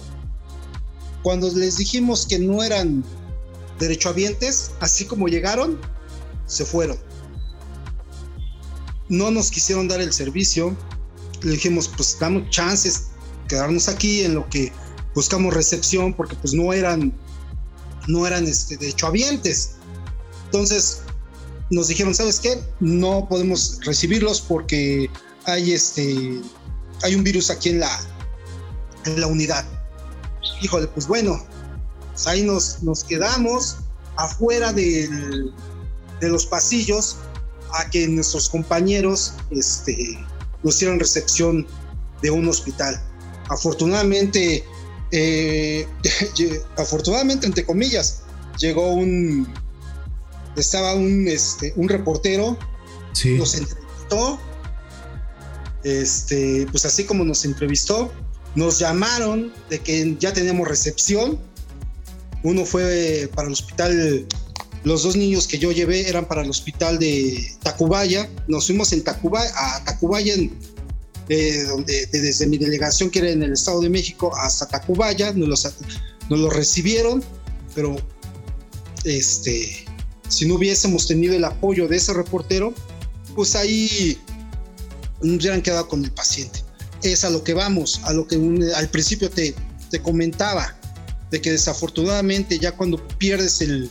Cuando 1.23 1.51
les 1.53 1.79
dijimos 1.79 2.27
que 2.27 2.39
no 2.39 2.63
eran 2.63 3.05
derechohabientes, 3.81 4.71
así 4.81 5.05
como 5.05 5.27
llegaron, 5.27 5.81
se 6.47 6.65
fueron. 6.65 6.97
No 9.09 9.31
nos 9.31 9.51
quisieron 9.51 9.89
dar 9.89 10.01
el 10.01 10.13
servicio. 10.13 10.77
Le 11.43 11.53
dijimos, 11.53 11.89
pues 11.89 12.17
damos 12.19 12.49
chances, 12.51 13.09
quedarnos 13.49 13.89
aquí 13.89 14.23
en 14.23 14.35
lo 14.35 14.49
que 14.49 14.73
buscamos 15.17 15.55
recepción, 15.55 16.13
porque 16.13 16.37
pues 16.37 16.53
no 16.53 16.73
eran, 16.73 17.13
no 18.07 18.27
eran 18.27 18.47
este, 18.47 18.77
derechohabientes. 18.77 19.73
Entonces 20.45 21.01
nos 21.71 21.89
dijeron, 21.89 22.15
¿sabes 22.15 22.39
qué? 22.39 22.63
No 22.79 23.27
podemos 23.29 23.81
recibirlos 23.85 24.41
porque 24.43 25.11
hay 25.47 25.73
este, 25.73 26.41
hay 27.03 27.15
un 27.15 27.25
virus 27.25 27.51
aquí 27.51 27.71
en 27.71 27.81
la, 27.81 28.01
en 29.07 29.21
la 29.21 29.27
unidad. 29.27 29.65
Híjole, 30.61 30.87
pues 30.89 31.09
bueno, 31.09 31.45
pues 32.13 32.27
ahí 32.27 32.43
nos, 32.43 32.83
nos 32.83 33.03
quedamos 33.03 33.79
afuera 34.17 34.73
de 34.73 35.09
los 36.21 36.47
pasillos 36.47 37.17
a 37.73 37.89
que 37.91 38.07
nuestros 38.07 38.49
compañeros 38.49 39.33
este, 39.51 40.19
nos 40.63 40.79
dieran 40.79 41.01
recepción 41.01 41.67
de 42.23 42.31
un 42.31 42.49
hospital. 42.49 43.03
Afortunadamente, 43.49 44.65
eh, 45.13 45.87
afortunadamente, 46.77 47.47
entre 47.47 47.65
comillas, 47.65 48.23
llegó 48.59 48.93
un, 48.93 49.53
estaba 50.57 50.95
un, 50.95 51.29
este, 51.29 51.73
un 51.77 51.89
reportero, 51.89 52.59
nos 53.39 53.55
entrevistó, 53.55 54.39
este, 55.85 56.67
pues 56.71 56.85
así 56.85 57.05
como 57.05 57.25
nos 57.25 57.45
entrevistó, 57.45 58.13
nos 58.55 58.79
llamaron 58.79 59.53
de 59.71 59.79
que 59.81 60.17
ya 60.19 60.33
tenemos 60.33 60.67
recepción. 60.67 61.39
Uno 62.43 62.65
fue 62.65 63.31
para 63.35 63.49
el 63.49 63.53
hospital, 63.53 64.27
los 64.85 65.03
dos 65.03 65.17
niños 65.17 65.47
que 65.47 65.59
yo 65.59 65.73
llevé 65.73 66.09
eran 66.09 66.27
para 66.27 66.43
el 66.43 66.51
hospital 66.51 66.99
de 66.99 67.53
Tacubaya. 67.63 68.29
Nos 68.49 68.67
fuimos 68.67 68.93
en 68.93 69.05
Tacubaya, 69.05 69.51
a 69.55 69.85
Tacubaya, 69.85 70.35
desde 71.29 72.47
mi 72.47 72.59
delegación 72.59 73.11
que 73.11 73.19
era 73.21 73.31
en 73.31 73.43
el 73.43 73.53
Estado 73.53 73.81
de 73.81 73.91
México 73.91 74.35
hasta 74.37 74.69
Tacubaya, 74.69 75.33
nos 75.33 75.65
los, 76.29 76.55
recibieron, 76.55 77.23
pero 77.75 77.97
este, 79.05 79.85
si 80.29 80.47
no 80.47 80.55
hubiésemos 80.55 81.07
tenido 81.07 81.35
el 81.35 81.45
apoyo 81.45 81.89
de 81.89 81.97
ese 81.97 82.13
reportero, 82.13 82.73
pues 83.35 83.57
ahí 83.57 84.19
nos 85.23 85.37
hubieran 85.39 85.63
quedado 85.63 85.89
con 85.89 86.05
el 86.05 86.13
paciente. 86.13 86.63
Es 87.03 87.25
a 87.25 87.31
lo 87.31 87.43
que 87.43 87.55
vamos, 87.55 88.01
a 88.05 88.13
lo 88.13 88.27
que 88.27 88.37
al 88.75 88.89
principio 88.89 89.31
te, 89.31 89.55
te 89.91 90.01
comentaba, 90.01 90.77
de 91.31 91.41
que 91.41 91.51
desafortunadamente 91.51 92.59
ya 92.59 92.73
cuando 92.73 93.07
pierdes 93.19 93.61
el, 93.61 93.91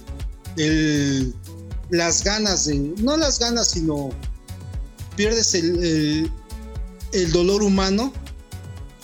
las 1.89 2.23
ganas 2.23 2.65
de, 2.65 2.75
no 2.75 3.17
las 3.17 3.39
ganas, 3.39 3.69
sino 3.69 4.09
pierdes 5.15 5.53
el, 5.53 6.31
dolor 7.31 7.63
humano, 7.63 8.13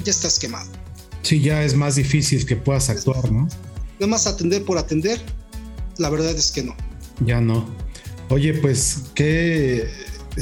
ya 0.04 0.12
estás 0.12 0.40
quemado. 0.40 0.70
Sí, 1.22 1.40
ya 1.40 1.64
es 1.64 1.76
más 1.76 1.96
difícil 1.96 2.46
que 2.46 2.56
puedas 2.56 2.90
actuar, 2.90 3.32
¿no? 3.32 3.48
Nada 4.00 4.08
más 4.08 4.28
atender 4.28 4.64
por 4.66 4.78
atender, 4.78 5.22
la 5.98 6.10
verdad 6.10 6.32
es 6.32 6.52
que 6.52 6.64
no. 6.64 6.76
Ya 7.26 7.40
no. 7.40 7.70
Oye, 8.30 8.54
pues 8.56 9.04
qué, 9.14 9.88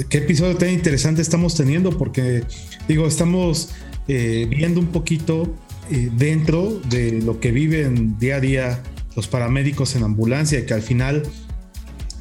qué 0.09 0.19
episodio 0.19 0.55
tan 0.57 0.69
interesante 0.69 1.21
estamos 1.21 1.55
teniendo, 1.55 1.97
porque 1.97 2.43
digo, 2.87 3.07
estamos 3.07 3.69
eh, 4.07 4.47
viendo 4.49 4.79
un 4.79 4.87
poquito 4.87 5.53
eh, 5.91 6.09
dentro 6.15 6.79
de 6.89 7.21
lo 7.21 7.39
que 7.39 7.51
viven 7.51 8.17
día 8.19 8.37
a 8.37 8.39
día 8.39 8.83
los 9.15 9.27
paramédicos 9.27 9.95
en 9.95 10.03
ambulancia, 10.03 10.65
que 10.65 10.73
al 10.73 10.81
final, 10.81 11.23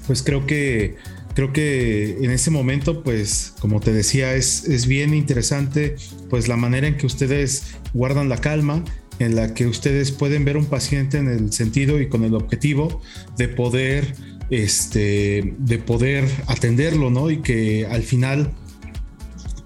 pues 0.07 0.23
creo 0.23 0.47
que 0.47 0.97
creo 1.39 1.53
que 1.53 2.17
en 2.21 2.33
ese 2.33 2.51
momento, 2.51 3.05
pues, 3.05 3.55
como 3.61 3.79
te 3.79 3.93
decía, 3.93 4.35
es, 4.35 4.65
es 4.65 4.89
bien 4.89 5.15
interesante, 5.15 5.95
pues, 6.29 6.49
la 6.49 6.57
manera 6.57 6.89
en 6.89 6.97
que 6.97 7.07
ustedes 7.07 7.77
guardan 7.95 8.29
la 8.29 8.39
calma, 8.39 8.83
en 9.21 9.37
la 9.37 9.55
que 9.55 9.69
ustedes 9.69 10.11
pueden 10.11 10.45
ver 10.45 10.57
un 10.57 10.67
paciente 10.67 11.17
en 11.17 11.29
el 11.29 11.53
sentido 11.53 12.01
y 12.01 12.09
con 12.09 12.25
el 12.25 12.35
objetivo 12.35 13.01
de 13.37 13.47
poder, 13.47 14.17
este, 14.51 15.55
de 15.59 15.79
poder 15.79 16.29
atenderlo, 16.49 17.09
¿no? 17.09 17.31
Y 17.31 17.37
que 17.37 17.87
al 17.87 18.03
final 18.03 18.51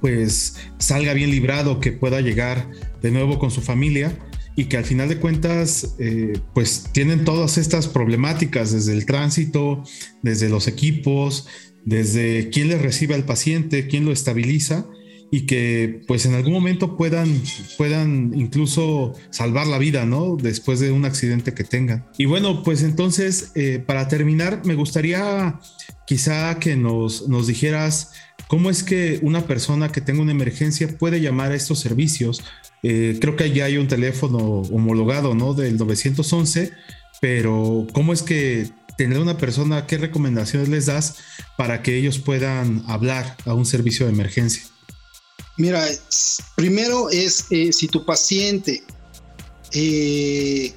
pues 0.03 0.57
salga 0.77 1.15
bien 1.15 1.31
librado, 1.31 1.81
que 1.81 1.91
pueda 1.91 2.21
llegar 2.21 2.69
de 3.01 3.13
nuevo 3.13 3.39
con 3.39 3.51
su 3.51 3.63
familia 3.63 4.15
y 4.57 4.67
que 4.67 4.77
al 4.77 4.85
final 4.85 5.09
de 5.09 5.19
cuentas 5.19 5.95
eh, 5.99 6.35
pues 6.55 6.89
tienen 6.93 7.25
todas 7.25 7.59
estas 7.59 7.89
problemáticas 7.89 8.73
desde 8.73 8.93
el 8.93 9.07
tránsito, 9.07 9.83
desde 10.23 10.49
los 10.49 10.69
equipos, 10.69 11.47
desde 11.85 12.51
quién 12.51 12.69
le 12.69 12.79
recibe 12.79 13.15
al 13.15 13.25
paciente, 13.25 13.87
quién 13.87 14.05
lo 14.05 14.13
estabiliza 14.13 14.87
y 15.31 15.47
que 15.47 16.03
pues 16.07 16.27
en 16.27 16.35
algún 16.35 16.53
momento 16.53 16.99
puedan, 16.99 17.41
puedan 17.79 18.33
incluso 18.35 19.15
salvar 19.31 19.67
la 19.67 19.79
vida, 19.79 20.05
¿no? 20.05 20.37
Después 20.37 20.79
de 20.79 20.93
un 20.93 21.07
accidente 21.07 21.55
que 21.55 21.65
tengan. 21.65 22.07
Y 22.19 22.27
bueno, 22.27 22.63
pues 22.63 22.83
entonces, 22.83 23.51
eh, 23.55 23.83
para 23.85 24.09
terminar, 24.09 24.61
me 24.67 24.75
gustaría 24.75 25.59
quizá 26.07 26.59
que 26.59 26.77
nos, 26.77 27.29
nos 27.29 27.47
dijeras 27.47 28.11
¿Cómo 28.53 28.69
es 28.69 28.83
que 28.83 29.19
una 29.23 29.47
persona 29.47 29.91
que 29.91 30.03
tenga 30.03 30.21
una 30.21 30.33
emergencia 30.33 30.87
puede 30.99 31.23
llamar 31.23 31.53
a 31.53 31.55
estos 31.55 31.79
servicios? 31.79 32.45
Eh, 32.83 33.19
creo 33.21 33.37
que 33.37 33.53
ya 33.53 33.67
hay 33.67 33.77
un 33.77 33.89
teléfono 33.89 34.39
homologado, 34.39 35.35
¿no? 35.35 35.55
Del 35.55 35.77
911, 35.77 36.73
pero 37.21 37.87
¿cómo 37.93 38.13
es 38.13 38.23
que 38.23 38.71
tener 38.99 39.19
una 39.19 39.39
persona, 39.39 39.87
qué 39.87 39.99
recomendaciones 39.99 40.69
les 40.69 40.87
das 40.87 41.17
para 41.57 41.83
que 41.83 41.97
ellos 41.97 42.19
puedan 42.19 42.85
hablar 42.89 43.37
a 43.47 43.55
un 43.55 43.67
servicio 43.67 44.07
de 44.07 44.13
emergencia? 44.13 44.65
Mira, 45.57 45.87
primero 46.57 47.11
es 47.11 47.47
eh, 47.51 47.73
si 47.73 47.87
tu 47.87 48.05
paciente 48.05 48.83
eh, 49.73 50.73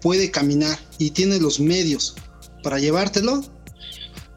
puede 0.00 0.30
caminar 0.30 0.78
y 0.98 1.10
tiene 1.10 1.38
los 1.38 1.60
medios 1.60 2.16
para 2.62 2.78
llevártelo, 2.78 3.44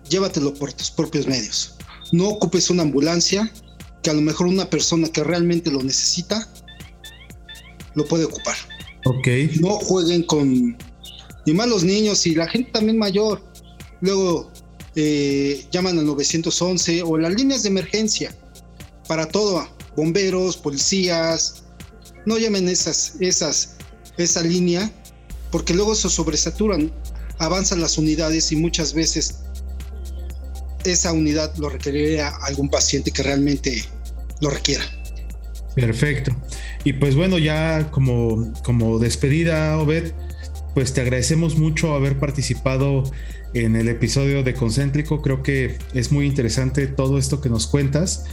llévatelo 0.09 0.53
por 0.53 0.73
tus 0.73 0.91
propios 0.91 1.27
medios 1.27 1.73
no 2.13 2.29
ocupes 2.29 2.69
una 2.69 2.83
ambulancia, 2.83 3.51
que 4.03 4.11
a 4.11 4.13
lo 4.13 4.21
mejor 4.21 4.45
una 4.45 4.69
persona 4.69 5.09
que 5.09 5.23
realmente 5.23 5.71
lo 5.71 5.81
necesita 5.81 6.47
lo 7.95 8.05
puede 8.05 8.25
ocupar. 8.25 8.55
Ok. 9.05 9.27
No 9.59 9.77
jueguen 9.79 10.23
con, 10.23 10.77
ni 11.45 11.53
más 11.53 11.67
los 11.67 11.83
niños 11.83 12.25
y 12.25 12.35
la 12.35 12.47
gente 12.47 12.71
también 12.71 12.97
mayor. 12.97 13.41
Luego 14.01 14.51
eh, 14.95 15.65
llaman 15.71 15.97
al 15.99 16.05
911 16.05 17.03
o 17.03 17.17
las 17.17 17.33
líneas 17.33 17.63
de 17.63 17.69
emergencia 17.69 18.35
para 19.07 19.27
todo, 19.27 19.67
bomberos, 19.95 20.57
policías. 20.57 21.63
No 22.25 22.37
llamen 22.37 22.69
esas, 22.69 23.15
esas, 23.19 23.75
esa 24.17 24.41
línea, 24.41 24.91
porque 25.51 25.73
luego 25.73 25.93
se 25.95 26.09
sobresaturan, 26.09 26.91
avanzan 27.39 27.81
las 27.81 27.97
unidades 27.97 28.51
y 28.51 28.55
muchas 28.55 28.93
veces 28.93 29.39
esa 30.85 31.11
unidad 31.11 31.53
lo 31.57 31.69
requeriría 31.69 32.29
algún 32.41 32.69
paciente 32.69 33.11
que 33.11 33.23
realmente 33.23 33.83
lo 34.41 34.49
requiera. 34.49 34.83
Perfecto. 35.75 36.35
Y 36.83 36.93
pues 36.93 37.15
bueno, 37.15 37.37
ya 37.37 37.89
como, 37.91 38.53
como 38.63 38.99
despedida, 38.99 39.77
Obed, 39.79 40.11
pues 40.73 40.93
te 40.93 41.01
agradecemos 41.01 41.57
mucho 41.57 41.93
haber 41.93 42.19
participado 42.19 43.03
en 43.53 43.75
el 43.75 43.87
episodio 43.87 44.43
de 44.43 44.53
Concéntrico. 44.53 45.21
Creo 45.21 45.43
que 45.43 45.77
es 45.93 46.11
muy 46.11 46.25
interesante 46.25 46.87
todo 46.87 47.17
esto 47.17 47.41
que 47.41 47.49
nos 47.49 47.67
cuentas 47.67 48.25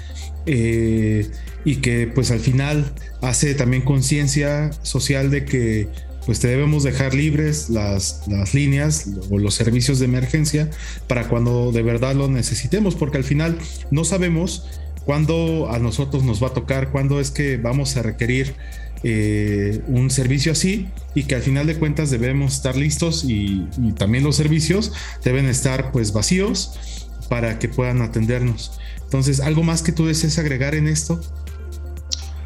eh, 0.47 1.31
y 1.65 1.77
que 1.77 2.07
pues 2.07 2.31
al 2.31 2.41
final 2.41 2.93
hace 3.21 3.55
también 3.55 3.83
conciencia 3.83 4.71
social 4.83 5.31
de 5.31 5.45
que 5.45 5.89
pues 6.25 6.39
te 6.41 6.49
debemos 6.49 6.83
dejar 6.83 7.15
libres 7.15 7.71
las, 7.71 8.23
las 8.29 8.55
líneas 8.55 9.09
o 9.31 9.39
los 9.39 9.55
servicios 9.55 9.99
de 9.99 10.05
emergencia 10.05 10.71
para 11.07 11.29
cuando 11.29 11.73
de 11.73 11.83
verdad 11.83 12.15
lo 12.15 12.29
necesitemos, 12.29 12.95
porque 12.95 13.19
al 13.19 13.25
final 13.25 13.59
no 13.91 14.05
sabemos 14.05 14.67
cuándo 15.11 15.69
a 15.73 15.81
nosotros 15.81 16.23
nos 16.23 16.41
va 16.41 16.47
a 16.47 16.55
tocar, 16.55 16.93
cuándo 16.93 17.19
es 17.19 17.33
que 17.33 17.57
vamos 17.57 17.97
a 17.97 18.03
requerir 18.03 18.55
eh, 19.03 19.83
un 19.89 20.09
servicio 20.09 20.53
así 20.53 20.87
y 21.17 21.25
que 21.25 21.35
al 21.35 21.43
final 21.43 21.67
de 21.67 21.75
cuentas 21.75 22.13
debemos 22.13 22.55
estar 22.55 22.77
listos 22.77 23.25
y, 23.27 23.67
también 23.99 24.23
los 24.23 24.37
servicios 24.37 24.93
deben 25.25 25.47
estar 25.47 25.91
pues 25.91 26.13
vacíos 26.13 27.09
para 27.29 27.59
que 27.59 27.69
puedan 27.69 28.03
atendernos. 28.03 28.79
Entonces, 29.03 29.41
¿algo 29.41 29.65
más 29.65 29.83
que 29.83 29.91
tú 29.91 30.07
desees 30.07 30.39
agregar 30.39 30.77
en 30.77 30.87
esto? 30.87 31.21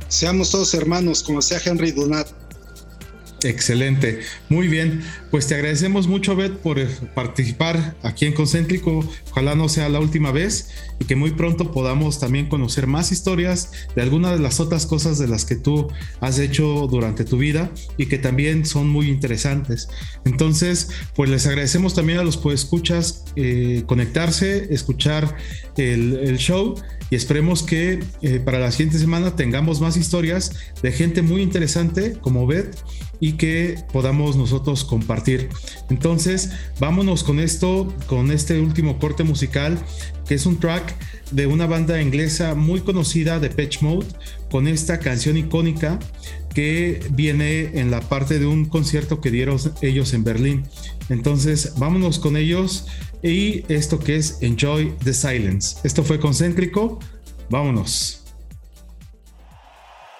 Seamos 0.08 0.50
todos 0.50 0.72
hermanos, 0.72 1.22
como 1.22 1.42
sea 1.42 1.60
Henry 1.62 1.92
Donat. 1.92 2.28
Excelente, 3.44 4.20
muy 4.48 4.68
bien. 4.68 5.02
Pues 5.30 5.46
te 5.46 5.54
agradecemos 5.54 6.08
mucho, 6.08 6.34
Beth, 6.34 6.56
por 6.56 6.82
participar 7.14 7.94
aquí 8.02 8.24
en 8.24 8.32
Concéntrico. 8.32 9.06
Ojalá 9.30 9.54
no 9.54 9.68
sea 9.68 9.90
la 9.90 10.00
última 10.00 10.32
vez 10.32 10.70
y 10.98 11.04
que 11.04 11.14
muy 11.14 11.32
pronto 11.32 11.70
podamos 11.70 12.18
también 12.18 12.48
conocer 12.48 12.86
más 12.86 13.12
historias 13.12 13.70
de 13.94 14.00
algunas 14.00 14.32
de 14.32 14.38
las 14.38 14.60
otras 14.60 14.86
cosas 14.86 15.18
de 15.18 15.28
las 15.28 15.44
que 15.44 15.56
tú 15.56 15.88
has 16.20 16.38
hecho 16.38 16.86
durante 16.90 17.24
tu 17.24 17.36
vida 17.36 17.70
y 17.98 18.06
que 18.06 18.16
también 18.16 18.64
son 18.64 18.88
muy 18.88 19.08
interesantes. 19.08 19.88
Entonces, 20.24 20.88
pues 21.14 21.28
les 21.28 21.46
agradecemos 21.46 21.94
también 21.94 22.20
a 22.20 22.24
los 22.24 22.38
que 22.38 22.52
escuchas 22.54 23.24
eh, 23.36 23.82
conectarse, 23.86 24.72
escuchar 24.72 25.36
el, 25.76 26.16
el, 26.22 26.38
show 26.38 26.76
y 27.10 27.16
esperemos 27.16 27.62
que 27.62 28.00
eh, 28.22 28.40
para 28.40 28.58
la 28.58 28.70
siguiente 28.70 28.98
semana 28.98 29.36
tengamos 29.36 29.80
más 29.80 29.96
historias 29.96 30.52
de 30.82 30.92
gente 30.92 31.20
muy 31.20 31.42
interesante 31.42 32.14
como 32.20 32.46
Beth 32.46 32.74
y 33.24 33.32
que 33.32 33.82
podamos 33.90 34.36
nosotros 34.36 34.84
compartir. 34.84 35.48
Entonces, 35.88 36.50
vámonos 36.78 37.24
con 37.24 37.40
esto, 37.40 37.90
con 38.06 38.30
este 38.30 38.60
último 38.60 38.98
corte 38.98 39.24
musical, 39.24 39.78
que 40.28 40.34
es 40.34 40.44
un 40.44 40.60
track 40.60 40.94
de 41.30 41.46
una 41.46 41.66
banda 41.66 42.02
inglesa 42.02 42.54
muy 42.54 42.82
conocida 42.82 43.40
de 43.40 43.48
Patch 43.48 43.80
Mode, 43.80 44.08
con 44.50 44.68
esta 44.68 44.98
canción 44.98 45.38
icónica 45.38 45.98
que 46.54 47.00
viene 47.12 47.70
en 47.80 47.90
la 47.90 48.02
parte 48.02 48.38
de 48.38 48.44
un 48.44 48.66
concierto 48.66 49.22
que 49.22 49.30
dieron 49.30 49.58
ellos 49.80 50.12
en 50.12 50.22
Berlín. 50.22 50.64
Entonces, 51.08 51.72
vámonos 51.78 52.18
con 52.18 52.36
ellos 52.36 52.88
y 53.22 53.64
esto 53.72 53.98
que 54.00 54.16
es 54.16 54.36
Enjoy 54.42 54.94
the 55.02 55.14
Silence. 55.14 55.78
Esto 55.82 56.04
fue 56.04 56.20
concéntrico. 56.20 56.98
Vámonos. 57.48 58.22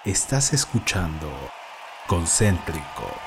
Estás 0.05 0.53
escuchando 0.53 1.54
Concéntrico. 2.07 3.24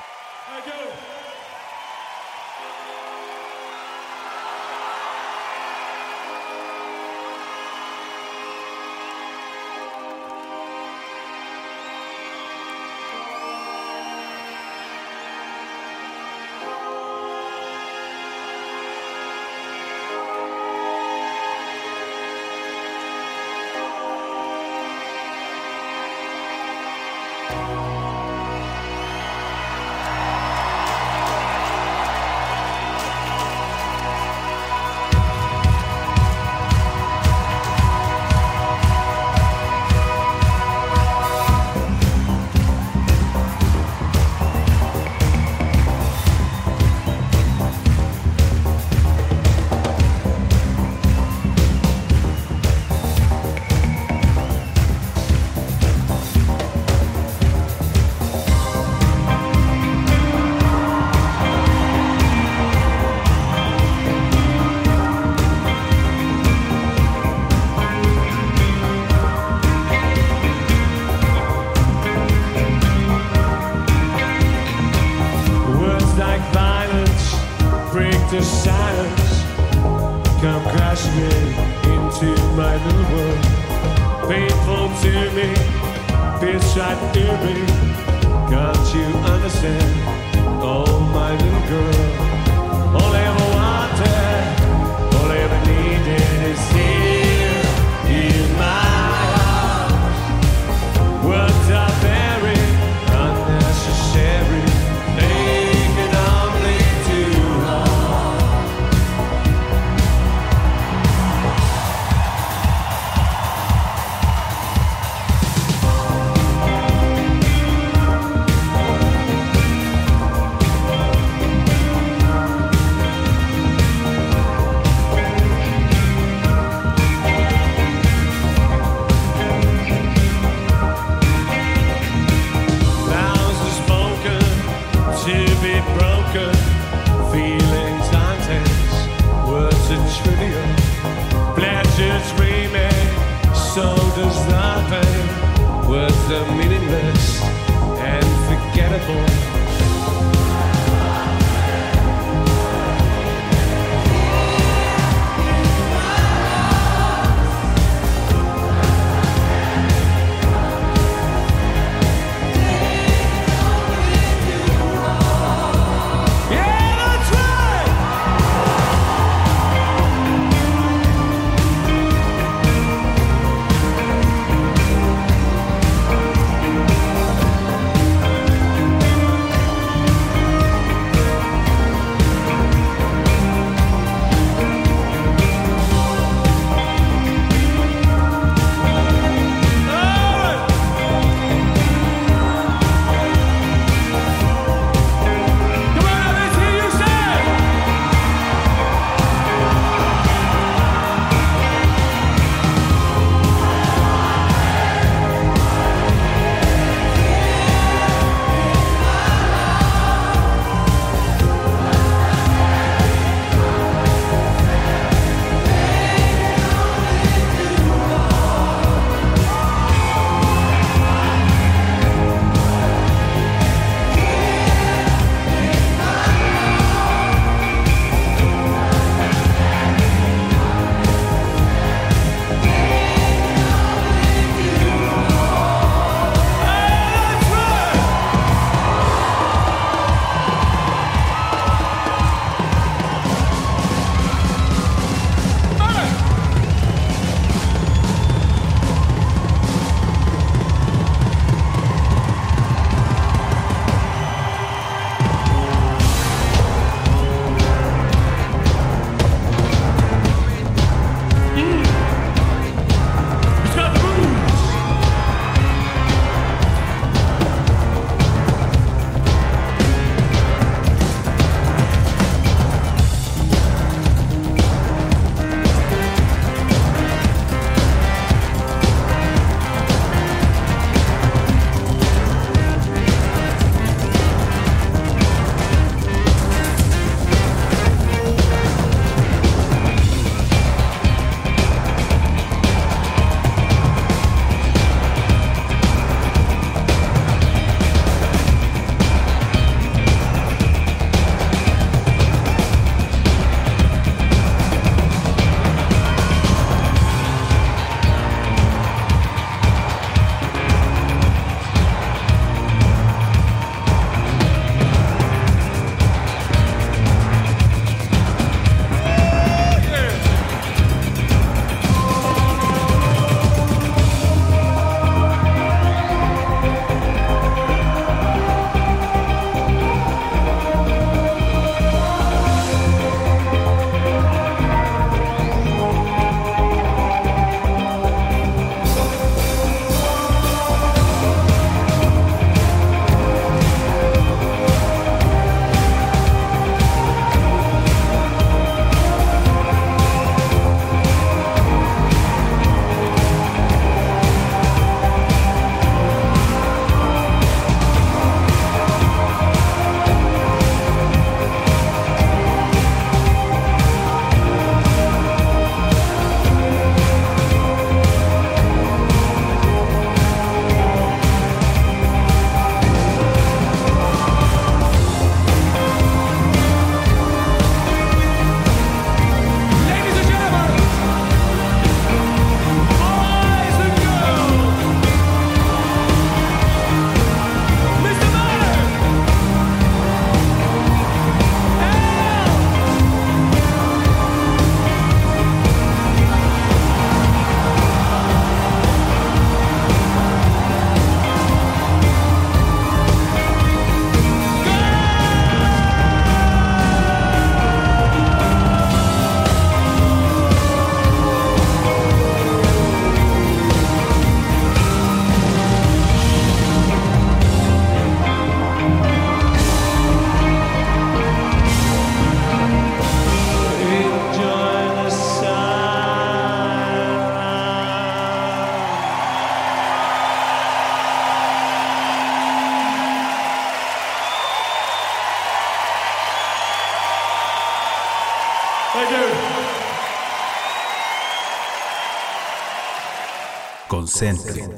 Concéntrico. 444.19 444.68